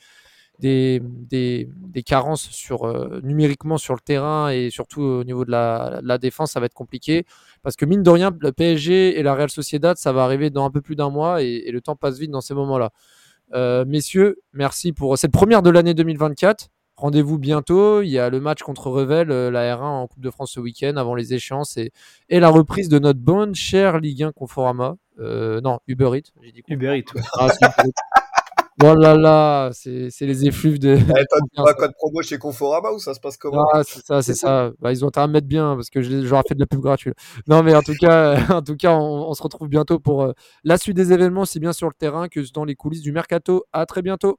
carences 2.04 2.50
euh, 2.70 3.20
numériquement 3.22 3.78
sur 3.78 3.94
le 3.94 4.00
terrain 4.00 4.50
et 4.50 4.68
surtout 4.70 5.00
au 5.00 5.24
niveau 5.24 5.44
de 5.44 5.50
la, 5.50 6.18
défense, 6.18 6.52
ça 6.52 6.60
va 6.60 6.66
être 6.66 6.74
compliqué. 6.74 7.24
Parce 7.62 7.76
que 7.76 7.86
mine 7.86 8.02
de 8.02 8.10
rien, 8.10 8.30
le 8.40 8.52
PSG 8.52 9.18
et 9.18 9.22
la 9.22 9.34
Real 9.34 9.50
Sociedad, 9.50 9.96
ça 9.96 10.12
va 10.12 10.24
arriver 10.24 10.50
dans 10.50 10.66
un 10.66 10.70
peu 10.70 10.82
plus 10.82 10.96
d'un 10.96 11.10
mois 11.10 11.42
et, 11.42 11.70
le 11.70 11.80
temps 11.80 11.96
passe 11.96 12.18
vite 12.18 12.30
dans 12.30 12.42
ces 12.42 12.54
moments-là. 12.54 12.90
Euh, 13.54 13.84
messieurs, 13.86 14.40
merci 14.52 14.92
pour 14.92 15.16
cette 15.16 15.32
première 15.32 15.62
de 15.62 15.70
l'année 15.70 15.94
2024. 15.94 16.68
Rendez-vous 17.02 17.36
bientôt. 17.36 18.00
Il 18.02 18.10
y 18.10 18.20
a 18.20 18.30
le 18.30 18.38
match 18.38 18.62
contre 18.62 18.88
Revel, 18.88 19.32
euh, 19.32 19.50
la 19.50 19.76
R1 19.76 19.82
en 19.82 20.06
Coupe 20.06 20.22
de 20.22 20.30
France 20.30 20.52
ce 20.52 20.60
week-end, 20.60 20.94
avant 20.96 21.16
les 21.16 21.34
échéances 21.34 21.76
et, 21.76 21.90
et 22.28 22.38
la 22.38 22.48
reprise 22.48 22.88
de 22.88 23.00
notre 23.00 23.18
bonne 23.18 23.56
chère 23.56 23.98
Ligue 23.98 24.22
1 24.22 24.30
Conforama. 24.30 24.94
Euh, 25.18 25.60
non, 25.60 25.80
Uber 25.88 26.10
Eats. 26.16 26.30
J'ai 26.40 26.52
dit 26.52 26.62
Uber 26.68 26.96
Eats, 26.96 27.12
ouais. 27.16 27.22
Ah. 27.40 27.48
Oh 28.82 28.94
là 28.94 29.14
là, 29.14 29.70
c'est 29.72 30.10
les 30.22 30.46
effluves 30.46 30.78
de. 30.78 30.96
Toi, 30.96 31.04
tu 31.04 31.12
Bien, 31.12 31.62
as 31.62 31.66
ça. 31.66 31.70
un 31.70 31.74
code 31.74 31.92
promo 31.94 32.22
chez 32.22 32.38
Conforama 32.38 32.90
ou 32.92 32.98
ça 32.98 33.14
se 33.14 33.20
passe 33.20 33.36
comment 33.36 33.64
Ah, 33.72 33.82
c'est 33.84 34.04
ça, 34.04 34.22
c'est 34.22 34.34
ça. 34.34 34.70
Bah, 34.80 34.90
ils 34.92 35.04
ont 35.04 35.08
intérêt 35.08 35.24
à 35.24 35.26
me 35.28 35.34
mettre 35.34 35.46
bien 35.46 35.74
parce 35.76 35.90
que 35.90 36.00
j'aurais 36.00 36.42
fait 36.48 36.54
de 36.54 36.60
la 36.60 36.66
pub 36.66 36.80
gratuite. 36.80 37.14
Non, 37.46 37.62
mais 37.62 37.74
en 37.74 37.82
tout 37.82 37.94
cas, 38.00 38.34
en 38.56 38.62
tout 38.62 38.74
cas, 38.76 38.92
on, 38.94 39.28
on 39.28 39.34
se 39.34 39.42
retrouve 39.42 39.68
bientôt 39.68 39.98
pour 40.00 40.22
euh, 40.22 40.32
la 40.64 40.78
suite 40.78 40.96
des 40.96 41.12
événements, 41.12 41.42
aussi 41.42 41.60
bien 41.60 41.72
sur 41.74 41.86
le 41.88 41.94
terrain 41.94 42.28
que 42.28 42.40
dans 42.52 42.64
les 42.64 42.74
coulisses 42.74 43.02
du 43.02 43.12
mercato. 43.12 43.64
À 43.72 43.86
très 43.86 44.02
bientôt. 44.02 44.38